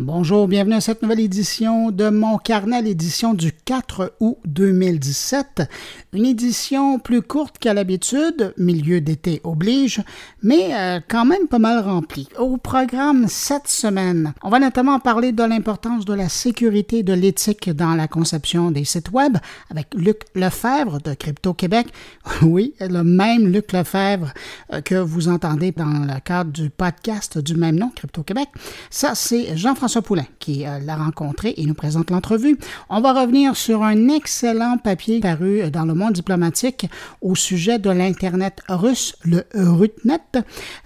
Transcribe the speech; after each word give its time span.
Bonjour, 0.00 0.48
bienvenue 0.48 0.74
à 0.74 0.80
cette 0.80 1.02
nouvelle 1.02 1.20
édition 1.20 1.92
de 1.92 2.08
Mon 2.08 2.36
Carnet, 2.36 2.82
l'édition 2.82 3.32
du 3.32 3.52
4 3.52 4.14
août 4.18 4.38
2017. 4.44 5.70
Une 6.12 6.26
édition 6.26 6.98
plus 6.98 7.22
courte 7.22 7.58
qu'à 7.58 7.74
l'habitude, 7.74 8.54
milieu 8.58 9.00
d'été 9.00 9.40
oblige, 9.44 10.02
mais 10.42 10.74
euh, 10.74 10.98
quand 11.06 11.24
même 11.24 11.46
pas 11.46 11.60
mal 11.60 11.78
remplie. 11.78 12.28
Au 12.40 12.56
programme 12.56 13.26
cette 13.28 13.68
semaine, 13.68 14.34
on 14.42 14.50
va 14.50 14.58
notamment 14.58 14.98
parler 14.98 15.30
de 15.30 15.44
l'importance 15.44 16.04
de 16.04 16.12
la 16.12 16.28
sécurité 16.28 16.98
et 16.98 17.02
de 17.04 17.12
l'éthique 17.12 17.70
dans 17.70 17.94
la 17.94 18.08
conception 18.08 18.72
des 18.72 18.84
sites 18.84 19.12
web 19.12 19.36
avec 19.70 19.94
Luc 19.94 20.22
Lefebvre 20.34 21.00
de 21.02 21.14
Crypto 21.14 21.54
Québec. 21.54 21.86
Oui, 22.42 22.74
le 22.80 23.04
même 23.04 23.46
Luc 23.46 23.72
Lefebvre 23.72 24.34
euh, 24.72 24.80
que 24.80 24.96
vous 24.96 25.28
entendez 25.28 25.70
dans 25.70 25.84
le 25.84 26.18
cadre 26.18 26.50
du 26.50 26.68
podcast 26.68 27.38
du 27.38 27.54
même 27.54 27.76
nom, 27.76 27.92
Crypto 27.94 28.24
Québec. 28.24 28.48
Ça, 28.90 29.14
c'est 29.14 29.56
Jean-François 29.56 29.83
François 29.84 30.00
Poulain 30.00 30.24
qui 30.38 30.66
euh, 30.66 30.78
l'a 30.78 30.96
rencontré 30.96 31.52
et 31.58 31.66
nous 31.66 31.74
présente 31.74 32.10
l'entrevue. 32.10 32.56
On 32.88 33.02
va 33.02 33.12
revenir 33.12 33.54
sur 33.54 33.82
un 33.82 34.08
excellent 34.08 34.78
papier 34.78 35.20
paru 35.20 35.70
dans 35.70 35.84
le 35.84 35.92
monde 35.92 36.14
diplomatique 36.14 36.86
au 37.20 37.34
sujet 37.34 37.78
de 37.78 37.90
l'Internet 37.90 38.62
russe, 38.70 39.14
le 39.24 39.44
Rutnet. 39.52 40.20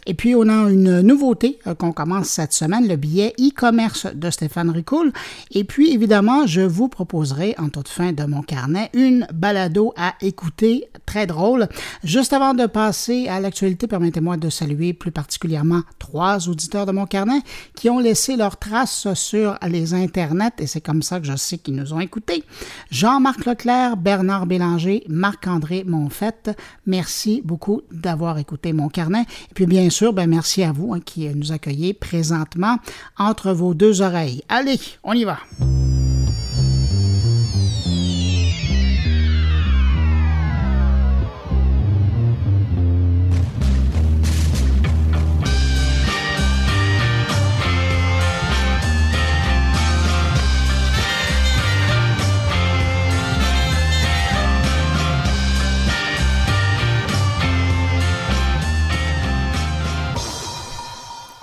Et 0.06 0.14
puis, 0.14 0.34
on 0.34 0.48
a 0.48 0.68
une 0.68 1.00
nouveauté 1.02 1.60
euh, 1.68 1.76
qu'on 1.76 1.92
commence 1.92 2.28
cette 2.28 2.52
semaine, 2.52 2.88
le 2.88 2.96
billet 2.96 3.34
e-commerce 3.38 4.06
de 4.12 4.30
Stéphane 4.30 4.70
Ricoul. 4.70 5.12
Et 5.52 5.62
puis, 5.62 5.92
évidemment, 5.92 6.48
je 6.48 6.62
vous 6.62 6.88
proposerai, 6.88 7.54
en 7.58 7.68
toute 7.68 7.88
fin 7.88 8.10
de 8.10 8.24
mon 8.24 8.42
carnet, 8.42 8.90
une 8.94 9.28
balado 9.32 9.92
à 9.96 10.14
écouter 10.22 10.88
très 11.06 11.28
drôle. 11.28 11.68
Juste 12.02 12.32
avant 12.32 12.52
de 12.52 12.66
passer 12.66 13.28
à 13.28 13.38
l'actualité, 13.38 13.86
permettez-moi 13.86 14.36
de 14.38 14.50
saluer 14.50 14.92
plus 14.92 15.12
particulièrement 15.12 15.82
trois 16.00 16.48
auditeurs 16.48 16.86
de 16.86 16.92
mon 16.92 17.06
carnet 17.06 17.42
qui 17.76 17.88
ont 17.90 18.00
laissé 18.00 18.36
leur 18.36 18.56
trace 18.56 18.87
sur 18.90 19.58
les 19.66 19.94
internets 19.94 20.52
et 20.58 20.66
c'est 20.66 20.80
comme 20.80 21.02
ça 21.02 21.20
que 21.20 21.26
je 21.26 21.36
sais 21.36 21.58
qu'ils 21.58 21.76
nous 21.76 21.92
ont 21.92 22.00
écoutés. 22.00 22.44
Jean-Marc 22.90 23.44
Leclerc, 23.44 23.96
Bernard 23.96 24.46
Bélanger, 24.46 25.04
Marc-André 25.08 25.84
Monfette, 25.84 26.50
merci 26.86 27.42
beaucoup 27.44 27.82
d'avoir 27.92 28.38
écouté 28.38 28.72
mon 28.72 28.88
carnet. 28.88 29.22
Et 29.50 29.54
puis 29.54 29.66
bien 29.66 29.88
sûr, 29.90 30.12
ben 30.12 30.28
merci 30.28 30.62
à 30.62 30.72
vous 30.72 30.94
hein, 30.94 31.00
qui 31.00 31.28
nous 31.28 31.52
accueillez 31.52 31.94
présentement 31.94 32.76
entre 33.18 33.52
vos 33.52 33.74
deux 33.74 34.02
oreilles. 34.02 34.42
Allez, 34.48 34.78
on 35.04 35.12
y 35.12 35.24
va. 35.24 35.38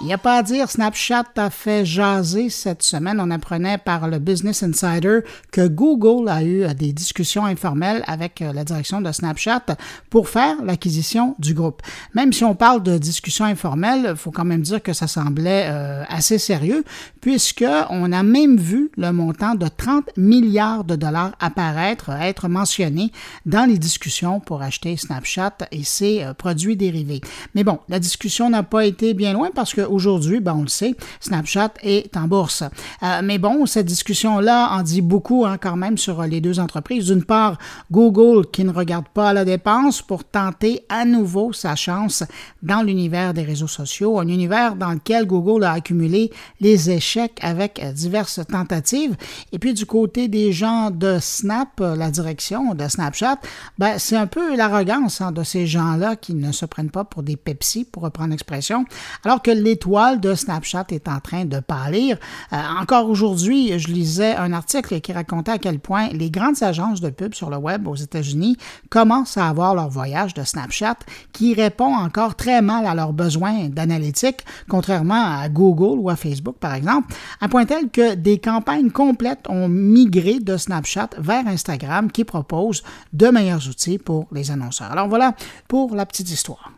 Il 0.06 0.10
n'y 0.10 0.14
a 0.14 0.20
pas 0.20 0.38
à 0.38 0.44
dire, 0.44 0.70
Snapchat 0.70 1.24
a 1.36 1.50
fait 1.50 1.84
jaser 1.84 2.52
cette 2.52 2.84
semaine. 2.84 3.20
On 3.20 3.32
apprenait 3.32 3.80
par 3.80 4.08
le 4.08 4.20
Business 4.20 4.62
Insider 4.62 5.22
que 5.52 5.68
Google 5.68 6.30
a 6.30 6.44
eu 6.44 6.72
des 6.76 6.94
discussions 6.94 7.44
informelles 7.44 8.04
avec 8.06 8.44
euh, 8.44 8.54
la 8.54 8.64
direction 8.64 9.02
de 9.02 9.12
Snapchat 9.12 9.66
pour 10.12 10.30
faire 10.30 10.64
l'acquisition 10.64 11.36
du 11.40 11.56
groupe. 11.56 11.82
Même 12.14 12.34
si 12.34 12.44
on 12.44 12.54
parle 12.54 12.84
de 12.84 13.00
discussions 13.00 13.46
informelles, 13.46 14.10
il 14.12 14.16
faut 14.16 14.30
quand 14.30 14.46
même 14.46 14.62
dire 14.62 14.84
que 14.84 14.94
ça 14.94 15.08
semblait 15.08 15.66
euh, 15.70 16.04
assez 16.08 16.38
sérieux, 16.38 16.84
puisque 17.20 17.66
on 17.90 18.12
a 18.12 18.22
même 18.22 18.58
vu 18.58 18.92
le 18.98 19.12
montant 19.12 19.56
de 19.56 19.68
30 19.68 20.12
milliards 20.18 20.84
de 20.84 20.96
dollars 20.96 21.32
apparaître, 21.40 22.12
être 22.12 22.48
mentionné 22.48 23.12
dans 23.48 23.68
les 23.68 23.80
discussions 23.80 24.40
pour 24.40 24.62
acheter 24.62 24.98
Snapchat 24.98 25.58
et 25.72 25.84
ses 25.84 26.22
euh, 26.22 26.36
produits 26.36 26.78
dérivés. 26.78 27.22
Mais 27.56 27.64
bon, 27.64 27.80
la 27.90 27.98
discussion 27.98 28.52
n'a 28.52 28.62
pas 28.62 28.86
été 28.86 29.16
bien 29.16 29.34
loin 29.34 29.50
parce 29.52 29.74
que 29.74 29.95
aujourd'hui, 29.96 30.40
ben, 30.40 30.56
on 30.58 30.62
le 30.62 30.68
sait, 30.68 30.96
Snapchat 31.20 31.74
est 31.82 32.16
en 32.18 32.28
bourse. 32.28 32.64
Euh, 33.04 33.22
mais 33.24 33.38
bon, 33.38 33.66
cette 33.66 33.86
discussion-là 33.86 34.70
en 34.72 34.84
dit 34.84 35.02
beaucoup 35.02 35.46
hein, 35.46 35.58
quand 35.58 35.76
même 35.76 35.98
sur 35.98 36.22
les 36.24 36.42
deux 36.42 36.60
entreprises. 36.60 37.08
D'une 37.08 37.24
part, 37.24 37.58
Google 37.92 38.46
qui 38.52 38.64
ne 38.64 38.72
regarde 38.72 39.08
pas 39.14 39.34
la 39.34 39.46
dépense 39.46 40.02
pour 40.02 40.24
tenter 40.24 40.86
à 40.90 41.06
nouveau 41.06 41.54
sa 41.54 41.76
chance 41.76 42.24
dans 42.62 42.82
l'univers 42.82 43.34
des 43.34 43.44
réseaux 43.44 43.68
sociaux, 43.68 44.20
un 44.20 44.28
univers 44.28 44.76
dans 44.76 44.92
lequel 44.92 45.26
Google 45.26 45.64
a 45.64 45.72
accumulé 45.72 46.32
les 46.60 46.90
échecs 46.90 47.40
avec 47.42 47.82
diverses 47.94 48.42
tentatives. 48.50 49.16
Et 49.52 49.60
puis 49.60 49.74
du 49.74 49.86
côté 49.86 50.28
des 50.28 50.52
gens 50.52 50.92
de 50.92 51.18
Snap, 51.20 51.80
la 51.80 52.12
direction 52.12 52.74
de 52.74 52.88
Snapchat, 52.88 53.40
ben, 53.78 53.98
c'est 53.98 54.18
un 54.18 54.28
peu 54.28 54.56
l'arrogance 54.56 55.22
hein, 55.22 55.32
de 55.32 55.44
ces 55.44 55.68
gens-là 55.68 56.16
qui 56.16 56.34
ne 56.34 56.52
se 56.52 56.66
prennent 56.66 56.92
pas 56.92 57.04
pour 57.04 57.24
des 57.24 57.36
Pepsi, 57.36 57.86
pour 57.86 58.04
reprendre 58.04 58.32
l'expression, 58.32 58.86
alors 59.24 59.42
que 59.42 59.52
les 59.52 59.78
l'étoile 59.86 60.20
de 60.20 60.34
Snapchat 60.34 60.86
est 60.90 61.08
en 61.08 61.20
train 61.20 61.46
de 61.46 61.60
pâlir. 61.60 62.18
Euh, 62.52 62.58
encore 62.82 63.08
aujourd'hui, 63.08 63.78
je 63.78 63.88
lisais 63.90 64.36
un 64.36 64.52
article 64.52 65.00
qui 65.00 65.14
racontait 65.14 65.52
à 65.52 65.58
quel 65.60 65.80
point 65.80 66.08
les 66.08 66.32
grandes 66.32 66.64
agences 66.64 67.02
de 67.02 67.12
pub 67.12 67.36
sur 67.36 67.52
le 67.52 67.58
web 67.58 67.88
aux 67.88 67.96
États-Unis 67.96 68.58
commencent 68.90 69.38
à 69.38 69.48
avoir 69.48 69.76
leur 69.76 69.90
voyage 69.90 70.34
de 70.34 70.44
Snapchat 70.44 70.96
qui 71.34 71.54
répond 71.54 71.94
encore 71.94 72.34
très 72.34 72.64
mal 72.64 72.88
à 72.88 72.96
leurs 72.96 73.14
besoins 73.14 73.70
d'analytique, 73.70 74.44
contrairement 74.68 75.40
à 75.40 75.50
Google 75.50 76.00
ou 76.00 76.10
à 76.10 76.16
Facebook, 76.16 76.56
par 76.60 76.74
exemple, 76.74 77.14
à 77.40 77.48
point 77.48 77.66
tel 77.66 77.90
que 77.92 78.16
des 78.16 78.40
campagnes 78.40 78.90
complètes 78.90 79.46
ont 79.50 79.68
migré 79.68 80.40
de 80.40 80.58
Snapchat 80.58 81.10
vers 81.20 81.46
Instagram 81.48 82.12
qui 82.12 82.24
propose 82.24 82.82
de 83.14 83.28
meilleurs 83.28 83.68
outils 83.70 84.00
pour 84.00 84.26
les 84.32 84.50
annonceurs. 84.50 84.92
Alors 84.92 85.10
voilà 85.10 85.36
pour 85.68 85.94
la 85.96 86.08
petite 86.08 86.32
histoire. 86.32 86.72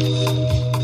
Música 0.00 0.80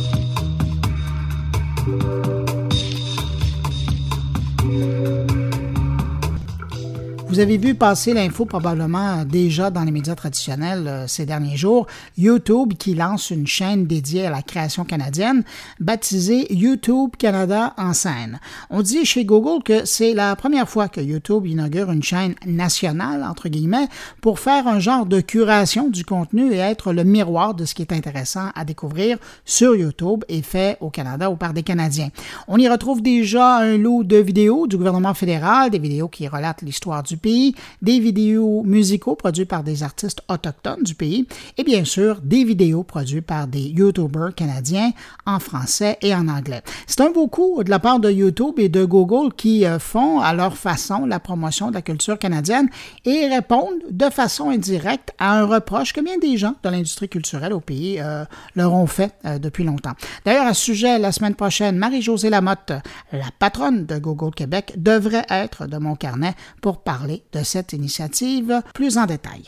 Vous 7.28 7.40
avez 7.40 7.58
vu 7.58 7.74
passer 7.74 8.14
l'info 8.14 8.44
probablement 8.44 9.24
déjà 9.24 9.70
dans 9.70 9.82
les 9.82 9.90
médias 9.90 10.14
traditionnels 10.14 10.86
euh, 10.86 11.06
ces 11.08 11.26
derniers 11.26 11.56
jours. 11.56 11.88
YouTube 12.16 12.74
qui 12.78 12.94
lance 12.94 13.30
une 13.30 13.48
chaîne 13.48 13.84
dédiée 13.84 14.26
à 14.26 14.30
la 14.30 14.42
création 14.42 14.84
canadienne, 14.84 15.42
baptisée 15.80 16.46
YouTube 16.54 17.16
Canada 17.18 17.74
en 17.78 17.94
scène. 17.94 18.38
On 18.70 18.80
dit 18.80 19.04
chez 19.04 19.24
Google 19.24 19.64
que 19.64 19.84
c'est 19.84 20.14
la 20.14 20.36
première 20.36 20.68
fois 20.68 20.86
que 20.86 21.00
YouTube 21.00 21.46
inaugure 21.46 21.90
une 21.90 22.02
chaîne 22.02 22.36
nationale, 22.46 23.24
entre 23.28 23.48
guillemets, 23.48 23.88
pour 24.20 24.38
faire 24.38 24.68
un 24.68 24.78
genre 24.78 25.04
de 25.04 25.20
curation 25.20 25.88
du 25.88 26.04
contenu 26.04 26.52
et 26.52 26.58
être 26.58 26.92
le 26.92 27.02
miroir 27.02 27.54
de 27.54 27.64
ce 27.64 27.74
qui 27.74 27.82
est 27.82 27.92
intéressant 27.92 28.50
à 28.54 28.64
découvrir 28.64 29.18
sur 29.44 29.74
YouTube 29.74 30.22
et 30.28 30.42
fait 30.42 30.78
au 30.80 30.90
Canada 30.90 31.28
ou 31.28 31.34
par 31.34 31.54
des 31.54 31.64
Canadiens. 31.64 32.10
On 32.46 32.56
y 32.56 32.68
retrouve 32.68 33.02
déjà 33.02 33.56
un 33.56 33.76
lot 33.76 34.04
de 34.04 34.16
vidéos 34.16 34.68
du 34.68 34.76
gouvernement 34.76 35.14
fédéral, 35.14 35.70
des 35.70 35.80
vidéos 35.80 36.08
qui 36.08 36.28
relatent 36.28 36.62
l'histoire 36.62 37.02
du 37.02 37.15
pays 37.16 37.54
des 37.82 37.98
vidéos 37.98 38.62
musicaux 38.64 39.14
produits 39.14 39.44
par 39.44 39.62
des 39.62 39.82
artistes 39.82 40.22
autochtones 40.28 40.82
du 40.82 40.94
pays 40.94 41.26
et 41.56 41.64
bien 41.64 41.84
sûr 41.84 42.20
des 42.22 42.44
vidéos 42.44 42.82
produites 42.82 43.26
par 43.26 43.46
des 43.46 43.62
YouTubers 43.62 44.34
canadiens 44.34 44.92
en 45.26 45.38
français 45.38 45.98
et 46.02 46.14
en 46.14 46.28
anglais. 46.28 46.62
C'est 46.86 47.00
un 47.00 47.10
beau 47.10 47.26
coup 47.28 47.62
de 47.62 47.70
la 47.70 47.78
part 47.78 48.00
de 48.00 48.10
YouTube 48.10 48.58
et 48.58 48.68
de 48.68 48.84
Google 48.84 49.32
qui 49.34 49.64
euh, 49.64 49.78
font 49.78 50.20
à 50.20 50.32
leur 50.32 50.56
façon 50.56 51.06
la 51.06 51.20
promotion 51.20 51.68
de 51.68 51.74
la 51.74 51.82
culture 51.82 52.18
canadienne 52.18 52.68
et 53.04 53.26
répondent 53.26 53.82
de 53.90 54.10
façon 54.10 54.50
indirecte 54.50 55.12
à 55.18 55.38
un 55.38 55.44
reproche 55.44 55.92
que 55.92 56.00
bien 56.00 56.18
des 56.18 56.36
gens 56.36 56.54
de 56.62 56.68
l'industrie 56.68 57.08
culturelle 57.08 57.52
au 57.52 57.60
pays 57.60 57.98
euh, 58.00 58.24
leur 58.54 58.72
ont 58.74 58.86
fait 58.86 59.14
euh, 59.24 59.38
depuis 59.38 59.64
longtemps. 59.64 59.94
D'ailleurs, 60.24 60.46
à 60.46 60.54
ce 60.54 60.64
sujet, 60.64 60.98
la 60.98 61.12
semaine 61.12 61.34
prochaine, 61.34 61.76
Marie-Josée 61.76 62.30
Lamotte, 62.30 62.72
la 63.12 63.26
patronne 63.38 63.86
de 63.86 63.98
Google 63.98 64.34
Québec, 64.34 64.74
devrait 64.76 65.26
être 65.30 65.66
de 65.66 65.78
mon 65.78 65.94
carnet 65.94 66.34
pour 66.60 66.82
parler 66.82 67.05
de 67.06 67.42
cette 67.42 67.72
initiative 67.72 68.62
plus 68.74 68.98
en 68.98 69.06
détail. 69.06 69.44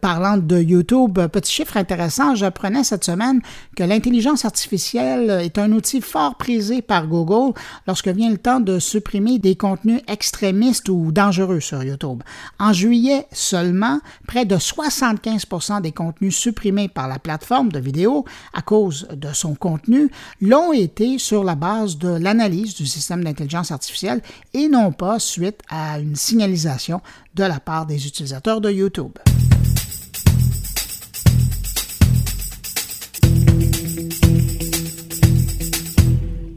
Parlant 0.00 0.36
de 0.36 0.58
YouTube, 0.58 1.18
petit 1.32 1.52
chiffre 1.52 1.76
intéressant, 1.76 2.34
j'apprenais 2.34 2.84
cette 2.84 3.04
semaine 3.04 3.40
que 3.76 3.82
l'intelligence 3.82 4.44
artificielle 4.44 5.30
est 5.42 5.58
un 5.58 5.72
outil 5.72 6.00
fort 6.00 6.36
prisé 6.36 6.82
par 6.82 7.06
Google 7.06 7.52
lorsque 7.86 8.08
vient 8.08 8.30
le 8.30 8.38
temps 8.38 8.60
de 8.60 8.78
supprimer 8.78 9.38
des 9.38 9.56
contenus 9.56 10.00
extrémistes 10.08 10.88
ou 10.88 11.12
dangereux 11.12 11.60
sur 11.60 11.82
YouTube. 11.82 12.22
En 12.58 12.72
juillet 12.72 13.26
seulement, 13.32 14.00
près 14.26 14.44
de 14.44 14.56
75% 14.56 15.82
des 15.82 15.92
contenus 15.92 16.36
supprimés 16.36 16.88
par 16.88 17.08
la 17.08 17.18
plateforme 17.18 17.70
de 17.70 17.80
vidéo 17.80 18.24
à 18.52 18.62
cause 18.62 19.06
de 19.12 19.32
son 19.32 19.54
contenu 19.54 20.10
l'ont 20.40 20.72
été 20.72 21.18
sur 21.18 21.44
la 21.44 21.54
base 21.54 21.98
de 21.98 22.08
l'analyse 22.08 22.74
du 22.74 22.86
système 22.86 23.24
d'intelligence 23.24 23.70
artificielle 23.70 24.22
et 24.52 24.68
non 24.68 24.92
pas 24.92 25.18
suite 25.18 25.60
à 25.68 25.98
une 25.98 26.16
signalisation 26.16 27.00
de 27.34 27.44
la 27.44 27.60
part 27.60 27.86
des 27.86 28.06
utilisateurs 28.06 28.60
de 28.60 28.70
YouTube. 28.70 29.12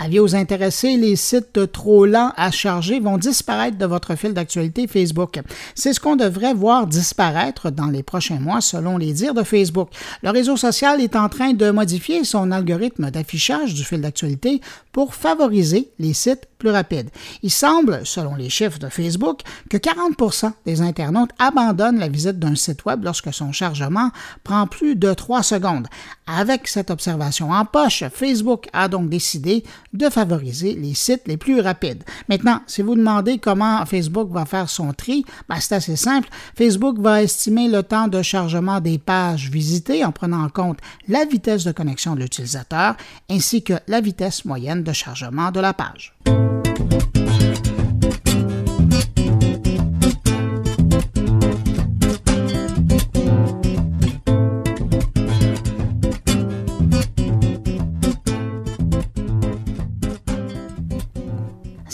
Les 0.08 1.16
sites 1.16 1.72
trop 1.72 2.06
lents 2.06 2.32
à 2.38 2.52
charger 2.52 3.00
vont 3.00 3.18
disparaître 3.18 3.78
de 3.78 3.86
votre 3.86 4.16
fil 4.16 4.34
d'actualité 4.34 4.88
Facebook. 4.88 5.40
C'est 5.76 5.94
ce 5.94 6.00
qu'on 6.00 6.16
devrait 6.16 6.54
voir 6.54 6.88
disparaître 6.88 7.72
dans 7.72 7.88
les 7.88 8.04
prochains 8.04 8.40
mois 8.40 8.62
selon 8.62 8.98
les 8.98 9.12
dires 9.12 9.34
de 9.34 9.44
Facebook. 9.44 9.90
Le 10.24 10.30
réseau 10.30 10.56
social 10.56 11.02
est 11.02 11.16
en 11.16 11.30
train 11.30 11.54
de 11.54 11.72
modifier 11.72 12.24
son 12.24 12.52
algorithme 12.52 13.12
d'affichage 13.12 13.74
du 13.74 13.84
fil 13.84 14.02
d'actualité 14.02 14.62
pour 14.92 15.14
favoriser 15.14 15.90
les 16.00 16.14
sites 16.14 16.48
plus 16.58 16.70
rapides. 16.70 17.10
Il 17.44 17.52
semble, 17.52 18.02
selon 18.06 18.36
les 18.36 18.50
chiffres 18.50 18.80
de 18.80 18.90
Facebook, 18.90 19.42
que 19.70 19.78
40% 19.78 20.52
des 20.66 20.82
internautes 20.82 21.32
abandonnent 21.40 22.00
la 22.00 22.10
visite 22.10 22.40
d'un 22.40 22.56
site 22.56 22.86
web 22.86 23.04
lorsque 23.04 23.34
son 23.34 23.52
chargement 23.52 24.12
prend 24.44 24.68
plus 24.68 24.96
de 24.96 25.14
3 25.14 25.44
secondes. 25.44 25.88
Avec 26.26 26.68
cette 26.68 26.92
observation 26.92 27.52
en 27.52 27.66
poche, 27.66 28.04
Facebook 28.14 28.68
a 28.74 28.88
donc 28.88 29.10
décidé 29.10 29.64
de 29.94 30.10
favoriser 30.10 30.74
les 30.74 30.94
sites 30.94 31.28
les 31.28 31.38
plus 31.38 31.62
rapides. 31.62 32.04
Maintenant, 32.28 32.62
si 32.68 32.82
vous 32.82 32.96
demandez 32.96 33.38
comment 33.38 33.86
Facebook 33.86 34.30
va 34.32 34.46
faire 34.46 34.70
son 34.70 34.94
tri, 34.94 35.24
ben 35.48 35.58
c'est 35.60 35.76
assez 35.76 35.96
simple. 35.96 36.28
Facebook 36.58 37.00
va 37.00 37.24
estimer 37.24 37.68
le 37.70 37.84
temps 37.84 38.08
de 38.08 38.22
chargement 38.22 38.82
des 38.82 38.98
pages 38.98 39.50
visitées 39.50 40.04
en 40.04 40.12
prenant 40.12 40.44
en 40.44 40.50
compte 40.50 40.80
la 41.08 41.26
vitesse 41.26 41.64
de 41.64 41.72
connexion 41.72 42.16
de 42.16 42.22
l'utilisateur 42.22 42.96
ainsi 43.30 43.64
que 43.64 43.74
la 43.88 44.02
vitesse 44.02 44.46
moyenne 44.46 44.84
de 44.84 44.94
chargement 44.94 45.52
de 45.52 45.60
la 45.60 45.74
page. 45.74 46.17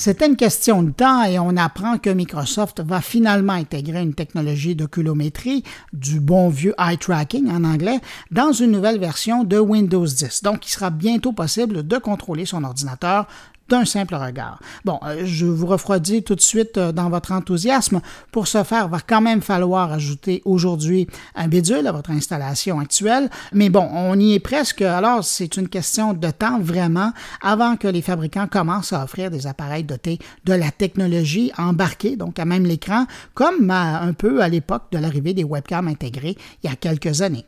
C'était 0.04 0.28
une 0.28 0.36
question 0.36 0.84
de 0.84 0.92
temps 0.92 1.24
et 1.24 1.40
on 1.40 1.56
apprend 1.56 1.98
que 1.98 2.10
Microsoft 2.10 2.82
va 2.82 3.00
finalement 3.00 3.54
intégrer 3.54 4.02
une 4.02 4.14
technologie 4.14 4.76
d'oculométrie, 4.76 5.64
du 5.94 6.20
bon 6.20 6.50
vieux 6.50 6.76
eye 6.78 6.98
tracking 6.98 7.50
en 7.50 7.64
anglais, 7.64 8.02
dans 8.30 8.52
une 8.52 8.72
nouvelle 8.72 9.00
version 9.00 9.46
de 9.46 9.58
Windows 9.58 10.06
10. 10.06 10.44
Donc, 10.44 10.68
il 10.68 10.72
sera 10.72 10.90
bientôt 10.90 11.32
possible 11.32 11.88
de 11.88 11.98
contrôler 12.00 12.46
son 12.46 12.66
ordinateur 12.66 13.28
d'un 13.74 13.86
simple 13.86 14.14
regard. 14.14 14.60
Bon, 14.86 15.00
euh, 15.04 15.24
je 15.26 15.48
vous 15.48 15.66
refroidis 15.66 16.22
tout 16.22 16.36
de 16.36 16.42
suite 16.42 16.78
euh, 16.78 16.92
dans 16.92 17.10
votre 17.10 17.32
enthousiasme. 17.32 18.02
Pour 18.32 18.48
ce 18.48 18.64
faire, 18.64 18.86
il 18.86 18.92
va 18.92 19.00
quand 19.00 19.20
même 19.20 19.42
falloir 19.42 19.92
ajouter 19.92 20.44
aujourd'hui 20.46 21.08
un 21.34 21.48
bidule 21.48 21.88
à 21.88 21.92
votre 21.92 22.12
installation 22.12 22.80
actuelle. 22.80 23.32
Mais 23.52 23.70
bon, 23.70 23.90
on 23.92 24.20
y 24.20 24.34
est 24.34 24.40
presque. 24.40 24.84
Alors, 24.84 25.24
c'est 25.24 25.58
une 25.58 25.70
question 25.70 26.14
de 26.14 26.30
temps 26.30 26.60
vraiment 26.60 27.14
avant 27.42 27.76
que 27.76 27.88
les 27.88 28.04
fabricants 28.04 28.48
commencent 28.48 28.94
à 28.94 29.04
offrir 29.04 29.32
des 29.32 29.48
appareils 29.48 29.84
dotés 29.84 30.20
de 30.46 30.54
la 30.54 30.70
technologie 30.70 31.52
embarquée, 31.58 32.16
donc 32.16 32.38
à 32.38 32.46
même 32.46 32.66
l'écran, 32.66 33.08
comme 33.34 33.72
un 33.72 34.14
peu 34.14 34.44
à 34.44 34.50
l'époque 34.50 34.84
de 34.92 35.00
l'arrivée 35.00 35.34
des 35.34 35.44
webcams 35.44 35.88
intégrés 35.88 36.38
il 36.64 36.70
y 36.70 36.74
a 36.74 36.76
quelques 36.76 37.24
années. 37.24 37.46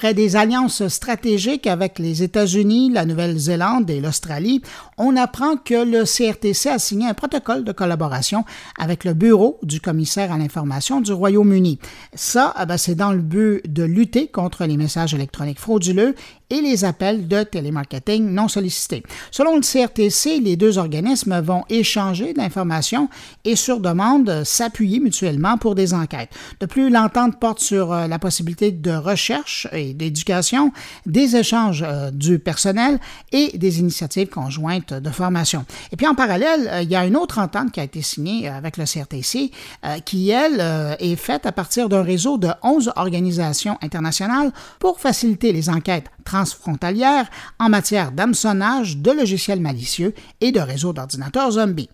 Après 0.00 0.14
des 0.14 0.34
alliances 0.34 0.88
stratégiques 0.88 1.66
avec 1.66 1.98
les 1.98 2.22
États-Unis, 2.22 2.88
la 2.90 3.04
Nouvelle-Zélande 3.04 3.90
et 3.90 4.00
l'Australie, 4.00 4.62
on 4.96 5.14
apprend 5.14 5.56
que 5.56 5.74
le 5.74 6.04
CRTC 6.04 6.70
a 6.70 6.78
signé 6.78 7.06
un 7.06 7.12
protocole 7.12 7.64
de 7.64 7.72
collaboration 7.72 8.46
avec 8.78 9.04
le 9.04 9.12
bureau 9.12 9.58
du 9.62 9.78
commissaire 9.78 10.32
à 10.32 10.38
l'information 10.38 11.02
du 11.02 11.12
Royaume-Uni. 11.12 11.78
Ça, 12.14 12.54
eh 12.58 12.78
c'est 12.78 12.94
dans 12.94 13.12
le 13.12 13.20
but 13.20 13.60
de 13.70 13.82
lutter 13.82 14.28
contre 14.28 14.64
les 14.64 14.78
messages 14.78 15.12
électroniques 15.12 15.60
frauduleux 15.60 16.14
et 16.50 16.60
les 16.60 16.84
appels 16.84 17.28
de 17.28 17.42
télémarketing 17.42 18.28
non 18.30 18.48
sollicités. 18.48 19.02
Selon 19.30 19.56
le 19.56 19.62
CRTC, 19.62 20.40
les 20.40 20.56
deux 20.56 20.78
organismes 20.78 21.40
vont 21.40 21.64
échanger 21.68 22.32
de 22.32 22.38
l'information 22.38 23.08
et 23.44 23.56
sur 23.56 23.80
demande 23.80 24.42
s'appuyer 24.44 24.98
mutuellement 24.98 25.56
pour 25.58 25.74
des 25.74 25.94
enquêtes. 25.94 26.30
De 26.60 26.66
plus, 26.66 26.90
l'entente 26.90 27.38
porte 27.38 27.60
sur 27.60 27.92
euh, 27.92 28.06
la 28.08 28.18
possibilité 28.18 28.72
de 28.72 28.90
recherche 28.90 29.68
et 29.72 29.89
d'éducation, 29.94 30.72
des 31.06 31.36
échanges 31.36 31.84
euh, 31.86 32.10
du 32.10 32.38
personnel 32.38 32.98
et 33.32 33.56
des 33.56 33.80
initiatives 33.80 34.28
conjointes 34.28 34.92
de 34.92 35.10
formation. 35.10 35.64
Et 35.92 35.96
puis 35.96 36.06
en 36.06 36.14
parallèle, 36.14 36.68
euh, 36.70 36.82
il 36.82 36.90
y 36.90 36.96
a 36.96 37.06
une 37.06 37.16
autre 37.16 37.38
entente 37.38 37.72
qui 37.72 37.80
a 37.80 37.84
été 37.84 38.02
signée 38.02 38.48
avec 38.48 38.76
le 38.76 38.84
CRTC 38.84 39.50
qui, 40.04 40.30
elle, 40.30 40.60
est 40.98 41.16
faite 41.16 41.46
à 41.46 41.52
partir 41.52 41.88
d'un 41.88 42.02
réseau 42.02 42.38
de 42.38 42.48
11 42.62 42.92
organisations 42.96 43.78
internationales 43.82 44.52
pour 44.78 45.00
faciliter 45.00 45.52
les 45.52 45.68
enquêtes 45.68 46.06
transfrontalières 46.24 47.28
en 47.58 47.68
matière 47.68 48.12
d'hameçonnage, 48.12 48.98
de 48.98 49.10
logiciels 49.10 49.60
malicieux 49.60 50.14
et 50.40 50.52
de 50.52 50.60
réseaux 50.60 50.92
d'ordinateurs 50.92 51.52
zombies. 51.52 51.88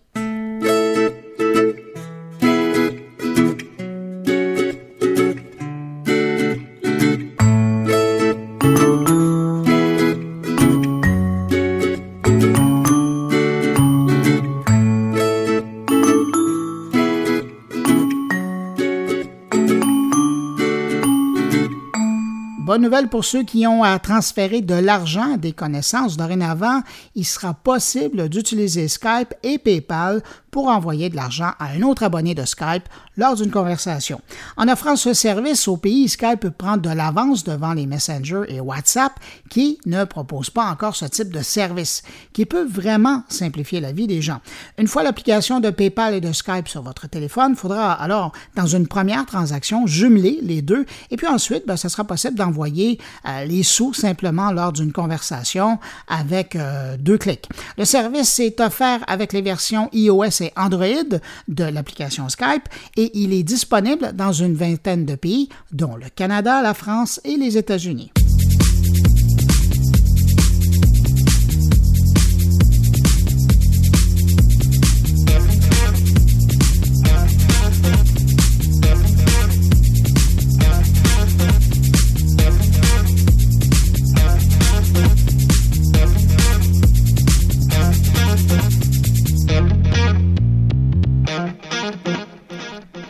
Pour 23.09 23.25
ceux 23.25 23.43
qui 23.43 23.67
ont 23.67 23.83
à 23.83 23.99
transférer 23.99 24.61
de 24.61 24.73
l'argent, 24.73 25.37
des 25.37 25.51
connaissances. 25.51 26.17
Dorénavant, 26.17 26.81
il 27.15 27.25
sera 27.25 27.53
possible 27.53 28.29
d'utiliser 28.29 28.87
Skype 28.87 29.33
et 29.43 29.57
PayPal 29.57 30.23
pour 30.57 30.69
envoyer 30.69 31.11
de 31.11 31.15
l'argent 31.15 31.51
à 31.59 31.67
un 31.67 31.83
autre 31.83 32.01
abonné 32.01 32.33
de 32.33 32.43
Skype 32.43 32.89
lors 33.15 33.35
d'une 33.35 33.51
conversation. 33.51 34.19
En 34.57 34.67
offrant 34.67 34.95
ce 34.95 35.13
service 35.13 35.67
au 35.67 35.77
pays, 35.77 36.09
Skype 36.09 36.49
prend 36.49 36.77
de 36.77 36.89
l'avance 36.89 37.43
devant 37.43 37.73
les 37.73 37.85
Messenger 37.85 38.41
et 38.47 38.59
WhatsApp 38.59 39.11
qui 39.51 39.77
ne 39.85 40.03
proposent 40.03 40.49
pas 40.49 40.65
encore 40.65 40.95
ce 40.95 41.05
type 41.05 41.31
de 41.31 41.43
service, 41.43 42.01
qui 42.33 42.47
peut 42.47 42.65
vraiment 42.65 43.21
simplifier 43.29 43.81
la 43.81 43.91
vie 43.91 44.07
des 44.07 44.23
gens. 44.23 44.39
Une 44.79 44.87
fois 44.87 45.03
l'application 45.03 45.59
de 45.59 45.69
PayPal 45.69 46.15
et 46.15 46.21
de 46.21 46.31
Skype 46.31 46.67
sur 46.67 46.81
votre 46.81 47.07
téléphone, 47.07 47.51
il 47.51 47.55
faudra 47.55 47.91
alors, 47.93 48.31
dans 48.55 48.65
une 48.65 48.87
première 48.87 49.27
transaction, 49.27 49.85
jumeler 49.85 50.39
les 50.41 50.63
deux 50.63 50.87
et 51.11 51.17
puis 51.17 51.27
ensuite, 51.27 51.61
ce 51.61 51.67
ben, 51.67 51.77
sera 51.77 52.03
possible 52.03 52.35
d'envoyer 52.35 52.99
euh, 53.27 53.45
les 53.45 53.61
sous 53.61 53.93
simplement 53.93 54.51
lors 54.51 54.73
d'une 54.73 54.91
conversation 54.91 55.77
avec 56.07 56.55
euh, 56.55 56.97
deux 56.97 57.19
clics. 57.19 57.47
Le 57.77 57.85
service 57.85 58.39
est 58.39 58.59
offert 58.59 59.01
avec 59.05 59.33
les 59.33 59.43
versions 59.43 59.89
iOS 59.93 60.41
et 60.41 60.46
Android 60.55 61.19
de 61.47 61.63
l'application 61.63 62.29
Skype 62.29 62.67
et 62.95 63.11
il 63.17 63.33
est 63.33 63.43
disponible 63.43 64.13
dans 64.13 64.31
une 64.31 64.55
vingtaine 64.55 65.05
de 65.05 65.15
pays, 65.15 65.49
dont 65.71 65.95
le 65.95 66.09
Canada, 66.09 66.61
la 66.61 66.73
France 66.73 67.19
et 67.23 67.37
les 67.37 67.57
États-Unis. 67.57 68.11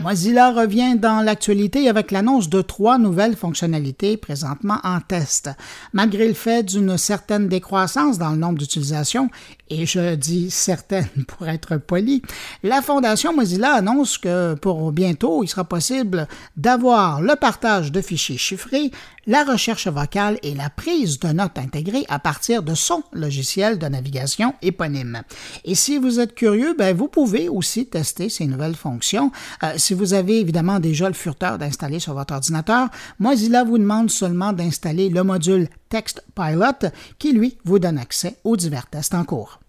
Mozilla 0.08 0.54
revient 0.54 0.96
dans 0.98 1.20
l'actualité 1.20 1.90
avec 1.90 2.12
l'annonce 2.12 2.48
de 2.48 2.62
trois 2.62 2.98
nouvelles 2.98 3.36
fonctionnalités 3.36 4.16
présentement 4.16 4.78
en 4.86 5.02
test. 5.02 5.50
Malgré 5.92 6.30
le 6.30 6.34
fait 6.34 6.64
d'une 6.64 6.98
certaine 6.98 7.50
décroissance 7.50 8.18
dans 8.18 8.30
le 8.30 8.38
nombre 8.38 8.58
d'utilisations, 8.58 9.30
et 9.70 9.86
je 9.86 10.16
dis 10.16 10.50
certaines 10.50 11.10
pour 11.28 11.50
être 11.50 11.76
poli, 11.76 12.22
la 12.64 12.82
Fondation 12.82 13.36
Mozilla 13.36 13.74
annonce 13.74 14.18
que 14.18 14.54
pour 14.54 14.94
bientôt, 14.94 15.44
il 15.44 15.50
sera 15.50 15.66
possible 15.66 16.30
d'avoir 16.56 17.22
le 17.22 17.36
partage 17.36 17.92
de 17.92 18.00
fichiers 18.00 18.38
chiffrés, 18.38 18.92
la 19.28 19.44
recherche 19.44 19.88
vocale 19.88 20.40
et 20.42 20.56
la 20.56 20.70
prise 20.70 21.20
de 21.20 21.28
notes 21.28 21.60
intégrées 21.60 22.06
à 22.10 22.18
partir 22.18 22.64
de 22.64 22.74
son 22.74 23.04
logiciel 23.12 23.78
de 23.78 23.88
navigation 23.88 24.56
éponyme. 24.62 25.22
Et 25.66 25.76
si 25.76 25.98
vous 25.98 26.20
êtes 26.20 26.34
curieux, 26.34 26.74
ben, 26.78 26.96
vous 26.96 27.10
pouvez 27.10 27.50
aussi 27.50 27.86
tester 27.86 28.30
ces 28.30 28.48
nouvelles 28.48 28.76
fonctions. 28.76 29.32
Euh, 29.64 29.74
si 29.76 29.94
vous 29.94 30.14
avez 30.14 30.40
évidemment 30.40 30.80
déjà 30.80 31.08
le 31.08 31.14
furteur 31.14 31.58
d'installer 31.58 32.00
sur 32.00 32.14
votre 32.14 32.34
ordinateur, 32.34 32.88
Mozilla 33.20 33.64
vous 33.64 33.78
demande 33.78 34.10
seulement 34.10 34.54
d'installer 34.54 35.10
le 35.10 35.24
module 35.24 35.68
Text 35.90 36.24
Pilot 36.34 36.90
qui, 37.20 37.34
lui, 37.34 37.58
vous 37.66 37.80
donne 37.80 37.98
accès 37.98 38.38
aux 38.44 38.58
divers 38.58 38.88
tests 38.88 39.14
en 39.14 39.24
cours. 39.24 39.60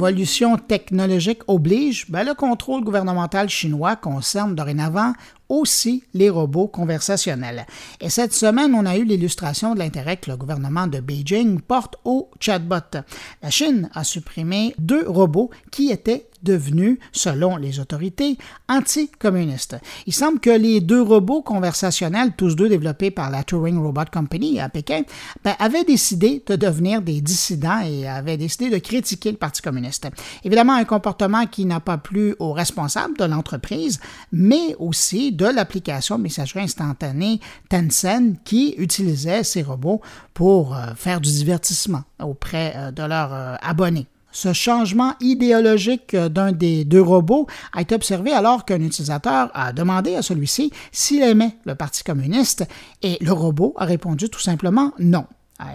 Évolution 0.00 0.56
technologique 0.56 1.42
oblige, 1.46 2.10
ben, 2.10 2.24
le 2.24 2.32
contrôle 2.32 2.82
gouvernemental 2.82 3.50
chinois 3.50 3.96
concerne 3.96 4.54
dorénavant 4.54 5.12
aussi 5.50 6.04
les 6.14 6.30
robots 6.30 6.68
conversationnels. 6.68 7.66
Et 8.00 8.08
cette 8.08 8.32
semaine, 8.32 8.74
on 8.74 8.86
a 8.86 8.96
eu 8.96 9.04
l'illustration 9.04 9.74
de 9.74 9.80
l'intérêt 9.80 10.16
que 10.16 10.30
le 10.30 10.36
gouvernement 10.36 10.86
de 10.86 11.00
Beijing 11.00 11.60
porte 11.60 11.96
au 12.04 12.30
chatbot. 12.40 13.00
La 13.42 13.50
Chine 13.50 13.90
a 13.92 14.04
supprimé 14.04 14.74
deux 14.78 15.06
robots 15.06 15.50
qui 15.70 15.90
étaient 15.90 16.30
devenus, 16.42 16.98
selon 17.12 17.56
les 17.56 17.80
autorités, 17.80 18.38
anticommunistes. 18.68 19.76
Il 20.06 20.14
semble 20.14 20.40
que 20.40 20.50
les 20.50 20.80
deux 20.80 21.02
robots 21.02 21.42
conversationnels, 21.42 22.32
tous 22.36 22.56
deux 22.56 22.68
développés 22.68 23.10
par 23.10 23.30
la 23.30 23.44
Turing 23.44 23.78
Robot 23.78 24.06
Company 24.12 24.60
à 24.60 24.68
Pékin, 24.68 25.02
ben, 25.44 25.54
avaient 25.58 25.84
décidé 25.84 26.42
de 26.46 26.56
devenir 26.56 27.02
des 27.02 27.20
dissidents 27.20 27.80
et 27.80 28.08
avaient 28.08 28.36
décidé 28.36 28.70
de 28.70 28.78
critiquer 28.78 29.32
le 29.32 29.36
Parti 29.36 29.62
communiste. 29.62 30.08
Évidemment, 30.44 30.74
un 30.74 30.84
comportement 30.84 31.46
qui 31.46 31.64
n'a 31.64 31.80
pas 31.80 31.98
plu 31.98 32.34
aux 32.38 32.52
responsables 32.52 33.16
de 33.16 33.24
l'entreprise, 33.24 34.00
mais 34.32 34.74
aussi 34.78 35.32
de 35.40 35.46
l'application 35.46 36.18
messagerie 36.18 36.64
instantanée 36.64 37.40
Tencent 37.70 38.36
qui 38.44 38.74
utilisait 38.76 39.42
ces 39.42 39.62
robots 39.62 40.02
pour 40.34 40.76
euh, 40.76 40.92
faire 40.94 41.22
du 41.22 41.30
divertissement 41.30 42.02
auprès 42.22 42.74
euh, 42.76 42.90
de 42.90 43.02
leurs 43.02 43.32
euh, 43.32 43.54
abonnés. 43.62 44.06
Ce 44.32 44.52
changement 44.52 45.14
idéologique 45.20 46.14
d'un 46.14 46.52
des 46.52 46.84
deux 46.84 47.00
robots 47.00 47.46
a 47.72 47.80
été 47.80 47.94
observé 47.94 48.32
alors 48.32 48.64
qu'un 48.64 48.80
utilisateur 48.80 49.50
a 49.54 49.72
demandé 49.72 50.14
à 50.14 50.22
celui-ci 50.22 50.72
s'il 50.92 51.22
aimait 51.22 51.56
le 51.64 51.74
Parti 51.74 52.04
communiste 52.04 52.64
et 53.02 53.16
le 53.20 53.32
robot 53.32 53.74
a 53.76 53.86
répondu 53.86 54.28
tout 54.28 54.38
simplement 54.38 54.92
non. 55.00 55.24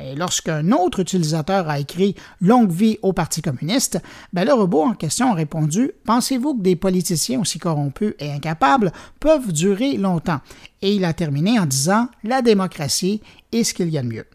Et 0.01 0.15
lorsqu'un 0.15 0.71
autre 0.71 0.99
utilisateur 0.99 1.69
a 1.69 1.79
écrit 1.79 2.15
Longue 2.41 2.71
vie 2.71 2.97
au 3.01 3.13
Parti 3.13 3.41
communiste, 3.41 3.99
ben 4.33 4.45
le 4.45 4.53
robot 4.53 4.83
en 4.83 4.93
question 4.93 5.31
a 5.31 5.35
répondu 5.35 5.91
Pensez-vous 6.05 6.55
que 6.55 6.61
des 6.61 6.75
politiciens 6.75 7.41
aussi 7.41 7.59
corrompus 7.59 8.13
et 8.19 8.31
incapables 8.31 8.91
peuvent 9.19 9.51
durer 9.51 9.97
longtemps 9.97 10.41
Et 10.81 10.95
il 10.95 11.05
a 11.05 11.13
terminé 11.13 11.59
en 11.59 11.65
disant 11.65 12.07
La 12.23 12.41
démocratie 12.41 13.21
est 13.51 13.63
ce 13.63 13.73
qu'il 13.73 13.89
y 13.89 13.97
a 13.97 14.01
de 14.01 14.07
mieux. 14.07 14.25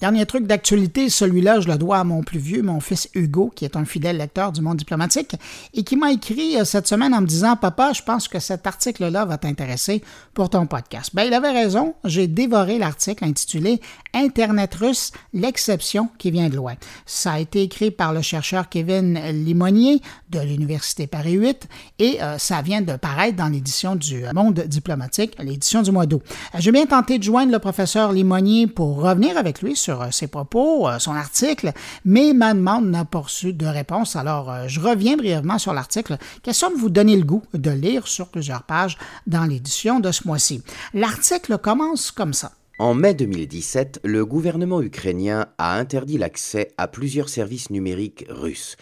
Dernier 0.00 0.26
truc 0.26 0.46
d'actualité, 0.46 1.10
celui-là, 1.10 1.58
je 1.60 1.68
le 1.68 1.76
dois 1.76 1.98
à 1.98 2.04
mon 2.04 2.22
plus 2.22 2.38
vieux, 2.38 2.62
mon 2.62 2.78
fils 2.78 3.08
Hugo, 3.14 3.50
qui 3.54 3.64
est 3.64 3.76
un 3.76 3.84
fidèle 3.84 4.18
lecteur 4.18 4.52
du 4.52 4.60
monde 4.60 4.76
diplomatique, 4.76 5.34
et 5.74 5.82
qui 5.82 5.96
m'a 5.96 6.12
écrit 6.12 6.56
euh, 6.56 6.64
cette 6.64 6.86
semaine 6.86 7.12
en 7.14 7.20
me 7.20 7.26
disant 7.26 7.56
Papa, 7.56 7.92
je 7.92 8.02
pense 8.02 8.28
que 8.28 8.38
cet 8.38 8.66
article-là 8.66 9.24
va 9.24 9.38
t'intéresser 9.38 10.02
pour 10.34 10.50
ton 10.50 10.66
podcast. 10.66 11.10
Ben, 11.14 11.24
il 11.24 11.34
avait 11.34 11.50
raison. 11.50 11.94
J'ai 12.04 12.28
dévoré 12.28 12.78
l'article 12.78 13.24
intitulé 13.24 13.80
Internet 14.14 14.74
russe, 14.76 15.10
l'exception 15.32 16.08
qui 16.18 16.30
vient 16.30 16.48
de 16.48 16.56
loin. 16.56 16.74
Ça 17.04 17.32
a 17.32 17.38
été 17.40 17.62
écrit 17.62 17.90
par 17.90 18.12
le 18.12 18.22
chercheur 18.22 18.68
Kevin 18.68 19.18
Limonier 19.32 20.00
de 20.30 20.38
l'Université 20.38 21.08
Paris 21.08 21.32
8 21.32 21.68
et 21.98 22.22
euh, 22.22 22.38
ça 22.38 22.62
vient 22.62 22.82
de 22.82 22.96
paraître 22.96 23.36
dans 23.36 23.48
l'édition 23.48 23.96
du 23.96 24.24
Monde 24.32 24.60
diplomatique, 24.60 25.36
l'édition 25.40 25.82
du 25.82 25.90
mois 25.90 26.06
d'août. 26.06 26.22
Euh, 26.54 26.58
j'ai 26.60 26.70
bien 26.70 26.86
tenté 26.86 27.18
de 27.18 27.24
joindre 27.24 27.50
le 27.50 27.58
professeur 27.58 28.12
Limonier 28.12 28.66
pour 28.66 29.00
revenir 29.02 29.36
avec 29.36 29.62
lui 29.62 29.74
sur 29.74 29.87
sur 29.88 30.02
euh, 30.02 30.10
ses 30.10 30.26
propos, 30.26 30.86
euh, 30.86 30.98
son 30.98 31.12
article, 31.12 31.72
mais 32.04 32.34
ma 32.34 32.52
demande 32.52 32.90
n'a 32.90 33.06
pas 33.06 33.20
reçu 33.20 33.54
de 33.54 33.64
réponse. 33.64 34.16
Alors, 34.16 34.52
euh, 34.52 34.68
je 34.68 34.80
reviens 34.80 35.16
brièvement 35.16 35.58
sur 35.58 35.72
l'article, 35.72 36.18
question 36.42 36.70
de 36.70 36.76
vous 36.76 36.90
donner 36.90 37.16
le 37.16 37.24
goût 37.24 37.42
de 37.54 37.70
lire 37.70 38.06
sur 38.06 38.28
plusieurs 38.28 38.64
pages 38.64 38.98
dans 39.26 39.46
l'édition 39.46 39.98
de 39.98 40.12
ce 40.12 40.26
mois-ci? 40.26 40.62
L'article 40.92 41.56
commence 41.56 42.10
comme 42.10 42.34
ça. 42.34 42.52
En 42.78 42.92
mai 42.92 43.14
2017, 43.14 44.00
le 44.04 44.26
gouvernement 44.26 44.82
ukrainien 44.82 45.46
a 45.56 45.78
interdit 45.78 46.18
l'accès 46.18 46.74
à 46.76 46.86
plusieurs 46.86 47.30
services 47.30 47.70
numériques 47.70 48.26
russes, 48.28 48.76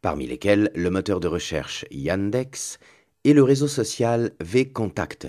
parmi 0.00 0.28
lesquels 0.28 0.70
le 0.76 0.90
moteur 0.90 1.18
de 1.18 1.26
recherche 1.26 1.84
Yandex 1.90 2.78
et 3.24 3.32
le 3.32 3.42
réseau 3.42 3.66
social 3.66 4.30
VKontakte. 4.40 5.26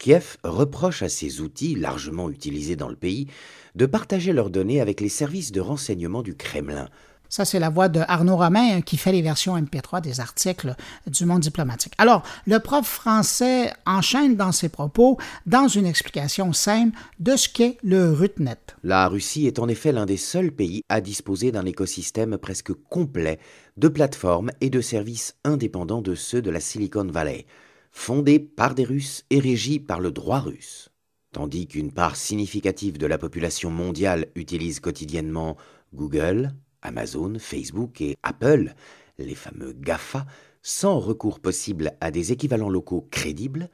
Kiev 0.00 0.38
reproche 0.42 1.02
à 1.02 1.10
ces 1.10 1.42
outils, 1.42 1.74
largement 1.76 2.30
utilisés 2.30 2.74
dans 2.74 2.88
le 2.88 2.96
pays, 2.96 3.26
de 3.74 3.84
partager 3.84 4.32
leurs 4.32 4.48
données 4.48 4.80
avec 4.80 5.00
les 5.02 5.10
services 5.10 5.52
de 5.52 5.60
renseignement 5.60 6.22
du 6.22 6.34
Kremlin. 6.34 6.88
Ça, 7.28 7.44
c'est 7.44 7.60
la 7.60 7.68
voix 7.68 7.88
de 7.88 8.00
Arnaud 8.08 8.38
Romain 8.38 8.78
hein, 8.78 8.80
qui 8.80 8.96
fait 8.96 9.12
les 9.12 9.20
versions 9.22 9.56
MP3 9.56 10.00
des 10.00 10.18
articles 10.18 10.74
du 11.06 11.26
monde 11.26 11.42
diplomatique. 11.42 11.92
Alors, 11.98 12.22
le 12.46 12.58
prof 12.58 12.84
français 12.84 13.72
enchaîne 13.86 14.36
dans 14.36 14.52
ses 14.52 14.70
propos 14.70 15.18
dans 15.46 15.68
une 15.68 15.86
explication 15.86 16.52
simple 16.54 16.98
de 17.20 17.36
ce 17.36 17.48
qu'est 17.50 17.76
le 17.82 18.10
RUTNET. 18.10 18.58
La 18.82 19.06
Russie 19.06 19.46
est 19.46 19.60
en 19.60 19.68
effet 19.68 19.92
l'un 19.92 20.06
des 20.06 20.16
seuls 20.16 20.50
pays 20.50 20.82
à 20.88 21.02
disposer 21.02 21.52
d'un 21.52 21.66
écosystème 21.66 22.38
presque 22.38 22.72
complet 22.88 23.38
de 23.76 23.88
plateformes 23.88 24.50
et 24.62 24.70
de 24.70 24.80
services 24.80 25.36
indépendants 25.44 26.02
de 26.02 26.14
ceux 26.14 26.42
de 26.42 26.50
la 26.50 26.60
Silicon 26.60 27.04
Valley 27.04 27.46
fondée 27.90 28.38
par 28.38 28.74
des 28.74 28.84
Russes 28.84 29.24
et 29.30 29.40
régie 29.40 29.80
par 29.80 30.00
le 30.00 30.12
droit 30.12 30.40
russe. 30.40 30.90
Tandis 31.32 31.68
qu'une 31.68 31.92
part 31.92 32.16
significative 32.16 32.98
de 32.98 33.06
la 33.06 33.18
population 33.18 33.70
mondiale 33.70 34.26
utilise 34.34 34.80
quotidiennement 34.80 35.56
Google, 35.94 36.54
Amazon, 36.82 37.38
Facebook 37.38 38.00
et 38.00 38.16
Apple, 38.22 38.74
les 39.18 39.34
fameux 39.34 39.72
GAFA, 39.72 40.26
sans 40.62 40.98
recours 40.98 41.40
possible 41.40 41.92
à 42.00 42.10
des 42.10 42.32
équivalents 42.32 42.68
locaux 42.68 43.06
crédibles, 43.10 43.70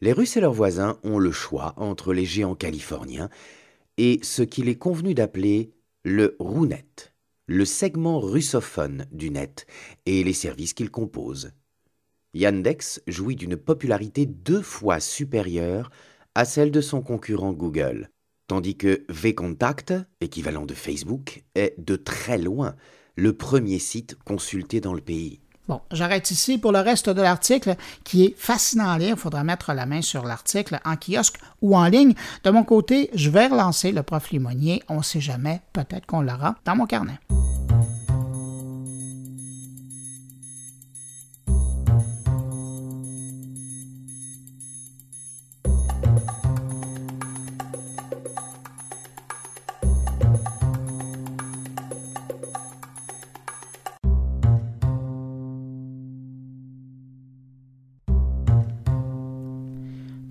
les 0.00 0.12
Russes 0.12 0.36
et 0.36 0.40
leurs 0.40 0.52
voisins 0.52 0.98
ont 1.02 1.18
le 1.18 1.32
choix 1.32 1.74
entre 1.76 2.12
les 2.12 2.24
géants 2.24 2.54
californiens 2.54 3.28
et 3.96 4.20
ce 4.22 4.42
qu'il 4.42 4.68
est 4.68 4.78
convenu 4.78 5.12
d'appeler 5.14 5.72
le 6.04 6.36
RUNET, 6.38 7.12
le 7.46 7.64
segment 7.64 8.20
russophone 8.20 9.06
du 9.10 9.30
net 9.30 9.66
et 10.06 10.22
les 10.22 10.32
services 10.32 10.72
qu'il 10.72 10.90
compose. 10.90 11.50
Yandex 12.34 13.00
jouit 13.06 13.36
d'une 13.36 13.56
popularité 13.56 14.26
deux 14.26 14.62
fois 14.62 15.00
supérieure 15.00 15.90
à 16.34 16.44
celle 16.44 16.70
de 16.70 16.80
son 16.80 17.02
concurrent 17.02 17.52
Google, 17.52 18.10
tandis 18.46 18.76
que 18.76 19.04
VKontakte, 19.08 19.94
équivalent 20.20 20.66
de 20.66 20.74
Facebook, 20.74 21.44
est 21.54 21.74
de 21.78 21.96
très 21.96 22.38
loin 22.38 22.76
le 23.16 23.32
premier 23.32 23.78
site 23.78 24.16
consulté 24.24 24.80
dans 24.80 24.94
le 24.94 25.00
pays. 25.00 25.40
Bon, 25.68 25.82
j'arrête 25.92 26.30
ici 26.30 26.56
pour 26.56 26.72
le 26.72 26.78
reste 26.78 27.10
de 27.10 27.20
l'article 27.20 27.76
qui 28.02 28.24
est 28.24 28.34
fascinant 28.38 28.88
à 28.88 28.98
lire. 28.98 29.16
Il 29.16 29.20
faudra 29.20 29.44
mettre 29.44 29.74
la 29.74 29.84
main 29.84 30.00
sur 30.00 30.24
l'article 30.24 30.80
en 30.84 30.96
kiosque 30.96 31.38
ou 31.60 31.76
en 31.76 31.86
ligne. 31.88 32.14
De 32.42 32.50
mon 32.50 32.64
côté, 32.64 33.10
je 33.12 33.28
vais 33.28 33.48
relancer 33.48 33.92
le 33.92 34.02
prof 34.02 34.30
Limonier. 34.30 34.82
On 34.88 34.98
ne 34.98 35.02
sait 35.02 35.20
jamais, 35.20 35.60
peut-être 35.74 36.06
qu'on 36.06 36.22
l'aura 36.22 36.56
dans 36.64 36.74
mon 36.74 36.86
carnet. 36.86 37.18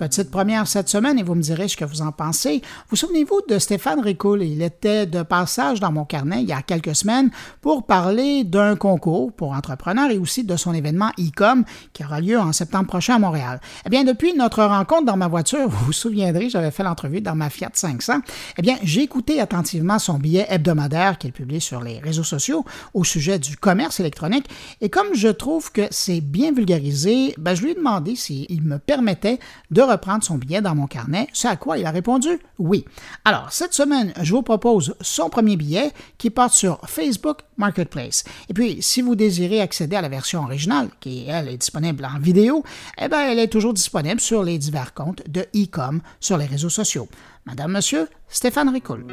Petite 0.08 0.32
première 0.32 0.68
cette 0.68 0.88
semaine 0.88 1.20
et 1.20 1.24
vous 1.24 1.36
me 1.36 1.42
direz 1.42 1.68
ce 1.68 1.76
que 1.76 1.84
vous 1.84 2.02
en 2.02 2.14
pensez. 2.14 2.62
Vous 2.90 2.96
souvenez-vous 2.96 3.42
de 3.50 3.60
Stéphane 3.60 4.00
Ricoul? 4.00 4.42
Il 4.42 4.62
était 4.62 5.06
de 5.06 5.22
passage 5.22 5.82
dans 5.82 5.92
mon 5.92 6.06
carnet 6.06 6.44
il 6.44 6.48
y 6.48 6.54
a 6.54 6.62
quelques 6.62 6.96
semaines 6.96 7.30
pour 7.60 7.86
parler 7.86 8.46
d'un 8.46 8.78
concours 8.78 9.34
pour 9.34 9.52
entrepreneurs 9.52 10.10
et 10.10 10.18
aussi 10.18 10.46
de 10.46 10.56
son 10.56 10.74
événement 10.74 11.10
e-com 11.20 11.66
qui 11.92 12.06
aura 12.06 12.22
lieu 12.22 12.40
en 12.40 12.54
septembre 12.54 12.88
prochain 12.88 13.16
à 13.16 13.20
Montréal. 13.20 13.60
Eh 13.86 13.90
bien, 13.90 14.06
depuis 14.06 14.34
notre 14.34 14.64
rencontre 14.64 15.04
dans 15.04 15.18
ma 15.18 15.28
voiture, 15.28 15.68
vous 15.68 15.88
vous 15.88 15.92
souviendrez, 15.92 16.50
j'avais 16.50 16.72
fait 16.72 16.84
l'entrevue 16.84 17.20
dans 17.20 17.36
ma 17.36 17.50
Fiat 17.50 17.72
500. 17.74 18.22
Eh 18.58 18.62
bien, 18.62 18.78
j'ai 18.84 19.02
écouté 19.02 19.42
attentivement 19.42 20.00
son 20.00 20.20
billet 20.20 20.46
hebdomadaire 20.48 21.18
qu'il 21.18 21.34
publie 21.34 21.60
sur 21.60 21.82
les 21.82 22.00
réseaux 22.00 22.24
sociaux 22.24 22.64
au 22.94 23.04
sujet 23.04 23.40
du 23.40 23.58
commerce 23.58 24.00
électronique 24.00 24.46
et 24.80 24.88
comme 24.88 25.14
je 25.16 25.28
trouve 25.28 25.74
que 25.74 25.82
c'est 25.92 26.22
bien 26.22 26.54
vulgarisé, 26.54 27.34
ben, 27.38 27.56
je 27.56 27.64
lui 27.64 27.72
ai 27.72 27.76
demandé 27.76 28.16
s'il 28.16 28.62
me 28.62 28.80
permettait 28.80 29.40
de 29.70 29.82
reprendre 29.98 30.24
son 30.24 30.38
billet 30.38 30.62
dans 30.62 30.76
mon 30.76 30.88
carnet, 30.88 31.28
c'est 31.34 31.48
à 31.48 31.56
quoi 31.56 31.78
il 31.78 31.86
a 31.86 31.92
répondu 31.92 32.40
oui. 32.60 32.86
Alors, 33.26 33.52
cette 33.52 33.74
semaine, 33.74 34.14
je 34.22 34.34
vous 34.34 34.42
propose 34.42 34.96
son 35.02 35.30
premier 35.30 35.58
billet 35.58 35.92
qui 36.18 36.30
porte 36.30 36.54
sur 36.54 36.80
Facebook 36.88 37.40
Marketplace. 37.58 38.24
Et 38.50 38.54
puis, 38.54 38.82
si 38.82 39.02
vous 39.02 39.16
désirez 39.16 39.62
accéder 39.62 39.96
à 39.96 40.02
la 40.02 40.10
version 40.10 40.44
originale, 40.44 40.90
qui, 41.00 41.26
elle, 41.28 41.50
est 41.50 41.58
disponible 41.58 42.06
en 42.06 42.20
vidéo, 42.20 42.64
eh 43.00 43.08
bien, 43.08 43.30
elle 43.32 43.40
est 43.40 43.48
toujours 43.48 43.74
disponible 43.74 44.20
sur 44.20 44.44
les 44.44 44.58
divers 44.58 44.94
comptes 44.94 45.24
de 45.28 45.42
e-com 45.56 46.02
sur 46.20 46.38
les 46.38 46.46
réseaux 46.46 46.70
sociaux. 46.70 47.08
Madame, 47.46 47.72
Monsieur, 47.72 48.08
Stéphane 48.28 48.70
Ricoul. 48.70 49.06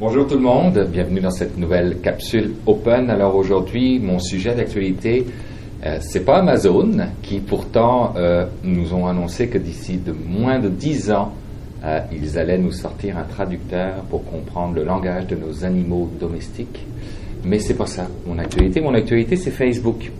Bonjour 0.00 0.26
tout 0.26 0.34
le 0.34 0.40
monde, 0.40 0.88
bienvenue 0.90 1.20
dans 1.20 1.30
cette 1.30 1.56
nouvelle 1.56 2.00
capsule 2.00 2.52
Open. 2.66 3.10
Alors 3.10 3.36
aujourd'hui, 3.36 4.00
mon 4.00 4.18
sujet 4.18 4.52
d'actualité, 4.52 5.24
euh, 5.86 5.98
c'est 6.00 6.24
pas 6.24 6.38
Amazon 6.38 6.90
qui 7.22 7.38
pourtant 7.38 8.12
euh, 8.16 8.44
nous 8.64 8.92
ont 8.92 9.06
annoncé 9.06 9.46
que 9.46 9.56
d'ici 9.56 9.98
de 9.98 10.10
moins 10.10 10.58
de 10.58 10.68
10 10.68 11.12
ans, 11.12 11.32
euh, 11.84 12.00
ils 12.10 12.36
allaient 12.40 12.58
nous 12.58 12.72
sortir 12.72 13.16
un 13.18 13.22
traducteur 13.22 14.02
pour 14.10 14.24
comprendre 14.24 14.74
le 14.74 14.82
langage 14.82 15.28
de 15.28 15.36
nos 15.36 15.64
animaux 15.64 16.10
domestiques. 16.18 16.84
Mais 17.44 17.60
c'est 17.60 17.74
pas 17.74 17.86
ça 17.86 18.08
mon 18.26 18.36
actualité. 18.40 18.80
Mon 18.80 18.94
actualité, 18.94 19.36
c'est 19.36 19.52
Facebook. 19.52 20.10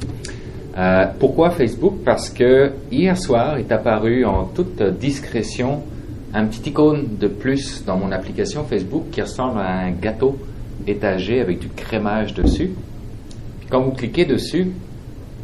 pourquoi 1.18 1.50
Facebook? 1.50 1.94
Parce 2.04 2.30
que 2.30 2.70
hier 2.92 3.18
soir 3.18 3.56
est 3.56 3.72
apparu 3.72 4.24
en 4.24 4.44
toute 4.44 4.80
discrétion 5.00 5.82
un 6.34 6.46
petit 6.46 6.70
icône 6.70 7.16
de 7.20 7.28
plus 7.28 7.84
dans 7.84 7.96
mon 7.96 8.10
application 8.10 8.64
Facebook 8.64 9.04
qui 9.12 9.22
ressemble 9.22 9.60
à 9.60 9.78
un 9.78 9.92
gâteau 9.92 10.36
étagé 10.86 11.40
avec 11.40 11.60
du 11.60 11.68
crémage 11.68 12.34
dessus. 12.34 12.72
quand 13.70 13.80
vous 13.80 13.92
cliquez 13.92 14.24
dessus, 14.24 14.72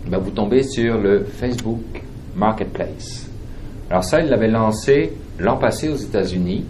ben, 0.08 0.18
vous 0.18 0.30
tombez 0.30 0.64
sur 0.64 0.98
le 0.98 1.24
Facebook 1.24 2.02
Marketplace. 2.36 3.30
Alors 3.88 4.02
ça, 4.02 4.20
il 4.20 4.28
l'avait 4.28 4.48
lancé 4.48 5.12
l'an 5.38 5.56
passé 5.56 5.88
aux 5.88 5.96
États-Unis. 5.96 6.64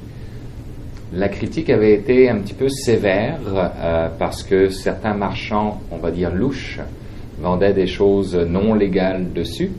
La 1.14 1.28
critique 1.28 1.70
avait 1.70 1.94
été 1.94 2.28
un 2.28 2.38
petit 2.38 2.54
peu 2.54 2.68
sévère 2.68 3.40
euh, 3.54 4.08
parce 4.18 4.42
que 4.42 4.68
certains 4.68 5.14
marchands, 5.14 5.80
on 5.90 5.96
va 5.96 6.10
dire 6.10 6.32
louches, 6.32 6.78
vendaient 7.40 7.72
des 7.72 7.86
choses 7.86 8.36
non 8.36 8.74
légales 8.74 9.32
dessus. 9.32 9.70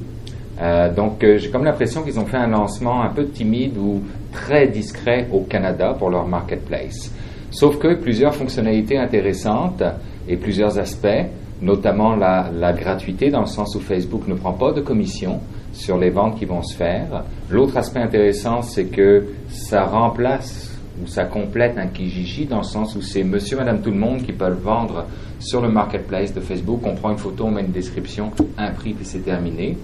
Euh, 0.61 0.93
donc, 0.93 1.23
euh, 1.23 1.37
j'ai 1.37 1.49
comme 1.49 1.63
l'impression 1.63 2.03
qu'ils 2.03 2.19
ont 2.19 2.25
fait 2.25 2.37
un 2.37 2.47
lancement 2.47 3.01
un 3.01 3.09
peu 3.09 3.25
timide 3.25 3.77
ou 3.77 4.01
très 4.31 4.67
discret 4.67 5.27
au 5.31 5.41
Canada 5.41 5.95
pour 5.97 6.09
leur 6.09 6.27
marketplace. 6.27 7.11
Sauf 7.49 7.79
que 7.79 7.95
plusieurs 7.95 8.35
fonctionnalités 8.35 8.97
intéressantes 8.97 9.83
et 10.27 10.37
plusieurs 10.37 10.77
aspects, 10.77 11.25
notamment 11.61 12.15
la, 12.15 12.49
la, 12.53 12.73
gratuité 12.73 13.29
dans 13.29 13.41
le 13.41 13.47
sens 13.47 13.75
où 13.75 13.79
Facebook 13.79 14.27
ne 14.27 14.35
prend 14.35 14.53
pas 14.53 14.71
de 14.71 14.81
commission 14.81 15.39
sur 15.73 15.97
les 15.97 16.09
ventes 16.09 16.37
qui 16.37 16.45
vont 16.45 16.61
se 16.61 16.75
faire. 16.75 17.23
L'autre 17.49 17.77
aspect 17.77 17.99
intéressant, 17.99 18.61
c'est 18.61 18.85
que 18.85 19.25
ça 19.49 19.83
remplace 19.83 20.79
ou 21.01 21.07
ça 21.07 21.25
complète 21.25 21.77
un 21.77 21.87
Kijiji 21.87 22.45
dans 22.45 22.57
le 22.57 22.63
sens 22.63 22.95
où 22.95 23.01
c'est 23.01 23.23
monsieur, 23.23 23.57
madame, 23.57 23.81
tout 23.81 23.91
le 23.91 23.97
monde 23.97 24.23
qui 24.23 24.31
peuvent 24.31 24.59
vendre 24.61 25.05
sur 25.39 25.61
le 25.61 25.69
marketplace 25.69 26.33
de 26.33 26.39
Facebook. 26.39 26.81
On 26.85 26.95
prend 26.95 27.11
une 27.11 27.17
photo, 27.17 27.45
on 27.45 27.51
met 27.51 27.61
une 27.61 27.71
description, 27.71 28.31
un 28.57 28.71
prix, 28.71 28.93
puis 28.93 29.05
c'est 29.05 29.25
terminé. 29.25 29.77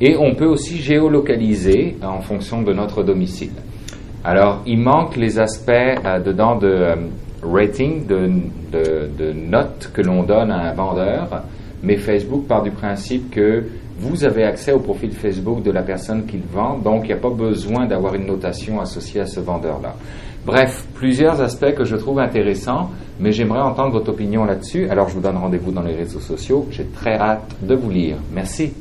Et 0.00 0.16
on 0.16 0.34
peut 0.34 0.46
aussi 0.46 0.78
géolocaliser 0.78 1.96
en 2.02 2.20
fonction 2.20 2.62
de 2.62 2.72
notre 2.72 3.02
domicile. 3.02 3.52
Alors, 4.24 4.62
il 4.66 4.78
manque 4.78 5.16
les 5.16 5.38
aspects 5.38 5.70
euh, 5.70 6.20
dedans 6.20 6.56
de 6.56 6.68
euh, 6.68 6.94
rating, 7.42 8.06
de, 8.06 8.30
de, 8.72 9.32
notes 9.32 9.90
que 9.94 10.02
l'on 10.02 10.22
donne 10.22 10.50
à 10.50 10.70
un 10.70 10.72
vendeur, 10.74 11.42
mais 11.82 11.96
Facebook 11.96 12.46
part 12.46 12.62
du 12.62 12.70
principe 12.70 13.30
que 13.30 13.64
vous 13.98 14.24
avez 14.24 14.44
accès 14.44 14.72
au 14.72 14.78
profil 14.78 15.12
Facebook 15.12 15.62
de 15.62 15.70
la 15.70 15.82
personne 15.82 16.26
qui 16.26 16.36
le 16.36 16.42
vend, 16.50 16.78
donc 16.78 17.04
il 17.04 17.08
n'y 17.08 17.12
a 17.14 17.16
pas 17.16 17.30
besoin 17.30 17.86
d'avoir 17.86 18.14
une 18.14 18.26
notation 18.26 18.80
associée 18.80 19.20
à 19.20 19.26
ce 19.26 19.40
vendeur-là. 19.40 19.94
Bref, 20.44 20.86
plusieurs 20.94 21.40
aspects 21.40 21.74
que 21.74 21.84
je 21.84 21.96
trouve 21.96 22.18
intéressants, 22.18 22.90
mais 23.18 23.32
j'aimerais 23.32 23.60
entendre 23.60 23.92
votre 23.92 24.10
opinion 24.10 24.44
là-dessus. 24.44 24.88
Alors 24.88 25.08
je 25.08 25.14
vous 25.14 25.20
donne 25.20 25.36
rendez-vous 25.36 25.70
dans 25.70 25.82
les 25.82 25.94
réseaux 25.94 26.20
sociaux. 26.20 26.66
J'ai 26.70 26.86
très 26.86 27.14
hâte 27.14 27.56
de 27.62 27.74
vous 27.74 27.90
lire. 27.90 28.16
Merci. 28.32 28.72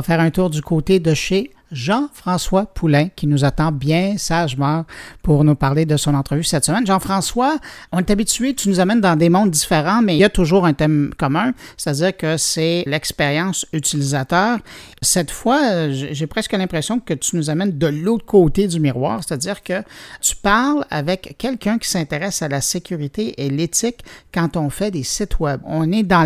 Va 0.00 0.02
faire 0.02 0.20
un 0.20 0.30
tour 0.30 0.48
du 0.48 0.62
côté 0.62 0.98
de 0.98 1.12
chez 1.12 1.50
Jean-François 1.72 2.66
Poulain 2.66 3.08
qui 3.14 3.26
nous 3.26 3.44
attend 3.44 3.72
bien 3.72 4.16
sagement 4.16 4.84
pour 5.22 5.44
nous 5.44 5.54
parler 5.54 5.86
de 5.86 5.96
son 5.96 6.14
entrevue 6.14 6.44
cette 6.44 6.64
semaine. 6.64 6.86
Jean-François, 6.86 7.58
on 7.92 7.98
est 7.98 8.10
habitué, 8.10 8.54
tu 8.54 8.68
nous 8.68 8.80
amènes 8.80 9.00
dans 9.00 9.16
des 9.16 9.28
mondes 9.28 9.50
différents, 9.50 10.02
mais 10.02 10.16
il 10.16 10.18
y 10.18 10.24
a 10.24 10.30
toujours 10.30 10.66
un 10.66 10.72
thème 10.72 11.10
commun, 11.16 11.52
c'est-à-dire 11.76 12.16
que 12.16 12.36
c'est 12.36 12.84
l'expérience 12.86 13.66
utilisateur. 13.72 14.58
Cette 15.02 15.30
fois, 15.30 15.90
j'ai 15.90 16.26
presque 16.26 16.52
l'impression 16.52 17.00
que 17.00 17.14
tu 17.14 17.36
nous 17.36 17.50
amènes 17.50 17.76
de 17.78 17.86
l'autre 17.86 18.24
côté 18.24 18.66
du 18.66 18.80
miroir, 18.80 19.20
c'est-à-dire 19.22 19.62
que 19.62 19.82
tu 20.20 20.36
parles 20.36 20.84
avec 20.90 21.36
quelqu'un 21.38 21.78
qui 21.78 21.88
s'intéresse 21.88 22.42
à 22.42 22.48
la 22.48 22.60
sécurité 22.60 23.44
et 23.44 23.50
l'éthique 23.50 24.00
quand 24.32 24.56
on 24.56 24.70
fait 24.70 24.90
des 24.90 25.02
sites 25.02 25.38
web. 25.40 25.60
On 25.64 25.90
est 25.92 26.02
dans 26.02 26.20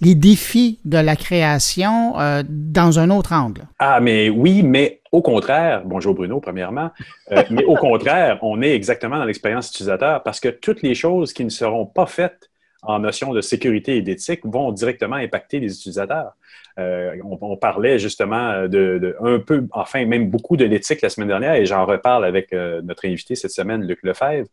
les 0.00 0.14
défis 0.14 0.78
de 0.84 0.98
la 0.98 1.16
création 1.16 2.18
euh, 2.18 2.42
dans 2.48 2.98
un 2.98 3.10
autre 3.10 3.32
angle. 3.32 3.62
Ah, 3.78 4.00
mais 4.00 4.28
oui, 4.28 4.62
mais 4.62 4.75
mais 4.76 5.00
au 5.10 5.22
contraire, 5.22 5.84
bonjour 5.86 6.14
Bruno, 6.14 6.38
premièrement, 6.38 6.90
euh, 7.32 7.42
mais 7.50 7.64
au 7.64 7.76
contraire, 7.76 8.38
on 8.42 8.60
est 8.60 8.74
exactement 8.74 9.16
dans 9.16 9.24
l'expérience 9.24 9.70
utilisateur 9.70 10.22
parce 10.22 10.38
que 10.38 10.50
toutes 10.50 10.82
les 10.82 10.94
choses 10.94 11.32
qui 11.32 11.46
ne 11.46 11.48
seront 11.48 11.86
pas 11.86 12.04
faites 12.04 12.50
en 12.82 12.98
notion 12.98 13.32
de 13.32 13.40
sécurité 13.40 13.96
et 13.96 14.02
d'éthique 14.02 14.40
vont 14.44 14.72
directement 14.72 15.16
impacter 15.16 15.60
les 15.60 15.74
utilisateurs. 15.74 16.32
Euh, 16.78 17.16
on, 17.24 17.56
parlait 17.56 17.98
justement 17.98 18.68
de, 18.68 19.16
un 19.20 19.38
peu, 19.38 19.66
enfin 19.72 20.04
même 20.04 20.28
beaucoup 20.28 20.58
de 20.58 20.64
l'éthique 20.66 21.00
la 21.00 21.08
semaine 21.08 21.28
dernière, 21.28 21.54
et 21.54 21.64
j'en 21.64 21.86
reparle 21.86 22.22
avec 22.22 22.52
euh, 22.52 22.82
notre 22.82 23.06
invité 23.06 23.34
cette 23.34 23.52
semaine, 23.52 23.86
Luc 23.86 24.00
Lefebvre, 24.02 24.46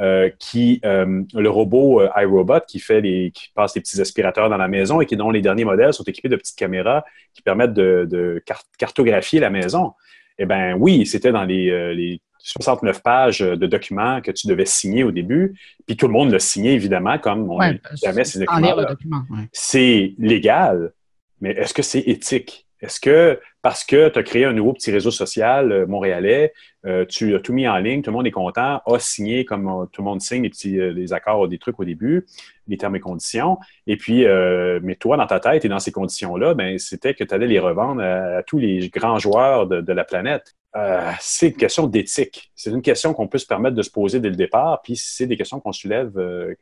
euh, 0.00 0.30
qui 0.40 0.80
le 0.82 1.48
robot 1.48 2.02
iRobot 2.16 2.60
qui 2.66 2.80
fait 2.80 3.00
les, 3.00 3.30
qui 3.30 3.50
passe 3.54 3.76
les 3.76 3.80
petits 3.80 4.00
aspirateurs 4.00 4.50
dans 4.50 4.56
la 4.56 4.66
maison 4.66 5.00
et 5.00 5.06
qui 5.06 5.16
dont 5.16 5.30
les 5.30 5.42
derniers 5.42 5.64
modèles 5.64 5.92
sont 5.92 6.02
équipés 6.04 6.28
de 6.28 6.36
petites 6.36 6.58
caméras 6.58 7.04
qui 7.34 7.42
permettent 7.42 7.74
de, 7.74 8.42
cartographier 8.76 9.38
la 9.38 9.50
maison. 9.50 9.92
Eh 10.38 10.46
bien 10.46 10.74
oui, 10.76 11.06
c'était 11.06 11.30
dans 11.30 11.44
les, 11.44 12.20
69 12.42 13.02
pages 13.02 13.40
de 13.40 13.66
documents 13.66 14.22
que 14.22 14.30
tu 14.30 14.46
devais 14.46 14.64
signer 14.64 15.04
au 15.04 15.10
début, 15.10 15.54
puis 15.86 15.94
tout 15.94 16.06
le 16.06 16.12
monde 16.14 16.30
l'a 16.30 16.38
signé, 16.38 16.72
évidemment, 16.72 17.18
comme 17.18 17.50
on 17.50 17.60
jamais 18.02 18.24
ces 18.24 18.40
documents. 18.40 19.24
C'est 19.52 20.14
légal, 20.18 20.90
mais 21.40 21.50
est-ce 21.52 21.74
que 21.74 21.82
c'est 21.82 22.00
éthique? 22.00 22.66
Est-ce 22.82 22.98
que 22.98 23.38
parce 23.62 23.84
que 23.84 24.08
tu 24.08 24.18
as 24.18 24.22
créé 24.22 24.44
un 24.46 24.54
nouveau 24.54 24.72
petit 24.72 24.90
réseau 24.90 25.10
social 25.10 25.70
euh, 25.70 25.86
montréalais, 25.86 26.54
euh, 26.86 27.04
tu 27.04 27.34
as 27.34 27.40
tout 27.40 27.52
mis 27.52 27.68
en 27.68 27.76
ligne, 27.76 28.00
tout 28.00 28.10
le 28.10 28.16
monde 28.16 28.26
est 28.26 28.30
content, 28.30 28.80
a 28.86 28.98
signé 28.98 29.44
comme 29.44 29.68
euh, 29.68 29.84
tout 29.92 30.00
le 30.00 30.06
monde 30.06 30.22
signe 30.22 30.44
les 30.44 30.48
petits 30.48 30.78
les 30.78 31.12
accords, 31.12 31.46
des 31.46 31.58
trucs 31.58 31.78
au 31.78 31.84
début, 31.84 32.26
les 32.68 32.78
termes 32.78 32.96
et 32.96 33.00
conditions, 33.00 33.58
et 33.86 33.96
puis, 33.96 34.24
mais 34.82 34.94
toi, 34.94 35.16
dans 35.16 35.26
ta 35.26 35.40
tête 35.40 35.64
et 35.64 35.68
dans 35.68 35.80
ces 35.80 35.92
conditions-là, 35.92 36.54
ben, 36.54 36.78
c'était 36.78 37.14
que 37.14 37.24
tu 37.24 37.34
allais 37.34 37.48
les 37.48 37.58
revendre 37.58 38.00
à, 38.00 38.42
tous 38.44 38.58
les 38.58 38.88
grands 38.88 39.18
joueurs 39.18 39.66
de, 39.66 39.92
la 39.92 40.04
planète. 40.04 40.54
c'est 41.20 41.48
une 41.48 41.56
question 41.56 41.88
d'éthique. 41.88 42.52
C'est 42.54 42.70
une 42.70 42.82
question 42.82 43.12
qu'on 43.12 43.26
peut 43.26 43.38
se 43.38 43.46
permettre 43.46 43.74
de 43.74 43.82
se 43.82 43.90
poser 43.90 44.20
dès 44.20 44.30
le 44.30 44.36
départ, 44.36 44.82
puis 44.82 44.94
c'est 44.96 45.26
des 45.26 45.36
questions 45.36 45.58
qu'on 45.58 45.72
soulève, 45.72 46.12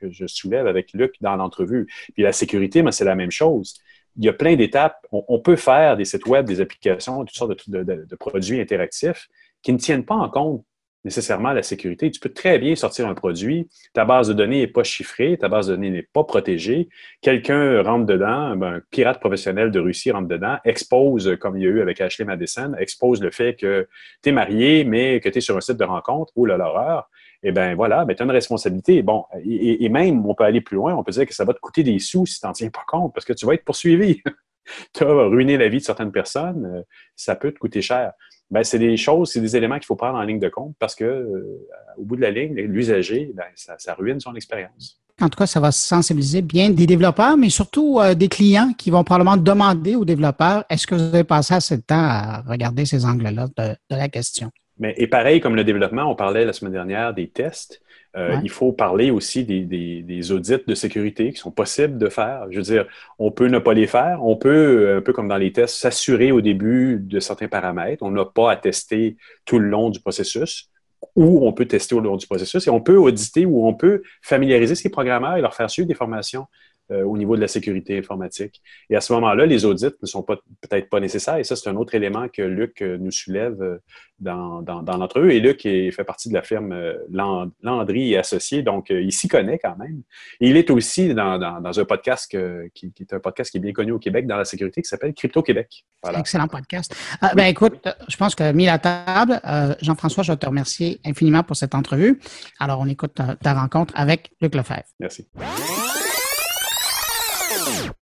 que 0.00 0.10
je 0.10 0.26
soulève 0.26 0.66
avec 0.66 0.92
Luc 0.94 1.16
dans 1.20 1.36
l'entrevue. 1.36 1.86
Puis 2.14 2.22
la 2.22 2.32
sécurité, 2.32 2.82
mais 2.82 2.92
c'est 2.92 3.04
la 3.04 3.14
même 3.14 3.30
chose 3.30 3.78
il 4.18 4.24
y 4.24 4.28
a 4.28 4.32
plein 4.32 4.56
d'étapes. 4.56 4.98
On, 5.12 5.38
peut 5.38 5.56
faire 5.56 5.96
des 5.96 6.04
sites 6.04 6.26
web, 6.26 6.44
des 6.44 6.60
applications, 6.60 7.24
toutes 7.24 7.36
sortes 7.36 7.68
de, 7.68 8.16
produits 8.16 8.60
interactifs 8.60 9.28
qui 9.62 9.72
ne 9.72 9.78
tiennent 9.78 10.04
pas 10.04 10.16
en 10.16 10.28
compte 10.28 10.64
nécessairement 11.04 11.52
la 11.52 11.62
sécurité. 11.62 12.10
Tu 12.10 12.18
peux 12.18 12.28
très 12.28 12.58
bien 12.58 12.74
sortir 12.74 13.08
un 13.08 13.14
produit, 13.14 13.68
ta 13.94 14.04
base 14.04 14.28
de 14.28 14.34
données 14.34 14.58
n'est 14.58 14.66
pas 14.66 14.82
chiffrée, 14.82 15.38
ta 15.38 15.48
base 15.48 15.68
de 15.68 15.76
données 15.76 15.90
n'est 15.90 16.08
pas 16.12 16.24
protégée. 16.24 16.88
Quelqu'un 17.22 17.80
rentre 17.82 18.04
dedans, 18.04 18.56
ben, 18.56 18.74
un 18.74 18.80
pirate 18.90 19.20
professionnel 19.20 19.70
de 19.70 19.78
Russie 19.78 20.10
rentre 20.10 20.28
dedans, 20.28 20.58
expose, 20.64 21.36
comme 21.40 21.56
il 21.56 21.62
y 21.62 21.66
a 21.66 21.70
eu 21.70 21.80
avec 21.80 22.00
Ashley 22.00 22.24
Madison, 22.24 22.74
expose 22.78 23.22
le 23.22 23.30
fait 23.30 23.54
que 23.54 23.88
tu 24.22 24.30
es 24.30 24.32
marié, 24.32 24.84
mais 24.84 25.20
que 25.20 25.28
tu 25.28 25.38
es 25.38 25.40
sur 25.40 25.56
un 25.56 25.60
site 25.60 25.76
de 25.76 25.84
rencontre. 25.84 26.32
Oh 26.34 26.44
là, 26.44 26.56
l'horreur. 26.56 27.08
Eh 27.42 27.52
bien, 27.52 27.74
voilà, 27.74 28.04
ben, 28.04 28.14
tu 28.14 28.22
as 28.22 28.24
une 28.24 28.32
responsabilité. 28.32 29.02
Bon, 29.02 29.24
et, 29.44 29.88
même, 29.88 30.26
on 30.26 30.34
peut 30.34 30.44
aller 30.44 30.60
plus 30.60 30.76
loin, 30.76 30.94
on 30.94 31.04
peut 31.04 31.12
dire 31.12 31.26
que 31.26 31.34
ça 31.34 31.44
va 31.44 31.54
te 31.54 31.60
coûter 31.60 31.82
des 31.82 31.98
sous 31.98 32.26
si 32.26 32.40
tu 32.40 32.46
n'en 32.46 32.52
tiens 32.52 32.70
pas 32.70 32.84
compte, 32.86 33.14
parce 33.14 33.24
que 33.24 33.32
tu 33.32 33.46
vas 33.46 33.54
être 33.54 33.64
poursuivi. 33.64 34.22
tu 34.92 35.04
vas 35.04 35.26
ruiner 35.26 35.56
la 35.56 35.68
vie 35.68 35.78
de 35.78 35.84
certaines 35.84 36.12
personnes, 36.12 36.66
euh, 36.66 36.82
ça 37.14 37.36
peut 37.36 37.52
te 37.52 37.58
coûter 37.58 37.80
cher 37.80 38.12
ben, 38.50 38.64
c'est 38.64 38.78
des 38.78 38.96
choses, 38.96 39.30
c'est 39.32 39.40
des 39.40 39.56
éléments 39.56 39.76
qu'il 39.76 39.86
faut 39.86 39.96
prendre 39.96 40.18
en 40.18 40.22
ligne 40.22 40.38
de 40.38 40.48
compte 40.48 40.74
parce 40.78 40.94
que 40.94 41.04
euh, 41.04 41.66
au 41.98 42.04
bout 42.04 42.16
de 42.16 42.22
la 42.22 42.30
ligne, 42.30 42.54
l'usager, 42.54 43.30
ben, 43.34 43.44
ça, 43.54 43.94
ruine 43.94 44.20
son 44.20 44.34
expérience. 44.34 45.00
En 45.20 45.28
tout 45.28 45.36
cas, 45.36 45.46
ça 45.46 45.60
va 45.60 45.72
sensibiliser 45.72 46.42
bien 46.42 46.70
des 46.70 46.86
développeurs, 46.86 47.36
mais 47.36 47.50
surtout 47.50 47.98
euh, 47.98 48.14
des 48.14 48.28
clients 48.28 48.72
qui 48.78 48.90
vont 48.90 49.04
probablement 49.04 49.36
demander 49.36 49.96
aux 49.96 50.04
développeurs 50.04 50.64
est-ce 50.70 50.86
que 50.86 50.94
vous 50.94 51.02
avez 51.02 51.24
passé 51.24 51.54
assez 51.54 51.76
de 51.76 51.82
temps 51.82 51.96
à 51.96 52.42
regarder 52.42 52.86
ces 52.86 53.04
angles-là 53.04 53.48
de, 53.56 53.76
la 53.90 54.08
question? 54.08 54.50
Mais, 54.78 54.94
et 54.96 55.06
pareil, 55.06 55.40
comme 55.40 55.56
le 55.56 55.64
développement, 55.64 56.04
on 56.10 56.14
parlait 56.14 56.44
la 56.44 56.52
semaine 56.52 56.72
dernière 56.72 57.14
des 57.14 57.28
tests. 57.28 57.82
Euh, 58.16 58.38
il 58.42 58.50
faut 58.50 58.72
parler 58.72 59.10
aussi 59.10 59.44
des, 59.44 60.32
audits 60.32 60.64
de 60.66 60.74
sécurité 60.74 61.32
qui 61.32 61.38
sont 61.38 61.50
possibles 61.50 61.98
de 61.98 62.08
faire. 62.08 62.46
Je 62.50 62.56
veux 62.56 62.62
dire, 62.62 62.86
on 63.18 63.30
peut 63.30 63.48
ne 63.48 63.58
pas 63.58 63.74
les 63.74 63.86
faire. 63.86 64.24
On 64.24 64.36
peut, 64.36 64.96
un 64.96 65.00
peu 65.00 65.12
comme 65.12 65.28
dans 65.28 65.36
les 65.36 65.52
tests, 65.52 65.76
s'assurer 65.76 66.32
au 66.32 66.40
début 66.40 66.98
de 67.00 67.20
certains 67.20 67.48
paramètres. 67.48 68.02
On 68.02 68.10
n'a 68.10 68.24
pas 68.24 68.52
à 68.52 68.56
tester 68.56 69.16
tout 69.44 69.58
le 69.58 69.68
long 69.68 69.90
du 69.90 70.00
processus 70.00 70.70
ou 71.14 71.46
on 71.46 71.52
peut 71.52 71.66
tester 71.66 71.94
au 71.94 72.00
long 72.00 72.16
du 72.16 72.26
processus 72.26 72.66
et 72.66 72.70
on 72.70 72.80
peut 72.80 72.96
auditer 72.96 73.46
ou 73.46 73.66
on 73.66 73.74
peut 73.74 74.02
familiariser 74.22 74.74
ces 74.74 74.88
programmeurs 74.88 75.36
et 75.36 75.40
leur 75.40 75.54
faire 75.54 75.70
suivre 75.70 75.86
des 75.86 75.94
formations 75.94 76.46
euh, 76.90 77.02
au 77.04 77.18
niveau 77.18 77.36
de 77.36 77.42
la 77.42 77.48
sécurité 77.48 77.98
informatique. 77.98 78.62
Et 78.88 78.96
à 78.96 79.02
ce 79.02 79.12
moment-là, 79.12 79.44
les 79.44 79.66
audits 79.66 79.90
ne 80.00 80.06
sont 80.06 80.22
peut-être 80.22 80.88
pas 80.88 81.00
nécessaires. 81.00 81.36
Et 81.36 81.44
ça, 81.44 81.54
c'est 81.54 81.68
un 81.68 81.76
autre 81.76 81.94
élément 81.94 82.28
que 82.28 82.40
Luc 82.40 82.80
euh, 82.80 82.96
nous 82.98 83.10
soulève 83.10 83.60
euh, 83.60 83.76
dans, 84.20 84.62
dans, 84.62 84.82
dans 84.82 84.96
l'entrevue. 84.96 85.34
Et 85.34 85.40
Luc 85.40 85.60
fait 85.64 86.04
partie 86.04 86.30
de 86.30 86.34
la 86.34 86.42
firme 86.42 86.74
Landry 87.10 88.12
et 88.14 88.16
Associés, 88.16 88.62
donc 88.62 88.90
il 88.90 89.12
s'y 89.12 89.28
connaît 89.28 89.58
quand 89.58 89.76
même. 89.76 90.02
Et 90.40 90.48
il 90.48 90.56
est 90.56 90.70
aussi 90.70 91.14
dans, 91.14 91.38
un 91.40 91.84
podcast 91.84 92.26
qui, 92.74 92.92
est 93.00 93.12
un 93.12 93.20
podcast 93.20 93.50
qui 93.50 93.58
est 93.58 93.60
bien 93.60 93.72
connu 93.72 93.92
au 93.92 94.00
Québec 94.00 94.26
dans 94.26 94.36
la 94.36 94.44
sécurité 94.44 94.82
qui 94.82 94.88
s'appelle 94.88 95.14
Crypto 95.14 95.42
Québec. 95.42 95.84
Excellent 96.16 96.48
podcast. 96.48 96.96
ben, 97.36 97.44
écoute, 97.44 97.86
je 98.08 98.16
pense 98.16 98.34
que 98.34 98.50
mis 98.50 98.66
la 98.66 98.80
table, 98.80 99.40
Jean-François, 99.82 100.24
je 100.24 100.32
te 100.32 100.46
remercier 100.46 100.98
infiniment 101.04 101.44
pour 101.44 101.54
cette 101.54 101.76
entrevue. 101.76 102.18
Alors, 102.58 102.80
on 102.80 102.88
écoute 102.88 103.14
ta, 103.14 103.36
ta 103.36 103.54
rencontre 103.54 103.94
avec 103.96 104.32
Luc 104.40 104.56
Lefebvre. 104.56 104.82
Merci. 104.98 105.28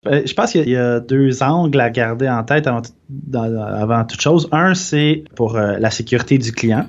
Euh, 0.06 0.22
je 0.26 0.34
pense 0.34 0.52
qu'il 0.52 0.70
y, 0.70 0.76
a 0.76 1.00
deux 1.00 1.42
angles 1.44 1.80
à 1.80 1.90
garder 1.90 2.30
en 2.30 2.44
tête 2.44 2.68
avant, 2.68 4.04
toute 4.06 4.22
chose. 4.22 4.50
Un, 4.52 4.74
c'est 4.74 5.24
pour 5.36 5.56
euh, 5.56 5.78
la 5.80 5.92
sécurité 5.92 6.38
du 6.38 6.52
client. 6.52 6.88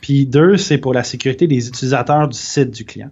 Puis 0.00 0.26
deux, 0.26 0.56
c'est 0.56 0.78
pour 0.78 0.94
la 0.94 1.04
sécurité 1.04 1.46
des 1.46 1.68
utilisateurs 1.68 2.28
du 2.28 2.38
site 2.38 2.70
du 2.70 2.84
client. 2.84 3.10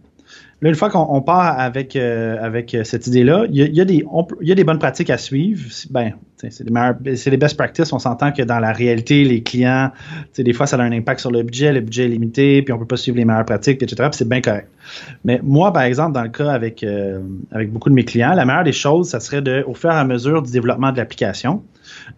Là, 0.62 0.68
une 0.68 0.74
fois 0.74 0.90
qu'on 0.90 1.22
part 1.22 1.58
avec, 1.58 1.96
euh, 1.96 2.36
avec 2.40 2.76
cette 2.84 3.06
idée-là, 3.06 3.46
il 3.50 3.56
y 3.56 3.84
des, 3.86 4.04
y 4.42 4.52
a 4.52 4.54
des 4.54 4.64
bonnes 4.64 4.78
pratiques 4.78 5.08
à 5.08 5.16
suivre. 5.16 5.62
Ben, 5.88 6.12
c'est 6.36 6.60
les, 6.60 7.16
c'est 7.16 7.30
les 7.30 7.38
best 7.38 7.56
practices. 7.56 7.92
On 7.94 7.98
s'entend 7.98 8.30
que 8.30 8.42
dans 8.42 8.58
la 8.58 8.72
réalité, 8.72 9.24
les 9.24 9.42
clients, 9.42 9.90
des 10.36 10.52
fois, 10.52 10.66
ça 10.66 10.76
a 10.76 10.82
un 10.82 10.92
impact 10.92 11.20
sur 11.20 11.30
le 11.30 11.42
budget. 11.42 11.72
Le 11.72 11.80
budget 11.80 12.04
est 12.04 12.08
limité, 12.08 12.60
puis 12.60 12.74
on 12.74 12.78
peut 12.78 12.86
pas 12.86 12.98
suivre 12.98 13.16
les 13.16 13.24
meilleures 13.24 13.46
pratiques, 13.46 13.82
etc. 13.82 14.10
C'est 14.12 14.28
bien 14.28 14.42
correct. 14.42 14.68
Mais 15.24 15.40
moi, 15.42 15.72
par 15.72 15.82
exemple, 15.82 16.12
dans 16.12 16.22
le 16.22 16.28
cas 16.28 16.50
avec, 16.50 16.82
euh, 16.82 17.20
avec 17.52 17.72
beaucoup 17.72 17.88
de 17.88 17.94
mes 17.94 18.04
clients, 18.04 18.34
la 18.34 18.44
meilleure 18.44 18.64
des 18.64 18.72
choses, 18.72 19.08
ça 19.08 19.20
serait 19.20 19.40
de, 19.40 19.64
au 19.66 19.74
fur 19.74 19.90
et 19.90 19.94
à 19.94 20.04
mesure 20.04 20.42
du 20.42 20.52
développement 20.52 20.92
de 20.92 20.98
l'application, 20.98 21.62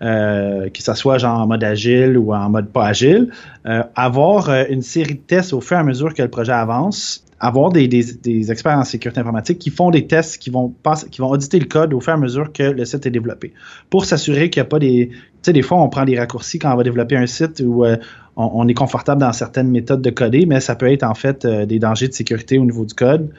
euh, 0.03 0.69
que 0.69 0.83
ce 0.83 0.95
soit 0.95 1.19
genre 1.19 1.39
en 1.39 1.47
mode 1.47 1.63
agile 1.63 2.19
ou 2.19 2.35
en 2.35 2.49
mode 2.49 2.71
pas 2.71 2.87
agile, 2.87 3.31
euh, 3.67 3.83
avoir 3.95 4.51
une 4.69 4.83
série 4.83 5.15
de 5.15 5.21
tests 5.21 5.53
au 5.53 5.61
fur 5.61 5.77
et 5.77 5.81
à 5.81 5.85
mesure 5.85 6.13
que 6.13 6.23
le 6.23 6.29
projet 6.29 6.53
avance 6.53 7.25
avoir 7.43 7.73
des, 7.73 7.89
des, 7.89 8.53
experts 8.53 8.79
en 8.79 8.85
sécurité 8.85 9.21
informatique 9.21 9.59
qui 9.59 9.71
font 9.71 9.91
des 9.91 10.07
tests, 10.07 10.39
qui 10.39 10.49
vont, 10.49 10.69
passer, 10.69 11.09
qui 11.11 11.21
vont 11.21 11.29
auditer 11.29 11.59
le 11.59 11.67
code 11.67 11.93
au 11.93 12.01
fur 12.01 12.13
et 12.13 12.15
à 12.15 12.17
mesure 12.17 12.53
que 12.53 12.63
le 12.63 12.85
site 12.85 13.05
est 13.05 13.11
développé. 13.11 13.53
Pour 13.91 14.05
s'assurer 14.05 14.49
qu'il 14.49 14.63
n'y 14.63 14.67
a 14.67 14.69
pas 14.69 14.79
des. 14.79 15.11
Tu 15.43 15.49
sais, 15.49 15.53
des 15.53 15.63
fois, 15.63 15.79
on 15.79 15.89
prend 15.89 16.05
des 16.05 16.17
raccourcis 16.17 16.61
quand 16.61 16.73
on 16.73 16.77
va 16.77 16.85
développer 16.85 17.17
un 17.17 17.27
site 17.27 17.61
où 17.67 17.85
euh, 17.85 17.97
on, 18.37 18.69
est 18.69 18.75
confortable 18.75 19.21
dans 19.21 19.33
certaines 19.33 19.69
méthodes 19.69 20.01
de 20.01 20.11
coder, 20.11 20.47
mais 20.47 20.61
ça 20.61 20.77
peut 20.77 20.91
être 20.91 21.03
en 21.03 21.15
fait 21.15 21.45
euh, 21.45 21.67
des 21.67 21.81
dangers 21.81 22.07
de 22.07 22.13
sécurité 22.13 22.59
au 22.59 22.65
niveau 22.65 22.85
du 22.85 22.95
code. 22.95 23.31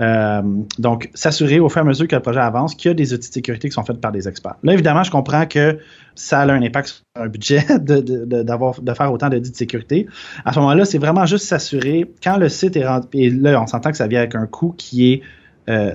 Euh, 0.00 0.42
donc, 0.80 1.08
s'assurer 1.14 1.60
au 1.60 1.68
fur 1.68 1.78
et 1.78 1.80
à 1.82 1.84
mesure 1.84 2.08
que 2.08 2.16
le 2.16 2.22
projet 2.22 2.40
avance 2.40 2.74
qu'il 2.74 2.88
y 2.88 2.90
a 2.90 2.94
des 2.94 3.14
outils 3.14 3.28
de 3.28 3.34
sécurité 3.34 3.68
qui 3.68 3.74
sont 3.74 3.84
faits 3.84 4.00
par 4.00 4.10
des 4.10 4.26
experts. 4.26 4.56
Là, 4.64 4.72
évidemment, 4.72 5.04
je 5.04 5.12
comprends 5.12 5.46
que 5.46 5.78
ça 6.16 6.40
a 6.40 6.52
un 6.52 6.62
impact 6.62 6.88
sur 6.88 7.02
un 7.14 7.28
budget 7.28 7.64
de, 7.80 8.00
de, 8.00 8.94
faire 8.94 9.12
autant 9.12 9.28
d'audits 9.28 9.52
de 9.52 9.56
sécurité. 9.56 10.08
À 10.44 10.52
ce 10.52 10.58
moment-là, 10.58 10.84
c'est 10.84 10.98
vraiment 10.98 11.26
juste 11.26 11.46
s'assurer, 11.46 12.10
quand 12.24 12.38
le 12.38 12.48
site 12.48 12.76
est 12.76 12.86
rendu, 12.86 13.06
et 13.12 13.30
là, 13.30 13.62
on 13.62 13.68
s'entend 13.68 13.92
que 13.92 13.96
ça 13.96 14.08
vient 14.08 14.18
avec 14.18 14.34
un 14.34 14.46
coût 14.46 14.74
qui 14.76 15.12
est 15.12 15.22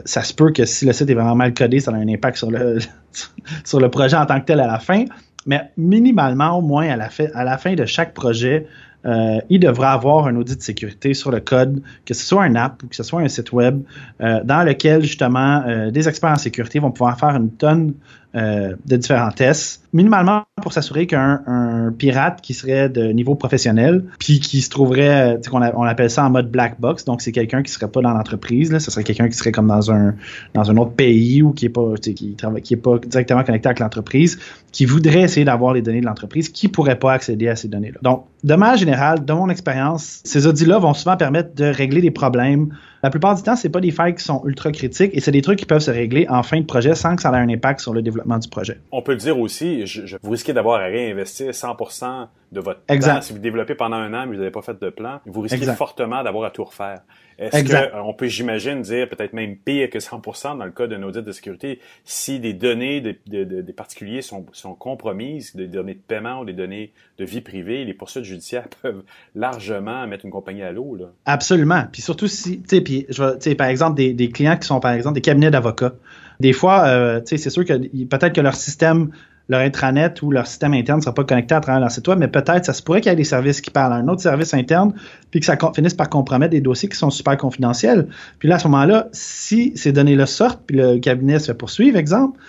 ça 0.05 0.23
se 0.23 0.33
peut 0.33 0.51
que 0.51 0.65
si 0.65 0.85
le 0.85 0.93
site 0.93 1.09
est 1.09 1.13
vraiment 1.13 1.35
mal 1.35 1.53
codé, 1.53 1.81
ça 1.81 1.91
a 1.91 1.95
un 1.95 2.07
impact 2.07 2.37
sur 2.37 2.49
le, 2.49 2.79
sur 3.65 3.79
le 3.79 3.89
projet 3.91 4.15
en 4.15 4.25
tant 4.25 4.39
que 4.39 4.45
tel 4.45 4.61
à 4.61 4.65
la 4.65 4.79
fin. 4.79 5.03
Mais 5.47 5.71
minimalement, 5.77 6.57
au 6.57 6.61
moins 6.61 6.89
à 6.89 6.95
la, 6.95 7.57
fin, 7.57 7.73
de 7.73 7.85
chaque 7.85 8.13
projet, 8.13 8.67
euh, 9.05 9.39
il 9.49 9.59
devra 9.59 9.93
avoir 9.93 10.27
un 10.27 10.35
audit 10.35 10.57
de 10.57 10.61
sécurité 10.61 11.13
sur 11.13 11.31
le 11.31 11.39
code, 11.39 11.81
que 12.05 12.13
ce 12.13 12.25
soit 12.25 12.43
un 12.43 12.55
app 12.55 12.83
ou 12.83 12.87
que 12.87 12.95
ce 12.95 13.03
soit 13.03 13.21
un 13.21 13.27
site 13.27 13.51
web, 13.53 13.81
euh, 14.21 14.41
dans 14.43 14.63
lequel 14.63 15.03
justement 15.03 15.89
des 15.89 16.07
experts 16.07 16.31
en 16.31 16.37
sécurité 16.37 16.79
vont 16.79 16.91
pouvoir 16.91 17.17
faire 17.17 17.35
une 17.35 17.51
tonne 17.51 17.93
euh, 18.35 18.75
de 18.85 18.97
différents 18.97 19.31
tests, 19.31 19.81
minimalement 19.93 20.43
pour 20.61 20.73
s'assurer 20.73 21.07
qu'un 21.07 21.93
pirate 21.97 22.41
qui 22.41 22.53
serait 22.53 22.89
de 22.89 23.07
niveau 23.13 23.35
professionnel, 23.35 24.03
puis 24.19 24.41
qui 24.41 24.61
se 24.61 24.69
trouverait, 24.69 25.39
on, 25.51 25.61
on, 25.61 25.83
appelle 25.83 26.09
ça 26.09 26.25
en 26.25 26.29
mode 26.29 26.51
black 26.51 26.79
box, 26.79 27.05
donc 27.05 27.21
c'est 27.21 27.31
quelqu'un 27.31 27.63
qui 27.63 27.71
serait 27.71 27.87
pas 27.87 28.01
dans 28.01 28.11
l'entreprise, 28.11 28.77
ce 28.77 28.91
serait 28.91 29.05
quelqu'un 29.05 29.29
qui 29.29 29.37
serait 29.37 29.53
comme 29.53 29.67
dans 29.67 29.91
un 29.91 30.13
dans 30.53 30.69
un 30.69 30.75
autre 30.77 30.91
pays 30.91 31.41
ou 31.41 31.53
qui 31.53 31.65
est 31.65 31.69
pas 31.69 31.93
qui, 32.01 32.35
qui 32.63 32.73
est 32.73 32.77
pas 32.77 32.97
directement 32.99 33.43
connecté 33.43 33.69
avec 33.69 33.79
l'entreprise, 33.79 34.37
qui 34.73 34.85
voudrait 34.85 35.21
essayer 35.21 35.45
d'avoir 35.45 35.73
les 35.73 35.81
données 35.81 36.01
de 36.01 36.05
l'entreprise, 36.05 36.49
qui 36.49 36.67
pourrait 36.67 36.99
pas 36.99 37.13
accéder 37.13 37.47
à 37.47 37.55
ces 37.55 37.69
données-là. 37.69 37.99
Donc, 38.01 38.25
de 38.43 38.55
manière 38.55 38.77
générale, 38.77 39.23
de 39.23 39.33
mon 39.33 39.49
expérience, 39.49 40.19
ces 40.25 40.47
audits-là 40.47 40.79
vont 40.79 40.93
souvent 40.93 41.17
permettre 41.17 41.55
de 41.55 41.65
régler 41.65 42.01
des 42.01 42.11
problèmes 42.11 42.69
la 43.03 43.09
plupart 43.09 43.35
du 43.35 43.43
temps, 43.43 43.55
c'est 43.55 43.69
pas 43.69 43.79
des 43.79 43.91
failles 43.91 44.15
qui 44.15 44.23
sont 44.23 44.41
ultra 44.45 44.71
critiques 44.71 45.11
et 45.13 45.19
c'est 45.19 45.31
des 45.31 45.41
trucs 45.41 45.59
qui 45.59 45.65
peuvent 45.65 45.81
se 45.81 45.91
régler 45.91 46.27
en 46.29 46.43
fin 46.43 46.59
de 46.59 46.65
projet 46.65 46.95
sans 46.95 47.15
que 47.15 47.21
ça 47.21 47.29
ait 47.31 47.35
un 47.35 47.49
impact 47.49 47.79
sur 47.79 47.93
le 47.93 48.01
développement 48.01 48.37
du 48.37 48.49
projet. 48.49 48.79
On 48.91 49.01
peut 49.01 49.11
le 49.11 49.17
dire 49.17 49.39
aussi, 49.39 49.85
je, 49.85 50.17
vous 50.21 50.31
risquez 50.31 50.53
d'avoir 50.53 50.81
à 50.81 50.85
réinvestir 50.85 51.51
100% 51.51 52.27
de 52.51 52.59
votre 52.59 52.81
temps. 52.85 53.21
Si 53.21 53.33
vous 53.33 53.39
développez 53.39 53.75
pendant 53.75 53.97
un 53.97 54.13
an 54.13 54.25
mais 54.25 54.33
vous 54.33 54.39
n'avez 54.39 54.51
pas 54.51 54.61
fait 54.61 54.79
de 54.79 54.89
plan, 54.89 55.19
vous 55.25 55.41
risquez 55.41 55.65
fortement 55.73 56.23
d'avoir 56.23 56.45
à 56.45 56.51
tout 56.51 56.63
refaire. 56.63 57.01
Est-ce 57.37 57.91
qu'on 57.91 58.13
peut, 58.13 58.27
j'imagine, 58.27 58.81
dire 58.81 59.07
peut-être 59.07 59.33
même 59.33 59.57
pire 59.57 59.89
que 59.89 59.99
100% 59.99 60.57
dans 60.57 60.65
le 60.65 60.71
cas 60.71 60.87
d'un 60.87 61.03
audit 61.03 61.23
de 61.23 61.31
sécurité, 61.31 61.79
si 62.03 62.39
des 62.39 62.53
données 62.53 63.01
des 63.01 63.73
particuliers 63.75 64.21
sont, 64.21 64.45
sont 64.53 64.73
compromises, 64.73 65.55
des 65.55 65.67
données 65.67 65.93
de 65.93 65.99
paiement 65.99 66.41
ou 66.41 66.45
des 66.45 66.53
données 66.53 66.91
de 67.19 67.25
vie 67.25 67.41
privée, 67.41 67.85
les 67.85 67.93
poursuites 67.93 68.23
judiciaires 68.23 68.67
peuvent 68.81 69.03
largement 69.35 70.07
mettre 70.07 70.25
une 70.25 70.31
compagnie 70.31 70.63
à 70.63 70.71
l'eau. 70.71 70.97
Absolument. 71.25 71.83
Puis 71.91 72.01
surtout 72.01 72.27
si, 72.27 72.61
tu 72.61 72.67
sais, 72.67 72.81
puis 72.81 73.05
je 73.09 73.53
par 73.53 73.67
exemple 73.67 73.95
des, 73.97 74.13
des, 74.13 74.29
clients 74.29 74.57
qui 74.57 74.67
sont 74.67 74.79
par 74.79 74.93
exemple 74.93 75.15
des 75.15 75.21
cabinets 75.21 75.51
d'avocats. 75.51 75.93
Des 76.39 76.53
fois, 76.53 76.87
euh, 76.87 77.21
c'est 77.25 77.37
sûr 77.37 77.65
que 77.65 77.73
peut-être 78.05 78.33
que 78.33 78.41
leur 78.41 78.55
système 78.55 79.11
leur 79.49 79.61
intranet 79.61 80.21
ou 80.21 80.31
leur 80.31 80.47
système 80.47 80.73
interne 80.73 80.99
ne 80.99 81.03
sera 81.03 81.13
pas 81.13 81.23
connecté 81.23 81.55
à 81.55 81.61
travers 81.61 81.79
leur 81.79 81.91
site 81.91 82.07
web, 82.07 82.19
mais 82.19 82.27
peut-être 82.27 82.65
ça 82.65 82.73
se 82.73 82.81
pourrait 82.81 83.01
qu'il 83.01 83.11
y 83.11 83.13
ait 83.13 83.17
des 83.17 83.23
services 83.23 83.61
qui 83.61 83.71
parlent 83.71 83.93
à 83.93 83.95
un 83.95 84.07
autre 84.07 84.21
service 84.21 84.53
interne, 84.53 84.93
puis 85.31 85.39
que 85.39 85.45
ça 85.45 85.57
finisse 85.73 85.93
par 85.93 86.09
compromettre 86.09 86.51
des 86.51 86.61
dossiers 86.61 86.89
qui 86.89 86.97
sont 86.97 87.09
super 87.09 87.37
confidentiels. 87.37 88.07
Puis 88.39 88.49
là, 88.49 88.55
à 88.55 88.59
ce 88.59 88.67
moment-là, 88.67 89.07
si 89.13 89.71
ces 89.75 89.91
données-là 89.91 90.25
sortent, 90.25 90.61
puis 90.65 90.77
le 90.77 90.99
cabinet 90.99 91.39
se 91.39 91.47
fait 91.47 91.53
poursuivre, 91.53 91.97
exemple, 91.97 92.39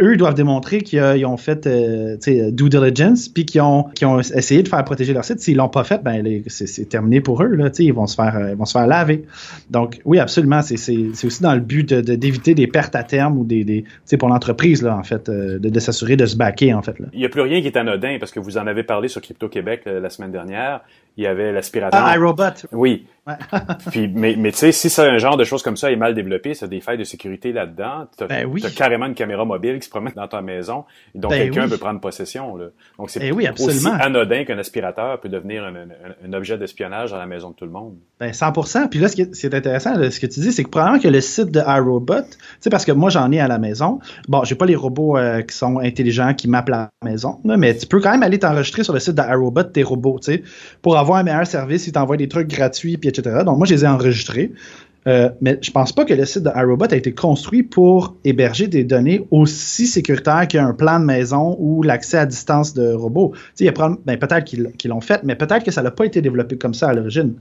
eux 0.00 0.16
doivent 0.16 0.34
démontrer 0.34 0.82
qu'ils 0.82 1.26
ont 1.26 1.36
fait 1.36 1.66
euh, 1.66 2.16
due 2.50 2.68
diligence, 2.68 3.28
puis 3.28 3.44
qu'ils 3.44 3.62
ont, 3.62 3.90
essayé 4.34 4.62
de 4.62 4.68
faire 4.68 4.84
protéger 4.84 5.12
leur 5.12 5.24
site. 5.24 5.40
S'ils 5.40 5.56
l'ont 5.56 5.68
pas 5.68 5.84
fait, 5.84 6.02
ben 6.02 6.24
c'est 6.46 6.88
terminé 6.88 7.20
pour 7.20 7.42
eux. 7.42 7.48
Là, 7.48 7.70
ils 7.78 7.92
vont 7.92 8.06
se 8.06 8.14
faire 8.14 8.36
euh, 8.36 8.50
ils 8.50 8.56
vont 8.56 8.64
se 8.64 8.72
faire 8.72 8.86
laver. 8.86 9.24
Donc 9.70 10.00
oui, 10.04 10.18
absolument, 10.18 10.62
c'est 10.62 10.76
aussi 10.76 11.42
dans 11.42 11.54
le 11.54 11.60
but 11.60 11.92
d'éviter 11.92 12.54
des 12.54 12.66
pertes 12.66 12.94
à 12.94 13.02
terme 13.02 13.38
ou 13.38 13.44
des, 13.44 13.64
des 13.64 13.84
pour 14.18 14.28
l'entreprise 14.28 14.86
en 14.86 15.02
fait, 15.02 15.28
euh, 15.28 15.58
de, 15.58 15.68
de 15.68 15.80
s'assurer 15.80 16.16
de 16.16 16.26
se 16.26 16.36
battre 16.36 16.43
il 17.12 17.18
n'y 17.18 17.24
a 17.26 17.28
plus 17.28 17.40
rien 17.40 17.60
qui 17.60 17.66
est 17.66 17.76
anodin 17.76 18.18
parce 18.18 18.32
que 18.32 18.40
vous 18.40 18.58
en 18.58 18.66
avez 18.66 18.82
parlé 18.82 19.08
sur 19.08 19.20
Crypto 19.20 19.48
Québec 19.48 19.82
euh, 19.86 20.00
la 20.00 20.10
semaine 20.10 20.32
dernière. 20.32 20.80
Il 21.16 21.24
y 21.24 21.26
avait 21.26 21.52
l'aspirateur. 21.52 22.00
Ah, 22.04 22.16
iRobot. 22.16 22.66
Oui. 22.72 23.06
Puis, 23.90 24.06
mais, 24.14 24.34
mais 24.38 24.52
tu 24.52 24.58
sais, 24.58 24.72
si 24.72 24.90
c'est 24.90 25.00
un 25.08 25.16
genre 25.16 25.38
de 25.38 25.44
choses 25.44 25.62
comme 25.62 25.78
ça 25.78 25.90
est 25.90 25.96
mal 25.96 26.14
développé, 26.14 26.52
c'est 26.52 26.68
des 26.68 26.80
failles 26.82 26.98
de 26.98 27.04
sécurité 27.04 27.52
là-dedans. 27.52 28.06
T'as 28.18 28.26
Ben 28.26 28.46
oui. 28.46 28.62
as 28.66 28.70
carrément 28.70 29.06
une 29.06 29.14
caméra 29.14 29.46
mobile 29.46 29.78
qui 29.78 29.86
se 29.86 29.88
promène 29.90 30.12
dans 30.14 30.28
ta 30.28 30.42
maison, 30.42 30.84
et 31.14 31.18
dont 31.20 31.28
Ben 31.30 31.38
quelqu'un 31.44 31.64
oui. 31.64 31.70
peut 31.70 31.78
prendre 31.78 32.00
possession. 32.00 32.56
Là. 32.56 32.66
Donc 32.98 33.08
c'est 33.08 33.30
oui, 33.32 33.48
aussi 33.58 33.86
anodin 33.88 34.44
qu'un 34.44 34.58
aspirateur 34.58 35.18
peut 35.20 35.30
devenir 35.30 35.64
un, 35.64 35.74
un- 35.74 36.28
un 36.28 36.32
objet 36.34 36.58
d'espionnage 36.58 37.12
dans 37.12 37.16
la 37.16 37.24
maison 37.24 37.48
de 37.50 37.54
tout 37.54 37.64
le 37.64 37.70
monde. 37.70 37.94
Ben 38.20 38.30
100%. 38.30 38.88
Puis 38.90 38.98
là, 38.98 39.08
ce 39.08 39.16
qui 39.16 39.22
est, 39.22 39.34
ce 39.34 39.40
qui 39.40 39.46
est 39.46 39.54
intéressant, 39.54 39.94
là, 39.96 40.10
ce 40.10 40.20
que 40.20 40.26
tu 40.26 40.40
dis, 40.40 40.52
c'est 40.52 40.64
que 40.64 40.68
probablement 40.68 41.00
que 41.00 41.08
le 41.08 41.20
site 41.22 41.50
de 41.50 41.60
iRobot, 41.60 42.20
tu 42.22 42.28
sais, 42.60 42.68
parce 42.68 42.84
que 42.84 42.92
moi, 42.92 43.08
j'en 43.08 43.32
ai 43.32 43.40
à 43.40 43.48
la 43.48 43.58
maison. 43.58 44.00
Bon, 44.28 44.44
j'ai 44.44 44.54
pas 44.54 44.66
les 44.66 44.76
robots 44.76 45.16
euh, 45.16 45.40
qui 45.40 45.56
sont 45.56 45.78
intelligents, 45.78 46.34
qui 46.34 46.46
mappent 46.46 46.68
la 46.68 46.90
maison, 47.02 47.40
là, 47.46 47.56
mais 47.56 47.74
tu 47.74 47.86
peux 47.86 48.00
quand 48.00 48.10
même 48.10 48.22
aller 48.22 48.38
t'enregistrer 48.38 48.84
sur 48.84 48.92
le 48.92 49.00
site 49.00 49.14
de 49.14 49.22
iRobot 49.22 49.62
tes 49.64 49.82
robots, 49.82 50.18
tu 50.22 50.32
sais, 50.34 50.42
pour 50.82 50.98
avoir 50.98 51.03
un 51.12 51.22
meilleur 51.22 51.46
service. 51.46 51.86
Ils 51.86 51.92
t'envoient 51.92 52.16
des 52.16 52.28
trucs 52.28 52.48
gratuits, 52.48 52.96
puis 52.96 53.08
etc. 53.08 53.42
Donc, 53.44 53.58
moi, 53.58 53.66
je 53.66 53.74
les 53.74 53.84
ai 53.84 53.88
enregistrés. 53.88 54.52
Euh, 55.06 55.28
mais 55.40 55.58
je 55.60 55.70
pense 55.70 55.92
pas 55.92 56.04
que 56.04 56.14
le 56.14 56.24
site 56.24 56.44
de 56.44 56.50
iRobot 56.56 56.86
a 56.90 56.96
été 56.96 57.12
construit 57.12 57.62
pour 57.62 58.16
héberger 58.24 58.68
des 58.68 58.84
données 58.84 59.26
aussi 59.30 59.86
sécuritaires 59.86 60.48
qu'un 60.48 60.72
plan 60.72 60.98
de 60.98 61.04
maison 61.04 61.56
ou 61.58 61.82
l'accès 61.82 62.18
à 62.18 62.26
distance 62.26 62.72
de 62.72 62.92
robots. 62.92 63.34
Il 63.60 63.66
y 63.66 63.68
a 63.68 63.72
ben, 63.72 64.16
peut-être 64.18 64.44
qu'ils 64.44 64.90
l'ont 64.90 65.02
fait, 65.02 65.22
mais 65.22 65.36
peut-être 65.36 65.62
que 65.62 65.70
ça 65.70 65.82
n'a 65.82 65.90
pas 65.90 66.06
été 66.06 66.22
développé 66.22 66.56
comme 66.56 66.74
ça 66.74 66.88
à 66.88 66.94
l'origine. 66.94 67.34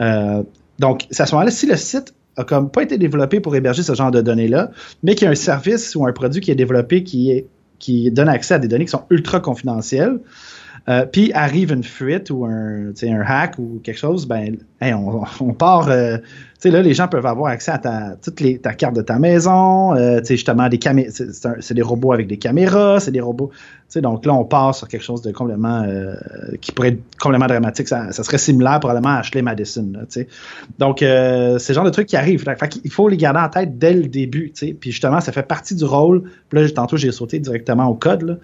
Euh, 0.00 0.42
donc, 0.80 1.06
à 1.16 1.26
ce 1.26 1.34
moment-là, 1.34 1.52
si 1.52 1.66
le 1.66 1.76
site 1.76 2.14
a 2.36 2.42
comme 2.42 2.68
pas 2.68 2.82
été 2.82 2.98
développé 2.98 3.38
pour 3.38 3.54
héberger 3.54 3.84
ce 3.84 3.94
genre 3.94 4.10
de 4.10 4.20
données-là, 4.20 4.72
mais 5.04 5.14
qu'il 5.14 5.26
y 5.26 5.28
a 5.28 5.30
un 5.30 5.36
service 5.36 5.94
ou 5.94 6.04
un 6.04 6.12
produit 6.12 6.40
qui 6.40 6.50
est 6.50 6.56
développé 6.56 7.04
qui 7.04 8.10
donne 8.10 8.28
accès 8.28 8.54
à 8.54 8.58
des 8.58 8.66
données 8.66 8.86
qui 8.86 8.90
sont 8.90 9.04
ultra 9.10 9.38
confidentielles, 9.38 10.18
euh, 10.88 11.06
puis 11.06 11.32
arrive 11.32 11.72
une 11.72 11.84
fuite 11.84 12.30
ou 12.30 12.44
un, 12.44 12.90
un 13.02 13.20
hack 13.26 13.58
ou 13.58 13.80
quelque 13.82 13.98
chose, 13.98 14.26
ben, 14.26 14.56
on, 14.82 15.22
on 15.40 15.52
part. 15.54 15.88
euh, 15.88 16.18
là, 16.64 16.80
les 16.80 16.94
gens 16.94 17.08
peuvent 17.08 17.26
avoir 17.26 17.50
accès 17.50 17.72
à 17.72 17.78
ta, 17.78 18.16
toutes 18.22 18.40
les, 18.40 18.58
ta 18.58 18.72
carte 18.72 18.96
de 18.96 19.02
ta 19.02 19.18
maison, 19.18 19.94
euh, 19.94 20.20
justement, 20.26 20.68
des 20.68 20.78
camé- 20.78 21.10
c'est 21.60 21.74
des 21.74 21.82
robots 21.82 22.12
avec 22.12 22.26
des 22.26 22.38
caméras, 22.38 23.00
c'est 23.00 23.10
des 23.10 23.20
robots. 23.20 23.50
Donc 23.96 24.26
là, 24.26 24.34
on 24.34 24.44
part 24.44 24.74
sur 24.74 24.88
quelque 24.88 25.04
chose 25.04 25.22
de 25.22 25.30
complètement. 25.30 25.82
euh, 25.82 26.14
qui 26.60 26.72
pourrait 26.72 26.88
être 26.88 27.02
complètement 27.20 27.46
dramatique. 27.46 27.86
Ça, 27.86 28.10
ça 28.12 28.24
serait 28.24 28.38
similaire 28.38 28.80
probablement 28.80 29.10
à 29.10 29.18
Ashley 29.18 29.42
Madison, 29.42 29.88
là. 29.92 30.00
Donc, 30.78 31.02
euh, 31.02 31.58
c'est 31.58 31.72
le 31.72 31.76
genre 31.76 31.84
de 31.84 31.90
trucs 31.90 32.08
qui 32.08 32.16
fait 32.16 32.68
qu'il 32.68 32.90
faut 32.90 33.08
les 33.08 33.16
garder 33.16 33.40
en 33.40 33.48
tête 33.48 33.78
dès 33.78 33.92
le 33.92 34.08
début. 34.08 34.52
Puis 34.58 34.90
justement, 34.90 35.20
ça 35.20 35.30
fait 35.32 35.46
partie 35.46 35.76
du 35.76 35.84
rôle. 35.84 36.24
Puis 36.48 36.60
là, 36.60 36.68
tantôt, 36.70 36.96
j'ai 36.96 37.12
sauté 37.12 37.38
directement 37.38 37.86
au 37.86 37.94
code, 37.94 38.22
là, 38.22 38.34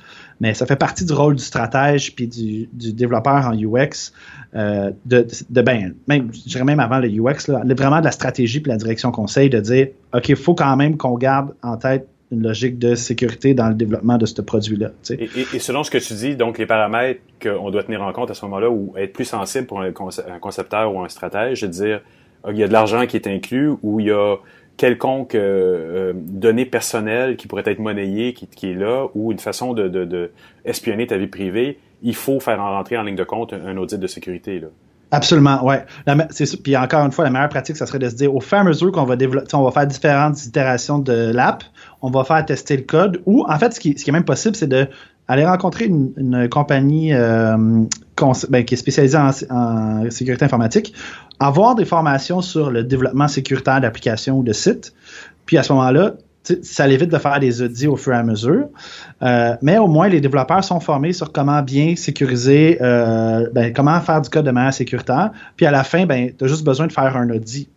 mais 0.40 0.54
ça 0.54 0.66
fait 0.66 0.76
partie 0.76 1.04
du 1.04 1.12
rôle 1.12 1.36
du 1.36 1.42
stratège 1.44 2.14
puis 2.14 2.26
du, 2.26 2.68
du 2.72 2.92
développeur 2.92 3.46
en 3.46 3.52
UX. 3.54 4.12
euh, 4.54 4.90
de, 5.04 5.26
de 5.50 5.62
ben, 5.62 5.94
même, 6.08 6.30
je 6.32 6.48
dirais 6.48 6.64
même 6.64 6.80
avant 6.80 6.98
le 6.98 7.08
UX, 7.08 7.48
là, 7.48 7.62
vraiment 7.76 8.00
de 8.00 8.04
la 8.06 8.10
stratégie 8.10 8.60
puis 8.60 8.70
la 8.70 8.78
direction 8.78 9.10
conseil 9.12 9.50
de 9.50 9.60
dire, 9.60 9.88
OK, 10.14 10.28
il 10.30 10.36
faut 10.36 10.54
quand 10.54 10.74
même 10.76 10.96
qu'on 10.96 11.16
garde 11.16 11.54
en 11.62 11.76
tête 11.76 12.06
une 12.32 12.42
logique 12.44 12.78
de 12.78 12.94
sécurité 12.94 13.54
dans 13.54 13.68
le 13.68 13.74
développement 13.74 14.16
de 14.16 14.24
ce 14.24 14.40
produit-là. 14.40 14.90
Et, 15.10 15.14
et- 15.24 15.46
et 15.54 15.58
selon 15.58 15.82
ce 15.82 15.90
que 15.90 15.98
tu 15.98 16.14
dis, 16.14 16.36
donc 16.36 16.58
les 16.58 16.66
paramètres 16.66 17.20
qu'on 17.42 17.70
doit 17.72 17.82
tenir 17.82 18.02
en 18.02 18.12
compte 18.12 18.30
à 18.30 18.34
ce 18.34 18.44
moment-là 18.44 18.70
ou 18.70 18.92
être 18.96 19.12
plus 19.12 19.24
sensible 19.24 19.66
pour 19.66 19.80
un, 19.82 19.88
un 19.88 20.38
concepteur 20.40 20.94
ou 20.94 21.00
un 21.00 21.08
stratège, 21.08 21.60
c'est 21.60 21.66
de 21.68 21.72
dire 21.72 22.00
il 22.48 22.56
y 22.56 22.62
a 22.62 22.68
de 22.68 22.72
l'argent 22.72 23.04
qui 23.06 23.16
est 23.16 23.26
inclus 23.26 23.72
ou 23.82 24.00
il 24.00 24.06
y 24.06 24.10
a 24.12 24.36
quelconque 24.80 25.34
euh, 25.34 26.10
euh, 26.10 26.12
donnée 26.14 26.64
personnelle 26.64 27.36
qui 27.36 27.46
pourrait 27.46 27.64
être 27.66 27.80
monnayée 27.80 28.32
qui, 28.32 28.46
qui 28.46 28.70
est 28.70 28.74
là 28.74 29.08
ou 29.14 29.30
une 29.30 29.38
façon 29.38 29.74
de, 29.74 30.32
espionner 30.64 31.06
ta 31.06 31.18
vie 31.18 31.26
privée, 31.26 31.78
il 32.00 32.14
faut 32.14 32.40
faire 32.40 32.62
en 32.62 32.70
rentrer 32.70 32.96
en 32.96 33.02
ligne 33.02 33.14
de 33.14 33.24
compte 33.24 33.52
un, 33.52 33.66
un 33.66 33.76
audit 33.76 34.00
de 34.00 34.06
sécurité. 34.06 34.58
Là. 34.58 34.68
Absolument, 35.12 35.60
ça. 36.06 36.44
Puis 36.62 36.76
encore 36.76 37.04
une 37.04 37.12
fois, 37.12 37.24
la 37.24 37.30
meilleure 37.30 37.48
pratique, 37.48 37.76
ça 37.76 37.86
serait 37.86 37.98
de 37.98 38.08
se 38.08 38.14
dire, 38.14 38.34
au 38.34 38.40
fur 38.40 38.58
et 38.58 38.60
à 38.60 38.64
mesure 38.64 38.92
qu'on 38.92 39.04
va 39.04 39.16
développer, 39.16 39.54
on 39.54 39.64
va 39.64 39.72
faire 39.72 39.86
différentes 39.86 40.44
itérations 40.44 40.98
de 40.98 41.32
l'app, 41.32 41.64
on 42.00 42.10
va 42.10 42.22
faire 42.22 42.44
tester 42.46 42.76
le 42.76 42.84
code, 42.84 43.20
ou 43.26 43.44
en 43.48 43.58
fait, 43.58 43.74
ce 43.74 43.80
qui, 43.80 43.90
est 43.90 44.12
même 44.12 44.24
possible, 44.24 44.54
c'est 44.54 44.68
de 44.68 44.86
aller 45.26 45.44
rencontrer 45.44 45.86
une, 45.86 46.48
compagnie 46.48 47.12
euh, 47.12 47.56
ben, 48.48 48.64
qui 48.64 48.74
est 48.74 48.76
spécialisée 48.76 49.18
en, 49.18 49.30
en 49.50 50.10
sécurité 50.10 50.44
informatique, 50.44 50.94
avoir 51.40 51.74
des 51.74 51.84
formations 51.84 52.40
sur 52.40 52.70
le 52.70 52.84
développement 52.84 53.28
sécuritaire 53.28 53.80
d'applications 53.80 54.38
ou 54.38 54.42
de 54.42 54.52
sites, 54.52 54.92
puis 55.46 55.58
à 55.58 55.64
ce 55.64 55.72
moment-là, 55.72 56.14
ça 56.42 56.86
l'évite 56.86 57.10
de 57.10 57.18
faire 57.18 57.38
des 57.38 57.62
audits 57.62 57.86
au 57.86 57.96
fur 57.96 58.12
et 58.12 58.16
à 58.16 58.22
mesure. 58.22 58.68
Euh, 59.22 59.56
mais 59.62 59.78
au 59.78 59.86
moins, 59.86 60.08
les 60.08 60.20
développeurs 60.20 60.64
sont 60.64 60.80
formés 60.80 61.12
sur 61.12 61.32
comment 61.32 61.62
bien 61.62 61.96
sécuriser, 61.96 62.78
euh, 62.80 63.48
ben, 63.52 63.72
comment 63.72 64.00
faire 64.00 64.20
du 64.20 64.30
code 64.30 64.46
de 64.46 64.50
manière 64.50 64.72
sécuritaire. 64.72 65.30
Puis 65.56 65.66
à 65.66 65.70
la 65.70 65.84
fin, 65.84 66.06
ben, 66.06 66.32
tu 66.36 66.44
as 66.44 66.48
juste 66.48 66.64
besoin 66.64 66.86
de 66.86 66.92
faire 66.92 67.16
un 67.16 67.28
audit. 67.30 67.68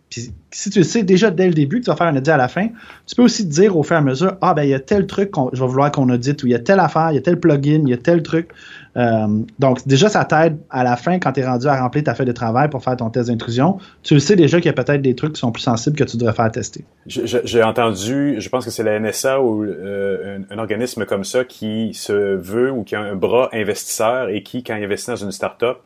Si 0.50 0.70
tu 0.70 0.78
le 0.78 0.84
sais 0.84 1.02
déjà 1.02 1.30
dès 1.30 1.46
le 1.46 1.54
début 1.54 1.80
que 1.80 1.84
tu 1.84 1.90
vas 1.90 1.96
faire 1.96 2.06
un 2.06 2.16
audit 2.16 2.28
à 2.28 2.36
la 2.36 2.48
fin, 2.48 2.68
tu 3.06 3.14
peux 3.14 3.22
aussi 3.22 3.48
te 3.48 3.52
dire 3.52 3.76
au 3.76 3.82
fur 3.82 3.96
et 3.96 3.98
à 3.98 4.02
mesure, 4.02 4.36
ah 4.40 4.54
ben 4.54 4.62
il 4.62 4.70
y 4.70 4.74
a 4.74 4.80
tel 4.80 5.06
truc 5.06 5.30
que 5.30 5.40
je 5.52 5.60
vais 5.60 5.66
vouloir 5.66 5.90
qu'on 5.90 6.08
audite, 6.10 6.42
ou 6.42 6.46
il 6.46 6.52
y 6.52 6.54
a 6.54 6.58
telle 6.58 6.80
affaire, 6.80 7.10
il 7.10 7.14
y 7.14 7.18
a 7.18 7.22
tel 7.22 7.38
plugin, 7.40 7.82
il 7.84 7.88
y 7.88 7.92
a 7.92 7.96
tel 7.96 8.22
truc. 8.22 8.50
Euh, 8.96 9.26
donc 9.58 9.86
déjà, 9.86 10.08
ça 10.08 10.24
t'aide 10.24 10.58
à 10.70 10.84
la 10.84 10.96
fin 10.96 11.18
quand 11.18 11.32
tu 11.32 11.40
es 11.40 11.46
rendu 11.46 11.66
à 11.66 11.80
remplir 11.80 12.04
ta 12.04 12.14
feuille 12.14 12.26
de 12.26 12.32
travail 12.32 12.70
pour 12.70 12.82
faire 12.82 12.96
ton 12.96 13.10
test 13.10 13.28
d'intrusion. 13.28 13.78
Tu 14.02 14.20
sais 14.20 14.36
déjà 14.36 14.58
qu'il 14.58 14.66
y 14.66 14.74
a 14.78 14.84
peut-être 14.84 15.02
des 15.02 15.14
trucs 15.14 15.32
qui 15.32 15.40
sont 15.40 15.52
plus 15.52 15.62
sensibles 15.62 15.96
que 15.96 16.04
tu 16.04 16.16
devrais 16.16 16.34
faire 16.34 16.50
tester. 16.50 16.84
J'ai 17.06 17.62
entendu, 17.62 18.36
je 18.38 18.48
pense 18.48 18.64
que 18.64 18.70
c'est 18.70 18.84
la 18.84 19.00
NSA 19.00 19.40
ou 19.40 19.64
euh, 19.64 20.38
un, 20.38 20.54
un 20.54 20.58
organisme 20.58 21.04
comme 21.06 21.24
ça 21.24 21.44
qui 21.44 21.92
se 21.94 22.12
veut 22.12 22.70
ou 22.70 22.84
qui 22.84 22.94
a 22.94 23.00
un 23.00 23.16
bras 23.16 23.48
investisseur 23.52 24.28
et 24.28 24.42
qui, 24.42 24.62
quand 24.62 24.76
il 24.76 24.84
investit 24.84 25.10
dans 25.10 25.16
une 25.16 25.32
start-up, 25.32 25.78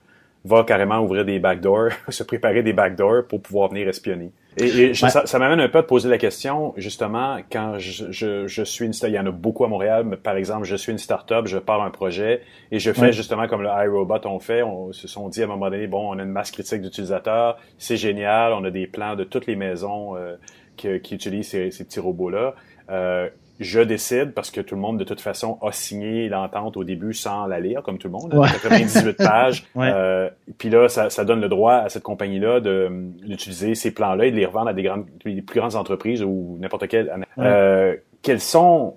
va 0.45 0.65
carrément 0.65 1.01
ouvrir 1.01 1.25
des 1.25 1.39
backdoors, 1.39 1.91
se 2.09 2.23
préparer 2.23 2.63
des 2.63 2.73
backdoors 2.73 3.27
pour 3.29 3.43
pouvoir 3.43 3.69
venir 3.71 3.89
espionner. 3.89 4.31
Et, 4.57 4.65
et 4.65 4.95
je- 4.95 5.05
Ouais. 5.05 5.11
ça, 5.11 5.25
ça 5.27 5.39
m'amène 5.39 5.61
un 5.61 5.69
peu 5.69 5.79
à 5.79 5.83
te 5.83 5.89
poser 5.89 6.09
la 6.09 6.19
question, 6.19 6.75
justement, 6.77 7.39
quand 7.53 7.79
je, 7.79 8.11
je, 8.11 8.47
je 8.49 8.63
suis 8.65 8.85
une 8.87 8.93
il 9.05 9.11
y 9.13 9.19
en 9.19 9.27
a 9.27 9.31
beaucoup 9.31 9.65
à 9.65 9.69
Montréal, 9.69 10.05
mais 10.05 10.17
par 10.17 10.37
exemple, 10.37 10.65
je 10.65 10.75
suis 10.75 10.91
une 10.91 10.99
start-up, 10.99 11.47
je 11.47 11.59
pars 11.59 11.83
un 11.83 11.91
projet 11.91 12.43
et 12.73 12.79
je 12.81 12.93
fais 12.93 13.03
Ouais. 13.03 13.13
justement 13.13 13.47
comme 13.47 13.63
le 13.63 13.69
iRobot 13.69 14.19
on 14.25 14.39
fait, 14.41 14.63
on 14.63 14.93
se 14.93 15.07
sont 15.07 15.29
dit 15.29 15.43
à 15.43 15.45
un 15.45 15.49
moment 15.49 15.71
donné, 15.71 15.87
bon, 15.87 16.13
on 16.15 16.19
a 16.19 16.23
une 16.23 16.31
masse 16.31 16.51
critique 16.51 16.83
d'utilisateurs, 16.83 17.59
c'est 17.79 17.97
génial, 17.97 18.53
on 18.53 18.65
a 18.65 18.71
des 18.71 18.87
plans 18.87 19.15
de 19.15 19.25
toutes 19.25 19.47
les 19.47 19.57
maisons 19.57 20.17
euh, 20.17 20.37
qui, 20.77 21.01
qui 21.01 21.15
utilisent 21.15 21.49
ces, 21.51 21.71
ces 21.71 21.85
petits 21.85 22.01
robots-là. 22.01 22.55
Euh, 22.91 23.29
je 23.61 23.81
décide, 23.81 24.33
parce 24.35 24.51
que 24.51 24.61
tout 24.61 24.75
le 24.77 24.81
monde, 24.81 24.99
de 24.99 25.05
toute 25.05 25.21
façon, 25.21 25.59
a 25.63 25.73
signé 25.73 26.29
l'entente 26.29 26.77
au 26.77 26.85
début 26.85 27.13
sans 27.13 27.47
la 27.47 27.59
lire, 27.61 27.83
comme 27.83 27.99
tout 27.99 28.07
le 28.09 28.13
monde, 28.13 28.33
Ouais. 28.35 28.49
98 28.49 29.13
pages. 29.19 29.67
Ouais. 29.75 29.91
Euh, 29.93 30.31
puis 30.59 30.71
là, 30.71 30.89
ça, 30.89 31.11
ça 31.11 31.25
donne 31.25 31.41
le 31.41 31.49
droit 31.49 31.75
à 31.75 31.89
cette 31.89 32.03
compagnie-là 32.05 32.61
de- 32.61 32.89
d'utiliser 33.27 33.75
ces 33.75 33.91
plans-là 33.93 34.27
et 34.27 34.31
de 34.31 34.37
les 34.37 34.47
revendre 34.47 34.69
à 34.69 34.75
des 34.75 34.83
grandes, 34.85 35.07
les 35.25 35.43
plus 35.43 35.59
grandes 35.61 35.75
entreprises 35.75 36.23
ou 36.23 36.57
n'importe 36.61 36.87
quelle. 36.89 37.13
Euh, 37.39 37.97
quels 38.23 38.41
sont, 38.41 38.95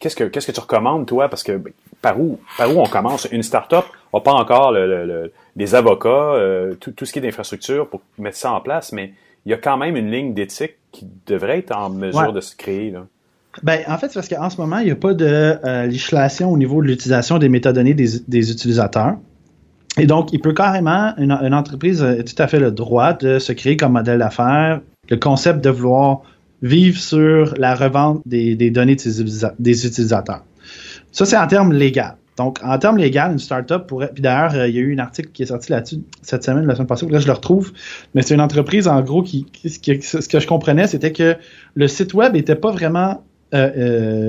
qu'est-ce 0.00 0.16
que, 0.16 0.24
qu'est-ce 0.24 0.46
que 0.48 0.52
tu 0.52 0.60
recommandes, 0.60 1.06
toi? 1.06 1.28
Parce 1.28 1.42
que 1.42 1.60
par 2.02 2.20
où, 2.20 2.40
par 2.58 2.74
où 2.74 2.80
on 2.80 2.86
commence? 2.86 3.28
Une 3.30 3.42
start-up 3.42 3.84
n'a 4.12 4.20
pas 4.20 4.32
encore 4.32 4.72
le, 4.72 4.86
le- 4.86 5.06
le- 5.06 5.32
des 5.56 5.74
avocats, 5.74 6.08
euh, 6.08 6.74
tout, 6.74 6.90
tout 6.92 7.04
ce 7.04 7.12
qui 7.12 7.18
est 7.18 7.22
d'infrastructure 7.22 7.88
pour 7.88 8.00
mettre 8.18 8.36
ça 8.36 8.52
en 8.52 8.60
place, 8.60 8.92
mais 8.92 9.12
il 9.46 9.50
y 9.50 9.54
a 9.54 9.56
quand 9.58 9.76
même 9.76 9.96
une 9.96 10.10
ligne 10.10 10.34
d'éthique 10.34 10.76
qui 10.92 11.06
devrait 11.26 11.58
être 11.58 11.76
en 11.76 11.90
mesure 11.90 12.32
de 12.32 12.40
se 12.40 12.56
créer. 12.56 12.90
Là. 12.90 13.06
Ben, 13.62 13.80
en 13.88 13.98
fait, 13.98 14.08
c'est 14.08 14.14
parce 14.14 14.28
qu'en 14.28 14.48
ce 14.50 14.56
moment, 14.60 14.78
il 14.78 14.86
n'y 14.86 14.90
a 14.90 14.96
pas 14.96 15.14
de 15.14 15.26
euh, 15.64 15.86
législation 15.86 16.50
au 16.50 16.56
niveau 16.56 16.82
de 16.82 16.86
l'utilisation 16.88 17.38
des 17.38 17.48
métadonnées 17.48 17.94
des, 17.94 18.08
des 18.26 18.50
utilisateurs. 18.50 19.16
Et 19.98 20.06
donc, 20.06 20.32
il 20.32 20.40
peut 20.40 20.52
carrément, 20.54 21.12
une, 21.18 21.32
une 21.32 21.54
entreprise 21.54 22.02
a 22.02 22.22
tout 22.22 22.34
à 22.42 22.46
fait 22.46 22.60
le 22.60 22.70
droit 22.70 23.12
de 23.12 23.38
se 23.38 23.52
créer 23.52 23.76
comme 23.76 23.92
modèle 23.92 24.20
d'affaires 24.20 24.80
le 25.10 25.16
concept 25.16 25.62
de 25.64 25.70
vouloir 25.70 26.20
vivre 26.62 26.98
sur 26.98 27.54
la 27.58 27.74
revente 27.74 28.22
des, 28.26 28.54
des 28.54 28.70
données 28.70 28.96
des 28.96 29.86
utilisateurs. 29.86 30.44
Ça, 31.10 31.24
c'est 31.26 31.36
en 31.36 31.46
termes 31.46 31.72
légal. 31.72 32.14
Donc, 32.36 32.60
en 32.62 32.78
termes 32.78 32.96
légal, 32.98 33.32
une 33.32 33.38
startup 33.38 33.86
pourrait. 33.86 34.10
Puis 34.14 34.22
d'ailleurs, 34.22 34.54
euh, 34.54 34.68
il 34.68 34.74
y 34.74 34.78
a 34.78 34.80
eu 34.82 34.94
un 34.94 34.98
article 35.00 35.30
qui 35.32 35.42
est 35.42 35.46
sorti 35.46 35.72
là-dessus 35.72 35.96
cette 36.22 36.44
semaine, 36.44 36.64
la 36.66 36.74
semaine 36.74 36.86
passée. 36.86 37.06
Là, 37.06 37.18
je 37.18 37.26
le 37.26 37.32
retrouve. 37.32 37.72
Mais 38.14 38.22
c'est 38.22 38.34
une 38.34 38.40
entreprise, 38.40 38.86
en 38.88 39.00
gros, 39.02 39.22
qui, 39.22 39.44
qui- 39.46 39.68
ce 39.68 39.78
qui- 39.78 40.00
ce 40.00 40.26
que 40.28 40.38
je 40.40 40.46
comprenais, 40.46 40.86
c'était 40.86 41.12
que 41.12 41.36
le 41.74 41.88
site 41.88 42.14
web 42.14 42.36
était 42.36 42.54
pas 42.54 42.70
vraiment 42.70 43.22
euh, 43.52 43.70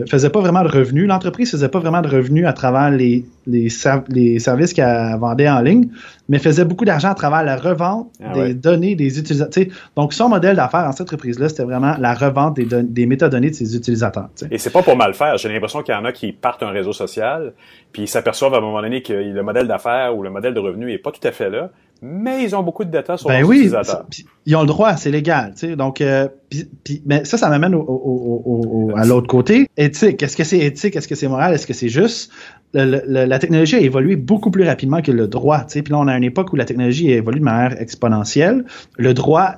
euh, 0.02 0.06
faisait 0.08 0.30
pas 0.30 0.40
vraiment 0.40 0.64
de 0.64 0.68
revenus. 0.70 1.08
L'entreprise 1.08 1.52
faisait 1.52 1.70
pas 1.70 1.80
vraiment 1.80 2.02
de 2.02 2.08
revenus 2.08 2.46
à 2.48 2.54
travers 2.54 2.90
les, 2.90 3.26
les, 3.46 3.70
ser- 3.70 4.04
les 4.10 4.40
services 4.40 4.74
qu'elle 4.74 5.16
vendait 5.20 5.50
en 5.50 5.62
ligne, 5.62 5.90
mais 6.28 6.40
faisait 6.40 6.66
beaucoup 6.66 6.86
d'argent 6.86 7.10
à 7.10 7.16
travers 7.16 7.44
la 7.44 7.56
revente 7.56 8.10
Ah 8.24 8.34
des 8.34 8.40
ouais. 8.40 8.54
données 8.54 8.96
des 8.96 9.20
utilisateurs. 9.20 9.66
Donc, 9.96 10.14
son 10.14 10.30
modèle 10.30 10.56
d'affaires 10.56 10.86
en 10.88 10.92
cette 10.92 11.02
entreprise-là, 11.02 11.50
c'était 11.50 11.64
vraiment 11.64 11.96
la 12.00 12.14
revente 12.14 12.56
des, 12.56 12.66
des 12.84 13.06
métadonnées 13.06 13.50
de 13.52 13.56
ses 13.56 13.76
utilisateurs. 13.76 14.30
Et 14.50 14.58
c'est 14.58 14.72
pas 14.72 14.82
pour 14.82 14.96
mal 14.98 15.14
faire. 15.14 15.38
J'ai 15.38 15.50
l'impression 15.50 15.84
qu'il 15.84 15.94
y 15.94 15.98
en 15.98 16.06
a 16.06 16.12
qui 16.12 16.32
partent 16.32 16.64
un 16.64 16.70
réseau 16.72 16.94
social, 16.94 17.54
puis 17.92 18.04
ils 18.04 18.08
s'aperçoivent 18.08 18.54
à 18.54 18.58
un 18.58 18.62
moment 18.62 18.82
donné 18.82 19.02
que 19.04 19.14
le 19.14 19.44
modèle 19.44 19.68
d'affaires 19.68 20.16
ou 20.18 20.24
le 20.24 20.30
modèle 20.30 20.54
de 20.54 20.60
revenu 20.60 20.92
est 20.92 20.98
pas 20.98 21.12
tout 21.12 21.26
à 21.28 21.32
fait 21.32 21.50
là, 21.50 21.70
mais 22.02 22.44
ils 22.44 22.56
ont 22.56 22.64
beaucoup 22.64 22.84
de 22.84 22.90
data 22.92 23.16
sur 23.18 23.28
ben 23.30 23.40
leurs 23.40 23.50
oui, 23.50 23.58
utilisateurs. 23.58 24.06
ils 24.46 24.56
ont 24.56 24.62
le 24.62 24.68
droit, 24.68 24.96
c'est 24.98 25.12
légal. 25.12 25.52
tu 25.54 25.68
sais. 25.68 25.76
Donc, 25.76 26.02
euh, 26.02 26.28
puis- 26.50 26.68
puis- 26.84 27.02
mais 27.06 27.26
ça, 27.26 27.38
ça 27.38 27.50
m'amène 27.50 27.76
au- 27.76 27.82
au- 27.82 28.42
au- 28.46 28.92
au- 28.92 28.98
à 28.98 29.06
l'autre 29.06 29.28
côté. 29.28 29.70
Éthique, 29.78 30.22
est-ce 30.24 30.36
que 30.36 30.44
c'est 30.44 30.60
éthique, 30.60 30.96
est-ce 30.96 31.08
que 31.08 31.16
c'est 31.16 31.28
moral, 31.28 31.54
est-ce 31.54 31.68
que 31.68 31.74
c'est 31.74 31.90
juste? 31.90 32.32
Le- 32.74 32.86
le- 32.86 33.04
le- 33.06 33.26
la 33.26 33.40
technologie 33.40 33.76
a 33.76 33.80
évolué 33.80 34.16
beaucoup 34.16 34.50
plus 34.50 34.64
rapidement 34.64 35.02
que 35.02 35.12
le 35.12 35.28
droit. 35.28 35.60
tu 35.66 35.74
sais. 35.74 35.82
Puis 35.84 35.92
là, 35.92 36.00
on 36.00 36.08
a 36.08 36.16
une 36.18 36.24
époque 36.24 36.52
où 36.54 36.56
la 36.56 36.66
technologie 36.66 37.12
évolue 37.12 37.40
de 37.40 37.44
manière 37.46 37.80
exponentielle. 37.82 38.66
Le 38.98 39.14
droit 39.14 39.56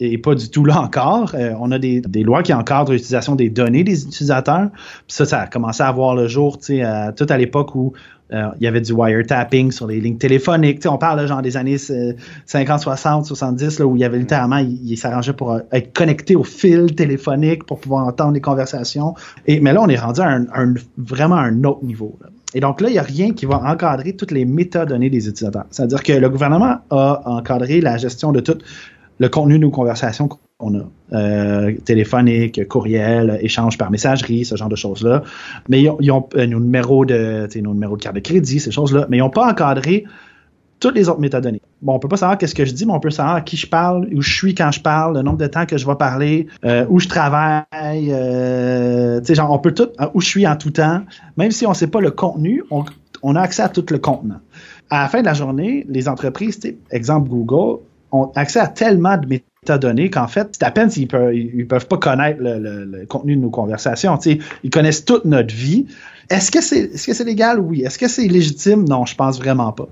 est 0.00 0.18
pas 0.18 0.34
du 0.34 0.50
tout 0.50 0.64
là 0.64 0.80
encore. 0.80 1.32
Euh, 1.34 1.54
on 1.60 1.70
a 1.72 1.78
des, 1.78 2.00
lois 2.22 2.42
qui 2.42 2.52
encadrent 2.52 2.92
l'utilisation 2.92 3.34
des 3.34 3.50
données 3.50 3.84
des 3.84 4.04
utilisateurs. 4.04 4.68
Ça, 5.06 5.24
ça 5.24 5.40
a 5.40 5.46
commencé 5.46 5.82
à 5.82 5.92
voir 5.92 6.14
le 6.14 6.28
jour, 6.28 6.58
tu 6.58 6.64
sais, 6.64 6.82
à- 6.82 7.12
tout 7.12 7.26
à 7.28 7.36
l'époque 7.36 7.74
où 7.74 7.92
euh, 8.32 8.48
il 8.60 8.64
y 8.64 8.66
avait 8.66 8.80
du 8.80 8.92
wiretapping 8.92 9.70
sur 9.70 9.86
les 9.86 10.00
lignes 10.00 10.18
téléphoniques. 10.18 10.80
Tu 10.80 10.82
sais, 10.82 10.88
on 10.88 10.98
parle 10.98 11.26
genre 11.26 11.40
des 11.40 11.56
années 11.56 11.78
euh, 11.90 12.12
50, 12.46 12.80
60, 12.80 13.26
70, 13.26 13.78
là, 13.78 13.86
où 13.86 13.96
il 13.96 14.00
y 14.00 14.04
avait 14.04 14.18
littéralement, 14.18 14.58
il, 14.58 14.78
il 14.90 14.96
s'arrangeait 14.96 15.32
pour 15.32 15.52
euh, 15.52 15.60
être 15.72 15.92
connecté 15.94 16.36
au 16.36 16.44
fil 16.44 16.94
téléphonique 16.94 17.64
pour 17.64 17.80
pouvoir 17.80 18.06
entendre 18.06 18.32
les 18.32 18.40
conversations. 18.40 19.14
Et, 19.46 19.60
mais 19.60 19.72
là, 19.72 19.80
on 19.82 19.88
est 19.88 19.96
rendu 19.96 20.20
à 20.20 20.28
un, 20.28 20.74
vraiment 20.98 21.36
un 21.36 21.64
autre 21.64 21.84
niveau. 21.84 22.18
Et 22.54 22.60
donc 22.60 22.80
là, 22.80 22.88
il 22.88 22.92
n'y 22.92 22.98
a 22.98 23.02
rien 23.02 23.32
qui 23.32 23.46
va 23.46 23.60
encadrer 23.62 24.14
toutes 24.14 24.30
les 24.30 24.44
métadonnées 24.44 25.10
des 25.10 25.28
utilisateurs. 25.28 25.66
C'est-à-dire 25.70 26.02
que 26.02 26.12
le 26.12 26.28
gouvernement 26.30 26.78
a 26.90 27.22
encadré 27.26 27.80
la 27.80 27.98
gestion 27.98 28.32
de 28.32 28.40
tout 28.40 28.58
le 29.18 29.28
contenu 29.28 29.54
de 29.54 29.62
nos 29.62 29.70
conversations 29.70 30.28
qu'on 30.28 30.78
a. 30.78 30.82
Euh, 31.12 31.74
téléphonique, 31.84 32.66
courriel, 32.68 33.38
échange 33.42 33.78
par 33.78 33.90
messagerie, 33.90 34.44
ce 34.44 34.56
genre 34.56 34.68
de 34.68 34.76
choses-là. 34.76 35.22
Mais 35.68 35.82
ils 35.82 36.10
ont, 36.10 36.28
euh, 36.36 36.46
nos 36.46 36.60
numéros 36.60 37.04
de 37.04 37.48
nos 37.60 37.72
numéros 37.72 37.96
de 37.96 38.02
carte 38.02 38.16
de 38.16 38.20
crédit, 38.20 38.60
ces 38.60 38.70
choses-là, 38.70 39.06
mais 39.08 39.18
ils 39.18 39.20
n'ont 39.20 39.30
pas 39.30 39.50
encadré 39.50 40.04
toutes 40.80 40.94
les 40.94 41.08
autres 41.08 41.20
métadonnées. 41.20 41.60
Bon, 41.82 41.94
on 41.94 41.98
peut 41.98 42.08
pas 42.08 42.16
savoir 42.16 42.38
qu'est-ce 42.38 42.54
que 42.54 42.64
je 42.64 42.72
dis, 42.72 42.86
mais 42.86 42.92
on 42.92 43.00
peut 43.00 43.10
savoir 43.10 43.36
à 43.36 43.40
qui 43.40 43.56
je 43.56 43.66
parle, 43.66 44.08
où 44.12 44.22
je 44.22 44.32
suis 44.32 44.54
quand 44.54 44.70
je 44.70 44.80
parle, 44.80 45.16
le 45.16 45.22
nombre 45.22 45.38
de 45.38 45.46
temps 45.46 45.66
que 45.66 45.76
je 45.76 45.86
vais 45.86 45.94
parler, 45.96 46.46
euh, 46.64 46.86
où 46.88 47.00
je 47.00 47.08
travaille, 47.08 47.64
euh, 47.72 49.20
tu 49.20 49.26
sais, 49.26 49.34
genre, 49.34 49.50
on 49.50 49.58
peut 49.58 49.72
tout, 49.72 49.88
où 50.14 50.20
je 50.20 50.26
suis 50.26 50.46
en 50.46 50.56
tout 50.56 50.70
temps. 50.70 51.02
Même 51.36 51.50
si 51.50 51.66
on 51.66 51.74
sait 51.74 51.86
pas 51.88 52.00
le 52.00 52.10
contenu, 52.10 52.62
on, 52.70 52.84
on 53.22 53.36
a 53.36 53.40
accès 53.40 53.62
à 53.62 53.68
tout 53.68 53.84
le 53.90 53.98
contenant. 53.98 54.40
À 54.90 55.02
la 55.02 55.08
fin 55.08 55.20
de 55.20 55.26
la 55.26 55.34
journée, 55.34 55.84
les 55.88 56.08
entreprises, 56.08 56.60
exemple 56.90 57.28
Google, 57.28 57.80
ont 58.12 58.30
accès 58.34 58.60
à 58.60 58.66
tellement 58.66 59.16
de 59.16 59.26
métadonnées 59.26 60.10
qu'en 60.10 60.28
fait, 60.28 60.48
c'est 60.52 60.64
à 60.64 60.70
peine 60.70 60.90
s'ils 60.90 61.08
peuvent, 61.08 61.34
peuvent 61.68 61.86
pas 61.86 61.98
connaître 61.98 62.40
le, 62.40 63.04
contenu 63.06 63.36
de 63.36 63.40
nos 63.40 63.50
conversations. 63.50 64.18
Ils 64.64 64.70
connaissent 64.70 65.04
toute 65.04 65.24
notre 65.24 65.54
vie. 65.54 65.86
Est-ce 66.30 66.50
que 66.50 66.60
c'est 66.60 67.24
légal? 67.24 67.60
Oui. 67.60 67.82
Est-ce 67.82 67.98
que 67.98 68.08
c'est 68.08 68.26
légitime? 68.26 68.84
Non, 68.88 69.06
je 69.06 69.14
pense 69.14 69.38
vraiment 69.38 69.72
pas. 69.72 69.88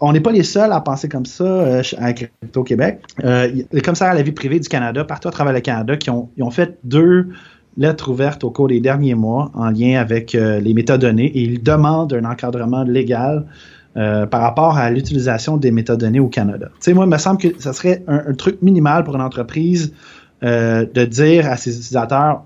On 0.00 0.12
n'est 0.12 0.20
pas 0.20 0.30
les 0.30 0.44
seuls 0.44 0.72
à 0.72 0.80
penser 0.80 1.08
comme 1.08 1.26
ça 1.26 1.44
euh, 1.44 1.82
à 1.98 2.12
Crypto 2.12 2.62
Québec. 2.62 3.00
Euh, 3.24 3.50
les 3.72 3.80
commissaires 3.80 4.10
à 4.10 4.14
la 4.14 4.22
vie 4.22 4.32
privée 4.32 4.60
du 4.60 4.68
Canada, 4.68 5.04
partout 5.04 5.26
à 5.26 5.32
travers 5.32 5.52
le 5.52 5.60
Canada, 5.60 5.96
qui 5.96 6.10
ont, 6.10 6.28
ils 6.36 6.44
ont 6.44 6.50
fait 6.50 6.78
deux 6.84 7.30
lettres 7.76 8.10
ouvertes 8.10 8.44
au 8.44 8.50
cours 8.50 8.68
des 8.68 8.80
derniers 8.80 9.14
mois 9.14 9.50
en 9.54 9.70
lien 9.70 10.00
avec 10.00 10.34
euh, 10.34 10.60
les 10.60 10.74
métadonnées 10.74 11.26
et 11.26 11.42
ils 11.42 11.62
demandent 11.62 12.12
un 12.12 12.24
encadrement 12.24 12.82
légal 12.82 13.46
euh, 13.98 14.26
par 14.26 14.42
rapport 14.42 14.78
à 14.78 14.90
l'utilisation 14.90 15.56
des 15.56 15.72
métadonnées 15.72 16.20
au 16.20 16.28
Canada. 16.28 16.68
Tu 16.74 16.76
sais, 16.84 16.94
moi, 16.94 17.04
il 17.04 17.10
me 17.10 17.18
semble 17.18 17.40
que 17.40 17.60
ça 17.60 17.72
serait 17.72 18.04
un, 18.06 18.32
truc 18.34 18.62
minimal 18.62 19.02
pour 19.02 19.16
une 19.16 19.20
entreprise 19.22 19.92
euh, 20.44 20.86
de 20.94 21.04
dire 21.04 21.50
à 21.50 21.56
ses 21.56 21.76
utilisateurs, 21.76 22.44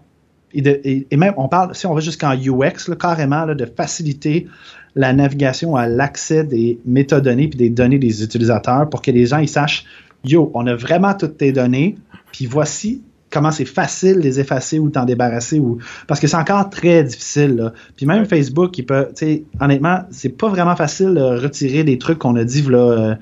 et, 0.55 1.07
même, 1.15 1.35
on 1.37 1.49
parle, 1.49 1.75
si 1.75 1.87
on 1.87 1.93
va 1.93 2.01
jusqu'en 2.01 2.35
UX, 2.35 2.95
carrément, 2.99 3.47
de 3.47 3.67
faciliter 3.67 4.47
la 4.95 5.12
navigation 5.12 5.77
à 5.77 5.87
l'accès 5.87 6.43
des 6.43 6.79
métadonnées 6.87 7.49
puis 7.49 7.59
des 7.59 7.71
données 7.71 7.99
des 7.99 8.23
utilisateurs 8.23 8.88
pour 8.88 9.03
que 9.03 9.11
les 9.11 9.27
gens 9.27 9.38
ils 9.38 9.49
sachent, 9.49 9.85
yo, 10.25 10.51
on 10.55 10.67
a 10.67 10.75
vraiment 10.75 11.12
toutes 11.12 11.37
tes 11.37 11.53
données, 11.53 11.97
puis 12.33 12.47
voici 12.47 13.03
comment 13.33 13.51
c'est 13.51 13.64
facile 13.64 14.16
de 14.16 14.21
les 14.21 14.38
effacer 14.40 14.79
ou 14.79 14.90
t'en 14.90 15.05
débarrasser 15.05 15.59
ou 15.59 15.79
parce 16.07 16.21
que 16.21 16.27
c'est 16.27 16.37
encore 16.37 16.68
très 16.71 17.03
difficile 17.03 17.57
là. 17.57 17.73
Puis 17.97 18.07
même 18.07 18.27
Facebook, 18.27 18.77
il 18.79 18.87
peut, 18.87 19.09
tu 19.16 19.27
sais, 19.27 19.45
honnêtement, 19.61 20.01
c'est 20.11 20.29
pas 20.37 20.49
vraiment 20.49 20.77
facile 20.77 21.14
de 21.14 21.23
retirer 21.42 21.83
des 21.85 21.99
trucs 21.99 22.18
qu'on 22.18 22.37
a 22.37 22.45
dit 22.45 22.64
euh, 22.71 23.14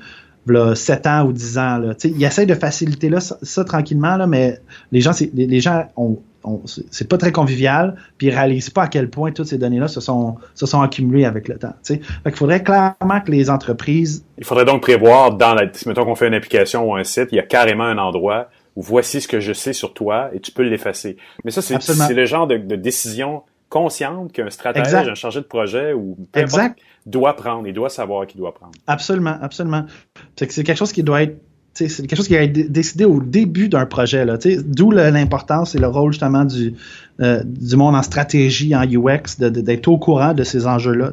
v'là 0.47 0.75
7 0.75 1.07
ans 1.07 1.25
ou 1.27 1.33
10 1.33 1.59
ans 1.59 1.79
là. 1.79 1.95
Tu 1.95 2.09
sais, 2.09 2.15
il 2.17 2.23
essaie 2.25 2.47
de 2.47 2.55
faciliter 2.55 3.09
là, 3.09 3.21
ça, 3.21 3.37
ça 3.43 3.65
tranquillement 3.65 4.17
là, 4.17 4.27
mais 4.27 4.59
les 4.93 5.01
gens, 5.01 5.13
c'est- 5.13 5.31
les, 5.35 5.47
les 5.47 5.61
gens 5.61 5.87
ont 5.97 6.19
on- 6.43 6.63
c'est 6.65 7.07
pas 7.07 7.19
très 7.19 7.33
convivial, 7.33 7.97
puis 8.17 8.29
ils 8.29 8.35
réalisent 8.35 8.71
pas 8.71 8.85
à 8.85 8.89
quel 8.89 9.11
point 9.11 9.31
toutes 9.31 9.49
ces 9.49 9.59
données-là 9.59 9.89
se 9.89 10.01
sont, 10.01 10.37
se 10.55 10.65
sont 10.65 10.81
accumulées 10.81 11.27
avec 11.27 11.49
le 11.49 11.59
temps. 11.59 11.75
tu 11.85 11.97
sais. 11.97 12.01
Fait 12.01 12.31
qu'il 12.31 12.37
faudrait 12.39 12.63
clairement 12.63 13.21
que 13.23 13.31
les 13.31 13.51
entreprises 13.51 14.25
Il 14.39 14.45
faudrait 14.47 14.65
donc 14.65 14.81
prévoir 14.81 15.35
dans 15.35 15.53
la, 15.53 15.67
si 15.71 15.87
mettons 15.87 16.07
qu'on 16.07 16.15
fait 16.15 16.29
une 16.29 16.33
application 16.35 16.89
ou 16.89 16.95
un 16.97 17.05
site, 17.05 17.29
il 17.33 17.37
y 17.37 17.39
a 17.39 17.43
carrément 17.43 17.85
un 17.85 17.99
endroit 17.99 18.49
voici 18.77 19.21
ce 19.21 19.29
que 19.29 19.41
je 19.41 19.53
sais 19.53 19.73
sur 19.73 19.93
toi 19.95 20.31
et 20.35 20.41
tu 20.41 20.53
peux 20.53 20.63
l'effacer. 20.63 21.17
Mais 21.45 21.51
ça, 21.51 21.61
c'est 21.63 22.15
le 22.15 22.27
genre 22.27 22.47
de, 22.47 22.57
de 22.57 22.77
décision 22.77 23.43
consciente 23.69 24.33
qu'un 24.33 24.51
stratège, 24.51 24.83
Exact. 24.83 25.09
un 25.09 25.15
chargé 25.15 25.41
de 25.41 25.45
projet 25.45 25.93
ou 25.93 26.17
peu 26.33 26.41
importe, 26.41 26.79
doit 27.07 27.37
prendre. 27.37 27.67
Il 27.69 27.73
doit 27.75 27.89
savoir 27.91 28.27
qu'il 28.27 28.41
doit 28.41 28.53
prendre. 28.55 28.73
Absolument, 28.87 29.37
absolument. 29.41 29.85
C'est 30.37 30.47
que 30.49 30.53
c'est 30.53 30.65
quelque 30.65 30.77
chose 30.79 30.93
qui 30.93 31.03
doit 31.03 31.23
être 31.23 31.37
c'est 31.73 31.87
quelque 32.05 32.17
chose 32.17 32.27
qui 32.27 32.35
va 32.35 32.43
être 32.43 32.53
dé- 32.53 32.69
décidé 32.69 33.05
au 33.05 33.21
début 33.23 33.69
d'un 33.69 33.87
projet. 33.87 34.27
D'où 34.65 34.91
l'importance 34.91 35.77
et 35.77 35.79
le 35.79 35.87
rôle 35.87 36.11
justement 36.13 36.45
du, 36.45 36.75
euh, 37.21 37.43
du 37.45 37.77
monde 37.77 37.95
en 37.95 38.03
stratégie, 38.03 38.75
en 38.75 38.83
UX, 38.83 39.39
d'être 39.39 39.87
au 39.87 39.97
courant 39.97 40.35
de 40.35 40.43
ces 40.43 40.67
enjeux-là. 40.67 41.13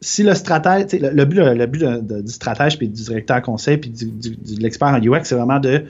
Si 0.00 0.24
le 0.24 0.34
stratège, 0.34 1.00
le, 1.00 1.10
le 1.10 1.24
but, 1.24 1.36
le 1.38 1.66
but 1.66 1.78
de- 1.82 2.00
de- 2.00 2.20
du 2.22 2.32
stratège, 2.32 2.78
puis 2.78 2.88
du 2.88 3.00
directeur 3.04 3.40
conseil, 3.42 3.76
puis 3.76 3.90
du, 3.90 4.06
du- 4.06 4.36
du- 4.36 4.54
de 4.56 4.60
l'expert 4.62 4.88
en 4.88 4.98
UX, 5.00 5.20
c'est 5.22 5.36
vraiment 5.36 5.60
de, 5.60 5.84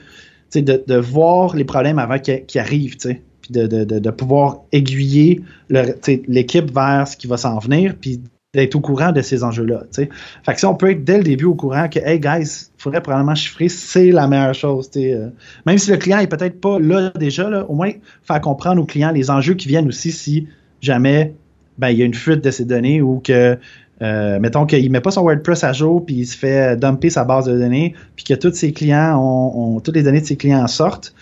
de, 0.55 0.83
de 0.85 0.95
voir 0.95 1.55
les 1.55 1.63
problèmes 1.63 1.99
avant 1.99 2.19
qu'ils 2.19 2.59
arrivent. 2.59 2.97
Puis 2.97 3.19
de, 3.49 3.67
de, 3.67 3.99
de, 3.99 4.09
pouvoir 4.11 4.61
aiguiller 4.71 5.41
l'équipe 5.69 6.71
vers 6.71 7.07
ce 7.07 7.17
qui 7.17 7.27
va 7.27 7.37
s'en 7.37 7.59
venir, 7.59 7.95
puis 7.99 8.21
d'être 8.53 8.75
au 8.75 8.81
courant 8.81 9.11
de 9.13 9.21
ces 9.21 9.43
enjeux-là. 9.43 9.83
Fait 9.95 10.07
que 10.53 10.59
si 10.59 10.65
on 10.65 10.75
peut 10.75 10.91
être 10.91 11.05
dès 11.05 11.17
le 11.17 11.23
début 11.23 11.45
au 11.45 11.55
courant 11.55 11.87
que, 11.87 11.99
hey 11.99 12.19
guys, 12.19 12.69
faudrait 12.77 13.01
probablement 13.01 13.35
chiffrer, 13.35 13.69
c'est 13.69 14.11
la 14.11 14.27
meilleure 14.27 14.53
chose. 14.53 14.89
euh. 14.97 15.29
même 15.65 15.77
si 15.77 15.89
le 15.89 15.97
client 15.97 16.19
est 16.19 16.27
peut-être 16.27 16.59
pas 16.59 16.77
là 16.77 17.11
déjà, 17.17 17.65
au 17.65 17.75
moins 17.75 17.91
faire 18.23 18.41
comprendre 18.41 18.81
aux 18.81 18.85
clients 18.85 19.11
les 19.11 19.29
enjeux 19.29 19.53
qui 19.53 19.69
viennent 19.69 19.87
aussi 19.87 20.11
si 20.11 20.47
jamais 20.81 21.33
ben, 21.77 21.89
il 21.89 21.97
y 21.99 22.01
a 22.01 22.05
une 22.05 22.13
fuite 22.13 22.43
de 22.43 22.51
ces 22.51 22.65
données 22.65 23.01
ou 23.01 23.21
que, 23.23 23.57
euh, 24.01 24.39
mettons 24.39 24.65
qu'il 24.65 24.91
met 24.91 25.01
pas 25.01 25.11
son 25.11 25.21
WordPress 25.21 25.63
à 25.63 25.73
jour 25.73 26.05
puis 26.05 26.15
il 26.15 26.25
se 26.25 26.37
fait 26.37 26.75
dumper 26.77 27.09
sa 27.09 27.23
base 27.23 27.45
de 27.45 27.57
données 27.57 27.93
puis 28.15 28.25
que 28.25 28.33
tous 28.33 28.53
ses 28.53 28.73
clients 28.73 29.17
ont, 29.19 29.75
ont- 29.75 29.79
toutes 29.79 29.95
les 29.95 30.03
données 30.03 30.21
de 30.21 30.25
ses 30.25 30.37
clients 30.37 30.63
en 30.63 30.67
sortent, 30.67 31.13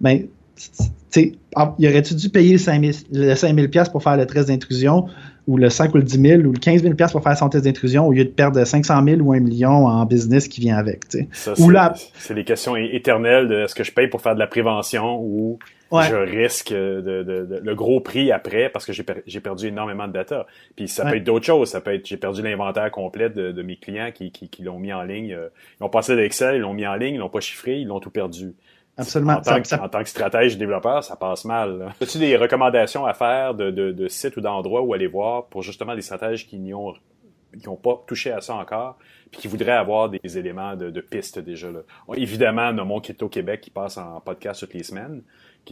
ben, 0.00 0.24
ah, 1.54 1.74
il 1.78 1.88
aurait-tu 1.88 2.14
dû 2.14 2.28
payer 2.28 2.52
le 2.52 2.58
5000 2.58 2.92
le 3.12 3.34
5000 3.34 3.70
pièces 3.70 3.88
pour 3.88 4.02
faire 4.02 4.16
le 4.16 4.26
test 4.26 4.48
d'intrusion? 4.48 5.06
Ou 5.46 5.56
le 5.56 5.68
5 5.68 5.92
ou 5.94 5.98
le 5.98 6.02
10 6.02 6.20
000 6.20 6.42
ou 6.42 6.52
le 6.52 6.58
15 6.58 6.82
000 6.82 6.94
pièces 6.94 7.12
pour 7.12 7.22
faire 7.22 7.36
son 7.36 7.48
test 7.48 7.64
d'intrusion 7.64 8.06
au 8.06 8.12
lieu 8.12 8.24
de 8.24 8.30
perdre 8.30 8.64
500 8.64 9.04
000 9.04 9.20
ou 9.20 9.32
1 9.32 9.40
million 9.40 9.86
en 9.86 10.04
business 10.06 10.48
qui 10.48 10.60
vient 10.60 10.76
avec, 10.76 11.08
tu 11.08 11.18
sais. 11.18 11.28
Ça, 11.32 11.52
Ou 11.52 11.56
c'est- 11.56 11.72
là- 11.72 11.94
C'est 12.14 12.34
des 12.34 12.44
questions 12.44 12.76
éternelles 12.76 13.48
de 13.48 13.56
est-ce 13.64 13.74
que 13.74 13.84
je 13.84 13.92
paye 13.92 14.08
pour 14.08 14.20
faire 14.22 14.34
de 14.34 14.40
la 14.40 14.46
prévention 14.46 15.20
ou 15.20 15.58
Ouais. 15.90 16.08
je 16.10 16.16
risque 16.16 16.72
de, 16.72 17.00
de- 17.00 17.22
de- 17.44 17.60
le 17.62 17.74
gros 17.76 18.00
prix 18.00 18.32
après 18.32 18.68
parce 18.68 18.84
que 18.84 18.92
j'ai 18.92 19.04
per- 19.04 19.22
j'ai 19.28 19.38
perdu 19.40 19.68
énormément 19.68 20.08
de 20.08 20.12
data. 20.12 20.46
Puis 20.74 20.88
ça 20.88 21.04
peut 21.04 21.16
être 21.18 21.24
d'autres 21.24 21.44
choses. 21.44 21.68
Ça 21.68 21.80
peut 21.80 21.92
être 21.94 22.06
j'ai 22.08 22.16
perdu 22.16 22.42
l'inventaire 22.42 22.90
complet 22.90 23.28
de, 23.30 23.52
de 23.52 23.62
mes 23.62 23.76
clients 23.76 24.10
qui, 24.12 24.32
qui, 24.32 24.48
qui 24.48 24.62
l'ont 24.64 24.78
mis 24.80 24.92
en 24.92 25.02
ligne. 25.02 25.32
euh, 25.34 25.48
Ils 25.80 25.84
ont 25.84 25.88
passé 25.90 26.16
de 26.16 26.20
Excel, 26.22 26.56
ils 26.56 26.60
l'ont 26.62 26.72
mis 26.74 26.86
en 26.86 26.94
ligne, 26.96 27.14
ils 27.14 27.18
l'ont 27.18 27.28
pas 27.28 27.40
chiffré, 27.40 27.78
ils 27.78 27.86
l'ont 27.86 28.00
tout 28.00 28.10
perdu. 28.10 28.54
Absolument. 28.96 29.32
En 29.34 29.36
tant, 29.36 29.42
Ça- 29.42 29.60
que, 29.60 29.66
ça- 29.68 29.82
en 29.82 29.88
tant 29.88 30.02
que 30.02 30.08
stratège 30.08 30.56
développeur, 30.56 31.02
ça 31.02 31.16
passe 31.16 31.44
mal. 31.44 31.78
là. 31.78 31.86
As-tu 32.00 32.18
des 32.18 32.36
recommandations 32.36 33.04
à 33.06 33.14
faire 33.14 33.54
de, 33.54 33.70
de, 33.70 33.90
de 33.92 34.08
sites 34.08 34.36
ou 34.36 34.40
d'endroits 34.40 34.82
où 34.82 34.94
aller 34.94 35.08
voir 35.08 35.46
pour 35.46 35.62
justement 35.62 35.94
des 35.94 36.02
stratèges 36.02 36.46
qui 36.46 36.58
n'y 36.58 36.72
ont 36.74 36.94
qui 37.60 37.66
n'ont 37.68 37.76
pas 37.76 38.02
touché 38.08 38.32
à 38.32 38.40
ça 38.40 38.56
encore, 38.56 38.98
puis 39.30 39.40
qui 39.42 39.46
voudraient 39.46 39.70
avoir 39.70 40.08
des 40.08 40.38
éléments 40.38 40.74
de, 40.74 40.90
de 40.90 41.00
pistes 41.00 41.38
déjà 41.38 41.70
là? 41.70 41.80
On- 42.08 42.14
évidemment, 42.14 42.72
nommons 42.72 43.00
Crypto 43.00 43.28
Québec 43.28 43.60
qui 43.60 43.70
passe 43.70 43.96
en 43.96 44.20
podcast 44.20 44.58
toutes 44.60 44.74
les 44.74 44.82
semaines. 44.82 45.22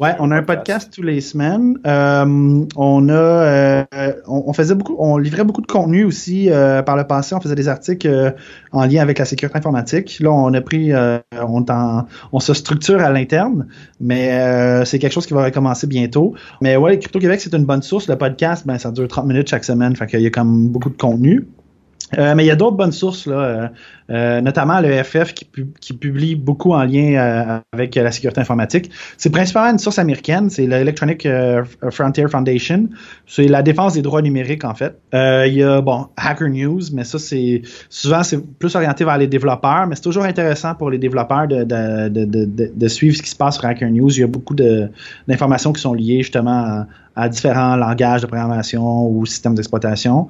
Ouais, 0.00 0.14
on 0.20 0.30
a 0.30 0.36
un 0.36 0.42
podcast 0.42 0.90
tous 0.90 1.02
les 1.02 1.20
semaines. 1.20 1.78
Euh, 1.86 2.64
on 2.76 3.08
a, 3.10 3.12
euh, 3.12 3.84
on, 4.26 4.44
on 4.46 4.52
faisait 4.54 4.74
beaucoup, 4.74 4.96
on 4.98 5.18
livrait 5.18 5.44
beaucoup 5.44 5.60
de 5.60 5.66
contenu 5.66 6.04
aussi 6.04 6.48
euh, 6.50 6.82
par 6.82 6.96
le 6.96 7.04
passé. 7.04 7.34
On 7.34 7.40
faisait 7.42 7.54
des 7.54 7.68
articles 7.68 8.08
euh, 8.08 8.30
en 8.72 8.86
lien 8.86 9.02
avec 9.02 9.18
la 9.18 9.26
sécurité 9.26 9.58
informatique. 9.58 10.18
Là, 10.20 10.30
on 10.30 10.54
a 10.54 10.60
pris, 10.62 10.94
euh, 10.94 11.18
on, 11.46 11.66
on 12.32 12.40
se 12.40 12.54
structure 12.54 13.00
à 13.00 13.10
l'interne, 13.10 13.66
mais 14.00 14.32
euh, 14.32 14.86
c'est 14.86 14.98
quelque 14.98 15.12
chose 15.12 15.26
qui 15.26 15.34
va 15.34 15.44
recommencer 15.44 15.86
bientôt. 15.86 16.34
Mais 16.62 16.76
ouais, 16.76 16.98
Crypto 16.98 17.18
Québec, 17.18 17.42
c'est 17.42 17.54
une 17.54 17.66
bonne 17.66 17.82
source. 17.82 18.08
Le 18.08 18.16
podcast, 18.16 18.66
ben, 18.66 18.78
ça 18.78 18.92
dure 18.92 19.06
30 19.06 19.26
minutes 19.26 19.48
chaque 19.48 19.64
semaine, 19.64 19.94
fait 19.94 20.06
qu'il 20.06 20.22
y 20.22 20.26
a 20.26 20.30
comme 20.30 20.68
beaucoup 20.68 20.88
de 20.88 20.96
contenu. 20.96 21.46
Euh, 22.18 22.34
mais 22.34 22.44
il 22.44 22.46
y 22.46 22.50
a 22.50 22.56
d'autres 22.56 22.76
bonnes 22.76 22.92
sources, 22.92 23.26
là, 23.26 23.36
euh, 23.36 23.68
euh, 24.10 24.40
notamment 24.40 24.80
le 24.80 25.02
FF 25.02 25.32
qui, 25.34 25.44
publie 25.94 26.34
beaucoup 26.34 26.72
en 26.72 26.84
lien 26.84 27.62
avec 27.72 27.94
la 27.94 28.10
sécurité 28.10 28.40
informatique. 28.40 28.90
C'est 29.16 29.30
principalement 29.30 29.70
une 29.70 29.78
source 29.78 29.98
américaine, 29.98 30.50
c'est 30.50 30.66
l'Electronic 30.66 31.26
Frontier 31.90 32.26
Foundation. 32.28 32.88
C'est 33.26 33.46
la 33.46 33.62
défense 33.62 33.94
des 33.94 34.02
droits 34.02 34.22
numériques, 34.22 34.64
en 34.64 34.74
fait. 34.74 34.98
il 35.12 35.54
y 35.54 35.62
a, 35.62 35.80
bon, 35.80 36.08
Hacker 36.16 36.48
News, 36.48 36.80
mais 36.92 37.04
ça, 37.04 37.18
c'est 37.18 37.62
souvent, 37.88 38.22
c'est 38.22 38.44
plus 38.58 38.74
orienté 38.74 39.04
vers 39.04 39.18
les 39.18 39.26
développeurs, 39.26 39.86
mais 39.86 39.94
c'est 39.94 40.02
toujours 40.02 40.24
intéressant 40.24 40.74
pour 40.74 40.90
les 40.90 40.98
développeurs 40.98 41.46
de, 41.46 41.64
de, 41.64 42.08
de, 42.08 42.70
de, 42.74 42.88
suivre 42.88 43.16
ce 43.16 43.22
qui 43.22 43.30
se 43.30 43.36
passe 43.36 43.56
sur 43.56 43.66
Hacker 43.66 43.90
News. 43.90 44.10
Il 44.10 44.20
y 44.20 44.24
a 44.24 44.28
beaucoup 44.28 44.54
d'informations 44.54 45.72
qui 45.72 45.80
sont 45.80 45.94
liées 45.94 46.22
justement 46.22 46.86
à 47.14 47.28
différents 47.28 47.76
langages 47.76 48.22
de 48.22 48.26
programmation 48.26 49.06
ou 49.08 49.26
systèmes 49.26 49.54
d'exploitation. 49.54 50.28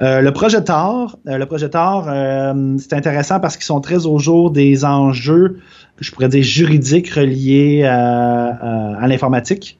Euh, 0.00 0.20
le 0.20 0.32
projet 0.32 0.62
Tor, 0.62 1.18
euh, 1.26 1.38
le 1.38 1.46
projet 1.46 1.70
Tor, 1.70 2.06
euh, 2.08 2.76
c'est 2.78 2.92
intéressant 2.92 3.40
parce 3.40 3.56
qu'ils 3.56 3.64
sont 3.64 3.80
très 3.80 4.06
au 4.06 4.18
jour 4.18 4.50
des 4.50 4.84
enjeux, 4.84 5.58
je 5.98 6.12
pourrais 6.12 6.28
dire 6.28 6.42
juridiques 6.42 7.10
reliés 7.10 7.84
à, 7.84 9.06
l'informatique. 9.08 9.78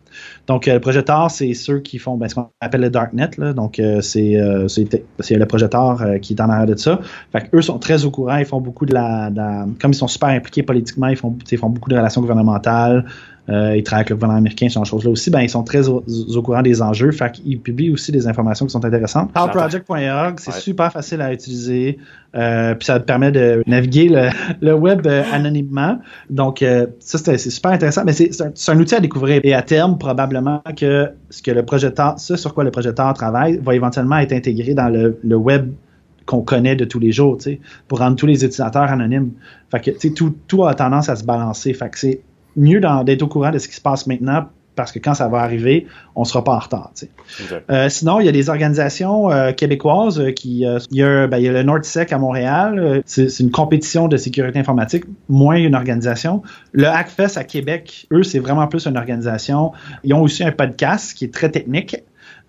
Donc, 0.49 0.67
le 0.67 0.81
projet 0.81 1.03
Tor, 1.03 1.31
c'est 1.31 1.55
ceux 1.55 1.79
qui 1.79 1.99
font 1.99 2.17
ben, 2.17 2.29
ce 2.29 2.35
qu'on 2.35 2.49
appelle 2.61 2.81
le 2.81 2.91
Darknet. 2.91 3.31
Là. 3.37 3.53
Donc, 3.53 3.81
c'est 4.01 4.33
le 4.33 5.45
projet 5.45 5.69
Tor 5.69 6.03
qui 6.23 6.33
est 6.33 6.41
en 6.41 6.49
arrière 6.49 6.67
de 6.67 6.75
ça. 6.75 6.99
Fait 7.31 7.49
eux 7.55 7.63
sont 7.63 7.79
très 7.79 8.05
au 8.05 8.11
courant. 8.11 8.39
Ils 8.39 8.47
font 8.47 8.61
beaucoup 8.61 8.87
de 8.87 8.95
la, 8.95 9.31
de 9.31 9.37
la, 9.37 9.67
Comme 9.81 9.93
ils 9.93 9.97
sont 9.97 10.09
super 10.09 10.31
impliqués 10.31 10.63
politiquement, 10.63 11.09
ils 11.09 11.17
font, 11.17 11.37
ils 11.51 11.59
font 11.59 11.69
beaucoup 11.69 11.91
de 11.91 11.97
relations 11.97 12.23
gouvernementales, 12.23 13.05
euh, 13.49 13.77
ils 13.77 13.83
travaillent 13.83 14.01
avec 14.01 14.11
le 14.11 14.17
gouvernement 14.17 14.39
américain 14.39 14.69
sur 14.69 14.85
ces 14.85 14.91
choses-là 14.91 15.11
aussi, 15.11 15.31
ben, 15.31 15.41
ils 15.41 15.49
sont 15.49 15.63
très 15.63 15.89
au, 15.89 16.03
courant 16.43 16.63
des 16.63 16.83
enjeux. 16.83 17.11
Fait 17.13 17.33
qu'ils 17.33 17.61
publient 17.61 17.91
aussi 17.91 18.13
des 18.13 18.27
informations 18.27 18.67
qui 18.67 18.73
sont 18.73 18.85
intéressantes. 18.85 19.33
PowerProject.org, 19.33 20.39
c'est 20.39 20.53
super 20.55 20.93
facile 20.93 21.23
à 21.23 21.33
utiliser. 21.33 21.99
Euh, 22.37 22.75
puis 22.75 22.85
ça 22.85 23.01
te 23.01 23.05
permet 23.05 23.33
de 23.33 23.63
naviguer 23.67 24.11
le, 24.61 24.73
web 24.75 25.07
euh, 25.07 25.23
anonymement. 25.33 25.99
Donc, 26.29 26.63
euh, 26.63 26.87
ça, 27.01 27.19
c'est 27.19 27.39
super 27.39 27.71
intéressant. 27.71 28.05
Mais 28.05 28.13
c'est 28.13 28.31
un, 28.43 28.53
un, 28.69 28.81
outil 28.81 28.95
à 28.95 29.01
découvrir. 29.01 29.41
Et 29.45 29.55
à 29.55 29.63
terme, 29.63 29.97
probablement 29.97 30.63
que 30.77 31.11
ce 31.31 31.43
que 31.43 31.51
le 31.51 31.65
projecteur, 31.65 32.19
ça 32.19 32.37
sur 32.37 32.53
quoi 32.53 32.65
le 32.65 32.71
projecteur 32.71 33.13
travaille, 33.15 33.59
va 33.59 33.75
éventuellement 33.75 34.19
être 34.19 34.33
intégré 34.33 34.75
dans 34.75 34.89
le, 34.89 35.19
le 35.23 35.37
web 35.37 35.73
qu'on 36.27 36.43
connaît 36.43 36.77
de 36.77 36.85
tous 36.85 36.99
les 36.99 37.11
jours, 37.11 37.39
pour 37.89 38.01
rendre 38.01 38.17
tous 38.17 38.27
les 38.27 38.45
utilisateurs 38.45 38.83
anonymes. 38.83 39.33
Fait 39.71 39.81
que, 39.81 40.09
tout, 40.09 40.37
tout 40.47 40.67
a 40.67 40.75
tendance 40.75 41.09
à 41.09 41.17
se 41.17 41.25
balancer. 41.25 41.73
Fait 41.73 41.89
que 41.89 41.99
c'est 41.99 42.21
mieux 42.59 42.81
d'être 43.05 43.23
au 43.23 43.29
courant 43.29 43.51
de 43.51 43.59
ce 43.59 43.69
qui 43.69 43.75
se 43.75 43.81
passe 43.81 44.07
maintenant 44.07 44.47
parce 44.79 44.93
que 44.93 45.01
quand 45.01 45.15
ça 45.15 45.27
va 45.27 45.39
arriver, 45.39 45.89
on 46.15 46.21
ne 46.21 46.25
sera 46.25 46.45
pas 46.45 46.53
en 46.53 46.61
retard. 46.61 46.93
Euh, 47.69 47.89
sinon, 47.89 48.21
il 48.21 48.27
y 48.27 48.29
a 48.29 48.33
des 48.33 48.49
organisations 48.49 49.29
euh, 49.29 49.51
québécoises 49.51 50.21
euh, 50.21 50.31
qui. 50.31 50.61
il, 50.61 50.97
y 50.97 51.03
a, 51.03 51.27
ben, 51.27 51.39
il 51.39 51.45
y 51.45 51.49
a 51.49 51.53
le 51.53 51.65
NordSec 51.65 52.13
à 52.13 52.19
Montréal. 52.19 53.03
c'est 53.05 53.41
une 53.41 53.51
compétition 53.51 54.07
de 54.07 54.17
sécurité 54.17 54.57
informatique, 54.61 55.05
moins 55.29 55.57
une 55.57 55.75
organisation. 55.75 56.43
Le 56.71 56.87
Hackfest 56.87 57.37
à 57.37 57.43
Québec, 57.43 58.07
eux, 58.13 58.23
c'est 58.23 58.39
vraiment 58.39 58.69
plus 58.69 58.87
une 58.87 58.97
organisation. 58.97 59.73
Ils 60.05 60.15
ont 60.15 60.23
aussi 60.23 60.45
un 60.45 60.53
podcast 60.53 61.13
qui 61.13 61.25
est 61.25 61.35
très 61.35 61.51
technique. 61.51 61.97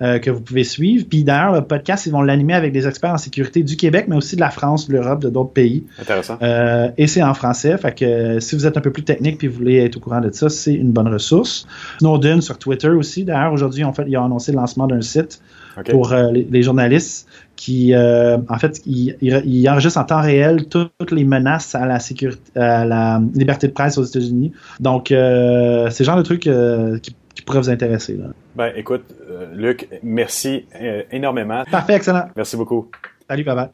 Euh, 0.01 0.17
que 0.17 0.31
vous 0.31 0.39
pouvez 0.39 0.63
suivre. 0.63 1.05
Puis 1.09 1.25
d'ailleurs, 1.25 1.51
le 1.51 1.61
podcast, 1.61 2.05
ils 2.05 2.13
vont 2.13 2.21
l'animer 2.21 2.53
avec 2.53 2.71
des 2.71 2.87
experts 2.87 3.11
en 3.11 3.17
sécurité 3.17 3.63
du 3.63 3.75
Québec, 3.75 4.05
mais 4.07 4.15
aussi 4.15 4.37
de 4.37 4.39
la 4.39 4.49
France, 4.49 4.87
de 4.87 4.93
l'Europe, 4.93 5.21
de 5.21 5.29
d'autres 5.29 5.51
pays. 5.51 5.83
Intéressant. 5.99 6.37
Euh, 6.41 6.89
et 6.97 7.05
c'est 7.05 7.21
en 7.21 7.33
français. 7.33 7.77
Fait 7.77 7.93
que 7.93 8.05
euh, 8.05 8.39
si 8.39 8.55
vous 8.55 8.65
êtes 8.65 8.77
un 8.77 8.81
peu 8.81 8.91
plus 8.93 9.03
technique 9.03 9.39
puis 9.39 9.49
vous 9.49 9.57
voulez 9.57 9.83
être 9.83 9.97
au 9.97 9.99
courant 9.99 10.21
de 10.21 10.31
ça, 10.31 10.47
c'est 10.47 10.73
une 10.73 10.93
bonne 10.93 11.09
ressource. 11.09 11.67
Snowden 11.99 12.39
sur 12.39 12.57
Twitter 12.57 12.87
aussi. 12.87 13.25
D'ailleurs, 13.25 13.51
aujourd'hui, 13.51 13.83
en 13.83 13.91
fait, 13.91 14.05
ils 14.07 14.15
ont 14.15 14.23
annoncé 14.23 14.53
le 14.53 14.59
lancement 14.59 14.87
d'un 14.87 15.01
site 15.01 15.41
pour 15.89 16.13
les, 16.13 16.63
journalistes 16.63 17.27
qui, 17.57 17.93
en 17.95 18.57
fait, 18.57 18.81
ils 18.85 19.17
il, 19.21 19.69
enregistrent 19.69 19.99
en 19.99 20.05
temps 20.05 20.21
réel 20.21 20.67
toutes 20.67 21.11
les 21.11 21.25
menaces 21.25 21.75
à 21.75 21.85
la 21.85 21.99
sécurité, 21.99 22.57
à 22.57 22.85
la 22.85 23.21
liberté 23.33 23.67
de 23.67 23.73
presse 23.73 23.97
aux 23.97 24.03
États-Unis. 24.03 24.53
Donc, 24.79 25.07
c'est 25.09 25.15
le 25.99 26.05
genre 26.05 26.17
de 26.17 26.23
truc 26.23 26.41
qui 26.41 27.15
qui 27.39 27.45
pourrait 27.45 27.59
vous 27.59 27.69
intéresser. 27.69 28.17
Là. 28.17 28.25
Ben, 28.59 28.73
écoute, 28.75 29.15
euh, 29.21 29.53
Luc, 29.53 29.87
merci 30.03 30.67
euh, 30.75 31.03
énormément. 31.13 31.63
Parfait, 31.71 31.95
excellent. 31.95 32.25
Merci 32.35 32.57
beaucoup. 32.57 32.91
Salut, 33.29 33.45
bye 33.45 33.69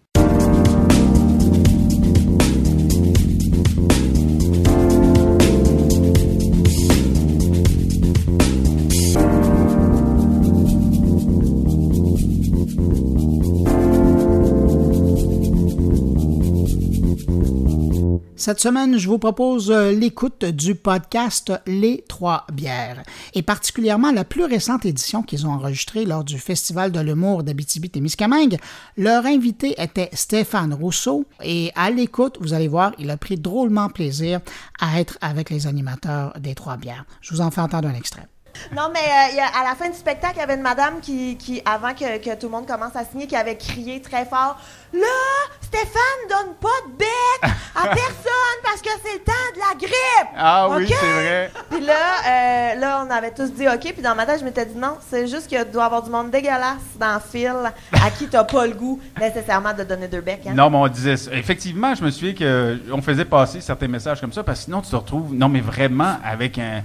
Cette 18.45 18.59
semaine, 18.59 18.99
je 18.99 19.09
vous 19.09 19.17
propose 19.17 19.71
euh, 19.71 19.91
l'écoute 19.91 20.45
du 20.45 20.75
podcast 20.75 21.51
Les 21.65 22.05
Trois 22.07 22.45
Bières, 22.53 23.01
et 23.33 23.41
particulièrement 23.41 24.11
la 24.11 24.23
plus 24.23 24.43
récente 24.43 24.85
édition 24.85 25.23
qu'ils 25.23 25.47
ont 25.47 25.53
enregistrée 25.53 26.05
lors 26.05 26.23
du 26.23 26.37
Festival 26.37 26.91
de 26.91 26.99
l'humour 26.99 27.41
d'Abitibi-Témiscamingue. 27.41 28.59
Leur 28.97 29.25
invité 29.25 29.73
était 29.81 30.11
Stéphane 30.13 30.75
Rousseau, 30.75 31.25
et 31.43 31.71
à 31.73 31.89
l'écoute, 31.89 32.37
vous 32.39 32.53
allez 32.53 32.67
voir, 32.67 32.91
il 32.99 33.09
a 33.09 33.17
pris 33.17 33.37
drôlement 33.37 33.89
plaisir 33.89 34.41
à 34.79 34.99
être 34.99 35.17
avec 35.21 35.49
les 35.49 35.65
animateurs 35.65 36.39
des 36.39 36.53
Trois 36.53 36.77
Bières. 36.77 37.05
Je 37.21 37.33
vous 37.33 37.41
en 37.41 37.49
fais 37.49 37.61
entendre 37.61 37.87
un 37.87 37.95
extrait. 37.95 38.27
Non, 38.75 38.89
mais 38.93 38.99
euh, 38.99 39.41
à 39.59 39.63
la 39.63 39.75
fin 39.75 39.89
du 39.89 39.95
spectacle, 39.97 40.35
il 40.37 40.39
y 40.39 40.43
avait 40.43 40.55
une 40.55 40.61
madame 40.61 40.99
qui, 41.01 41.61
avant 41.65 41.93
que, 41.93 42.35
tout 42.35 42.47
le 42.47 42.51
monde 42.51 42.67
commence 42.67 42.95
à 42.95 43.05
signer, 43.05 43.27
qui 43.27 43.35
avait 43.35 43.57
crié 43.57 44.01
très 44.01 44.25
fort 44.25 44.57
Là, 44.95 45.55
Stéphane 45.61 46.21
donne 46.29 46.55
pas 46.55 46.69
de 46.87 46.97
bec 46.97 47.51
à 47.75 47.87
personne 47.93 48.59
parce 48.63 48.81
que 48.81 48.89
c'est 49.03 49.13
le 49.13 49.23
temps 49.23 49.33
de 49.53 49.59
la 49.59 49.75
grippe. 49.77 50.29
Ah 50.37 50.69
oui, 50.69 50.87
c'est 50.87 50.95
vrai. 50.95 51.51
Puis 51.69 51.81
là, 51.81 51.93
euh, 51.93 52.75
là, 52.79 53.05
on 53.05 53.11
avait 53.11 53.31
tous 53.31 53.51
dit 53.51 53.67
OK. 53.67 53.93
Puis 53.93 54.01
dans 54.01 54.15
ma 54.15 54.25
tête, 54.25 54.39
je 54.39 54.45
m'étais 54.45 54.65
dit 54.65 54.77
non, 54.77 54.97
c'est 55.09 55.27
juste 55.27 55.47
qu'il 55.47 55.63
doit 55.65 55.83
y 55.83 55.85
avoir 55.85 56.03
du 56.03 56.09
monde 56.09 56.31
dégueulasse 56.31 56.97
dans 56.97 57.15
le 57.15 57.19
fil 57.19 57.55
à 57.93 58.09
qui 58.11 58.27
t'as 58.27 58.43
pas 58.43 58.65
le 58.67 58.73
goût 58.73 59.01
nécessairement 59.19 59.73
de 59.73 59.83
donner 59.83 60.07
deux 60.07 60.21
becs. 60.21 60.47
Hein? 60.47 60.53
Non, 60.53 60.69
mais 60.69 60.77
on 60.77 60.87
disait 60.87 61.17
ça. 61.17 61.33
Effectivement, 61.33 61.93
je 61.93 62.03
me 62.03 62.11
souviens 62.11 62.33
qu'on 62.33 63.01
faisait 63.01 63.25
passer 63.25 63.59
certains 63.59 63.87
messages 63.87 64.21
comme 64.21 64.33
ça 64.33 64.43
parce 64.43 64.59
que 64.59 64.65
sinon, 64.65 64.81
tu 64.81 64.91
te 64.91 64.95
retrouves, 64.95 65.33
non, 65.33 65.49
mais 65.49 65.61
vraiment 65.61 66.17
avec 66.23 66.57
un 66.57 66.83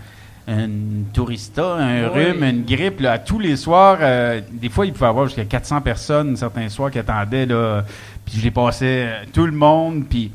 un 0.50 0.68
tourista, 1.12 1.74
un 1.74 2.08
rhume, 2.08 2.42
une 2.42 2.64
grippe, 2.64 3.00
là, 3.00 3.18
tous 3.18 3.38
les 3.38 3.56
soirs. 3.56 3.98
Euh, 4.00 4.40
des 4.50 4.68
fois, 4.68 4.84
il 4.84 4.92
pouvait 4.92 5.06
y 5.06 5.08
avoir 5.08 5.26
jusqu'à 5.26 5.44
400 5.44 5.80
personnes 5.80 6.36
certains 6.36 6.68
soirs 6.68 6.90
qui 6.90 6.98
attendaient. 6.98 7.46
Là, 7.46 7.84
puis 8.24 8.38
je 8.38 8.44
les 8.44 8.50
passais 8.50 9.06
euh, 9.06 9.24
tout 9.32 9.46
le 9.46 9.52
monde. 9.52 10.04
Puis 10.08 10.30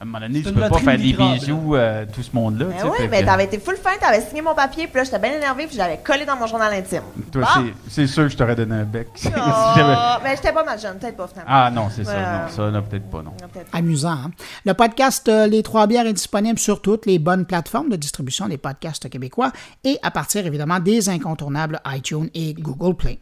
à 0.00 0.04
un 0.04 0.06
moment 0.06 0.20
donné, 0.20 0.42
tu 0.42 0.52
peux 0.52 0.60
pas 0.60 0.78
faire 0.78 0.96
des 0.96 1.12
bisous 1.12 1.74
à 1.74 1.78
euh, 1.78 2.06
tout 2.12 2.22
ce 2.22 2.30
monde-là. 2.32 2.66
Ben 2.66 2.88
oui, 2.88 3.08
mais 3.10 3.24
t'avais 3.24 3.44
été 3.44 3.58
full 3.58 3.76
fin, 3.76 3.90
t'avais 4.00 4.20
signé 4.20 4.42
mon 4.42 4.54
papier, 4.54 4.86
puis 4.86 4.96
là, 4.96 5.04
j'étais 5.04 5.18
bien 5.18 5.32
énervé, 5.32 5.66
puis 5.66 5.76
j'avais 5.76 5.98
collé 5.98 6.24
dans 6.24 6.36
mon 6.36 6.46
journal 6.46 6.72
intime. 6.72 7.02
Toi, 7.32 7.46
c'est 7.88 8.06
sûr 8.06 8.24
que 8.24 8.28
je 8.28 8.36
t'aurais 8.36 8.54
donné 8.54 8.76
un 8.76 8.84
bec. 8.84 9.08
Oh, 9.40 10.20
mais 10.22 10.30
j'étais 10.36 10.52
pas 10.52 10.64
mal 10.64 10.78
jeune, 10.78 10.98
peut-être 10.98 11.16
pas 11.16 11.28
finalement. 11.28 11.50
Ah 11.52 11.70
non, 11.70 11.88
c'est 11.90 12.04
ça, 12.04 12.48
non, 12.56 12.72
ça, 12.72 12.82
peut-être 12.82 13.10
pas, 13.10 13.22
non. 13.22 13.32
Amusant, 13.72 14.10
hein? 14.10 14.30
Le 14.64 14.74
podcast 14.74 15.28
euh, 15.28 15.46
Les 15.46 15.62
Trois 15.62 15.86
Bières 15.86 16.06
est 16.06 16.12
disponible 16.12 16.58
sur 16.58 16.82
toutes 16.82 17.06
les 17.06 17.18
bonnes 17.18 17.46
plateformes 17.46 17.88
de 17.88 17.96
distribution 17.96 18.48
des 18.48 18.58
podcasts 18.58 19.08
québécois 19.08 19.52
et 19.84 19.98
à 20.02 20.10
partir, 20.10 20.46
évidemment, 20.46 20.80
des 20.80 21.08
incontournables 21.08 21.80
iTunes 21.86 22.28
et 22.34 22.54
Google 22.54 22.96
Play. 22.96 23.20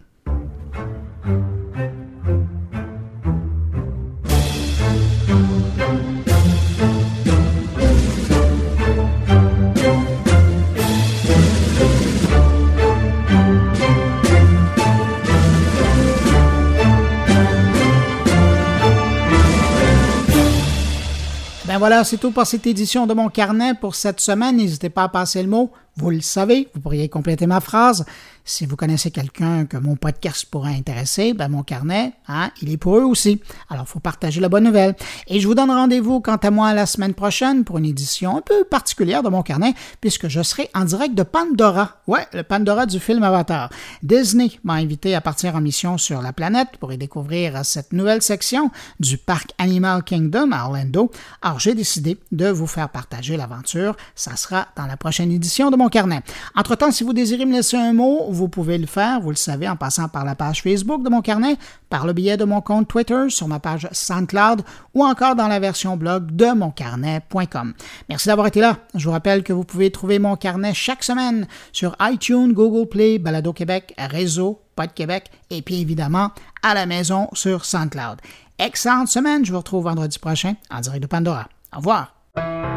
Ben 21.77 21.81
voilà, 21.81 22.05
c'est 22.05 22.17
tout 22.17 22.31
pour 22.31 22.47
cette 22.47 22.67
édition 22.67 23.07
de 23.07 23.13
mon 23.13 23.29
carnet 23.29 23.75
pour 23.75 23.97
cette 23.97 24.19
semaine. 24.19 24.57
N'hésitez 24.57 24.89
pas 24.89 25.03
à 25.03 25.09
passer 25.11 25.43
le 25.43 25.49
mot. 25.51 25.71
Vous 25.97 26.09
le 26.09 26.23
savez, 26.23 26.71
vous 26.73 26.81
pourriez 26.81 27.11
compléter 27.11 27.47
ma 27.47 27.61
phrase. 27.61 28.07
Si 28.49 28.67
vous 28.67 28.77
connaissez 28.77 29.11
quelqu'un 29.11 29.67
que 29.67 29.77
mon 29.77 29.97
podcast 29.97 30.47
pourrait 30.51 30.75
intéresser, 30.75 31.33
ben 31.33 31.49
mon 31.49 31.63
carnet, 31.63 32.13
hein, 32.29 32.51
il 32.61 32.71
est 32.71 32.77
pour 32.77 32.97
eux 32.97 33.03
aussi. 33.03 33.41
Alors, 33.71 33.89
faut 33.89 33.99
partager 33.99 34.41
la 34.41 34.49
bonne 34.49 34.65
nouvelle. 34.65 34.95
Et 35.27 35.41
je 35.41 35.49
vous 35.49 35.55
donne 35.55 35.71
rendez-vous, 35.71 36.21
quant 36.21 36.37
à 36.37 36.51
moi, 36.51 36.75
la 36.75 36.87
semaine 36.87 37.15
prochaine 37.15 37.65
pour 37.65 37.79
une 37.79 37.87
édition 37.87 38.37
un 38.37 38.43
peu 38.43 38.65
particulière 38.65 39.23
de 39.23 39.31
mon 39.31 39.43
carnet, 39.43 39.75
puisque 40.01 40.29
je 40.29 40.43
serai 40.43 40.69
en 40.75 40.85
direct 40.85 41.15
de 41.15 41.23
Pandora. 41.23 42.03
Ouais, 42.07 42.27
le 42.35 42.43
Pandora 42.43 42.87
du 42.87 43.01
film 43.01 43.23
Avatar. 43.23 43.71
Disney 44.03 44.51
m'a 44.63 44.75
invité 44.75 45.15
à 45.15 45.21
partir 45.21 45.57
en 45.57 45.61
mission 45.61 45.97
sur 45.97 46.21
la 46.21 46.33
planète 46.33 46.77
pour 46.79 46.93
y 46.93 46.99
découvrir 46.99 47.65
cette 47.65 47.93
nouvelle 47.93 48.23
section 48.23 48.71
du 49.01 49.19
parc 49.19 49.53
Animal 49.59 50.05
Kingdom 50.05 50.53
à 50.53 50.67
Orlando. 50.67 51.11
Alors, 51.43 51.59
j'ai 51.59 51.75
décidé 51.75 52.19
de 52.33 52.49
vous 52.49 52.67
faire 52.67 52.91
partager 52.91 53.37
l'aventure. 53.39 53.97
Ça 54.15 54.37
sera 54.37 54.69
dans 54.77 54.87
la 54.87 54.99
prochaine 54.99 55.33
édition 55.33 55.71
de 55.71 55.77
mon 55.77 55.87
mon 55.87 55.91
carnet. 55.91 56.21
Entre-temps, 56.57 56.91
si 56.91 57.05
vous 57.05 57.13
désirez 57.13 57.47
me 57.47 57.53
laisser 57.53 57.77
un 57.77 57.93
mot, 57.93 58.27
vous 58.37 58.49
pouvez 58.49 58.79
le 58.79 58.87
faire, 58.87 59.21
vous 59.21 59.31
le 59.31 59.37
savez, 59.37 59.69
en 59.69 59.77
passant 59.77 60.09
par 60.09 60.25
la 60.25 60.35
page 60.35 60.63
Facebook 60.63 61.03
de 61.03 61.09
mon 61.09 61.23
carnet, 61.23 61.57
par 61.89 62.07
le 62.07 62.13
biais 62.13 62.37
de 62.37 62.45
mon 62.45 62.61
compte 62.61 62.89
Twitter, 62.89 63.27
sur 63.29 63.49
ma 63.49 63.59
page 63.59 63.89
SoundCloud 63.91 64.63
ou 64.95 65.05
encore 65.05 65.35
dans 65.35 65.49
la 65.49 65.59
version 65.59 65.97
blog 65.97 66.35
de 66.35 66.53
moncarnet.com. 66.53 67.75
Merci 68.09 68.29
d'avoir 68.29 68.47
été 68.47 68.61
là. 68.61 68.77
Je 68.95 69.05
vous 69.05 69.13
rappelle 69.13 69.43
que 69.43 69.53
vous 69.53 69.65
pouvez 69.65 69.91
trouver 69.91 70.19
mon 70.19 70.37
carnet 70.37 70.75
chaque 70.75 71.03
semaine 71.03 71.47
sur 71.73 71.97
iTunes, 72.01 72.53
Google 72.53 72.89
Play, 72.89 73.19
Balado 73.19 73.53
Québec, 73.53 73.95
Réseau, 73.99 74.61
Pod 74.77 74.93
Québec 74.95 75.31
et 75.51 75.63
puis 75.63 75.81
évidemment 75.81 76.31
à 76.63 76.75
la 76.75 76.87
maison 76.87 77.29
sur 77.33 77.65
SoundCloud. 77.65 78.21
Excellente 78.59 79.09
semaine, 79.09 79.45
je 79.45 79.53
vous 79.53 79.59
retrouve 79.59 79.85
vendredi 79.85 80.19
prochain 80.19 80.55
en 80.71 80.81
direct 80.81 81.03
de 81.03 81.09
Pandora. 81.09 81.49
Au 81.75 81.79
revoir. 81.79 82.76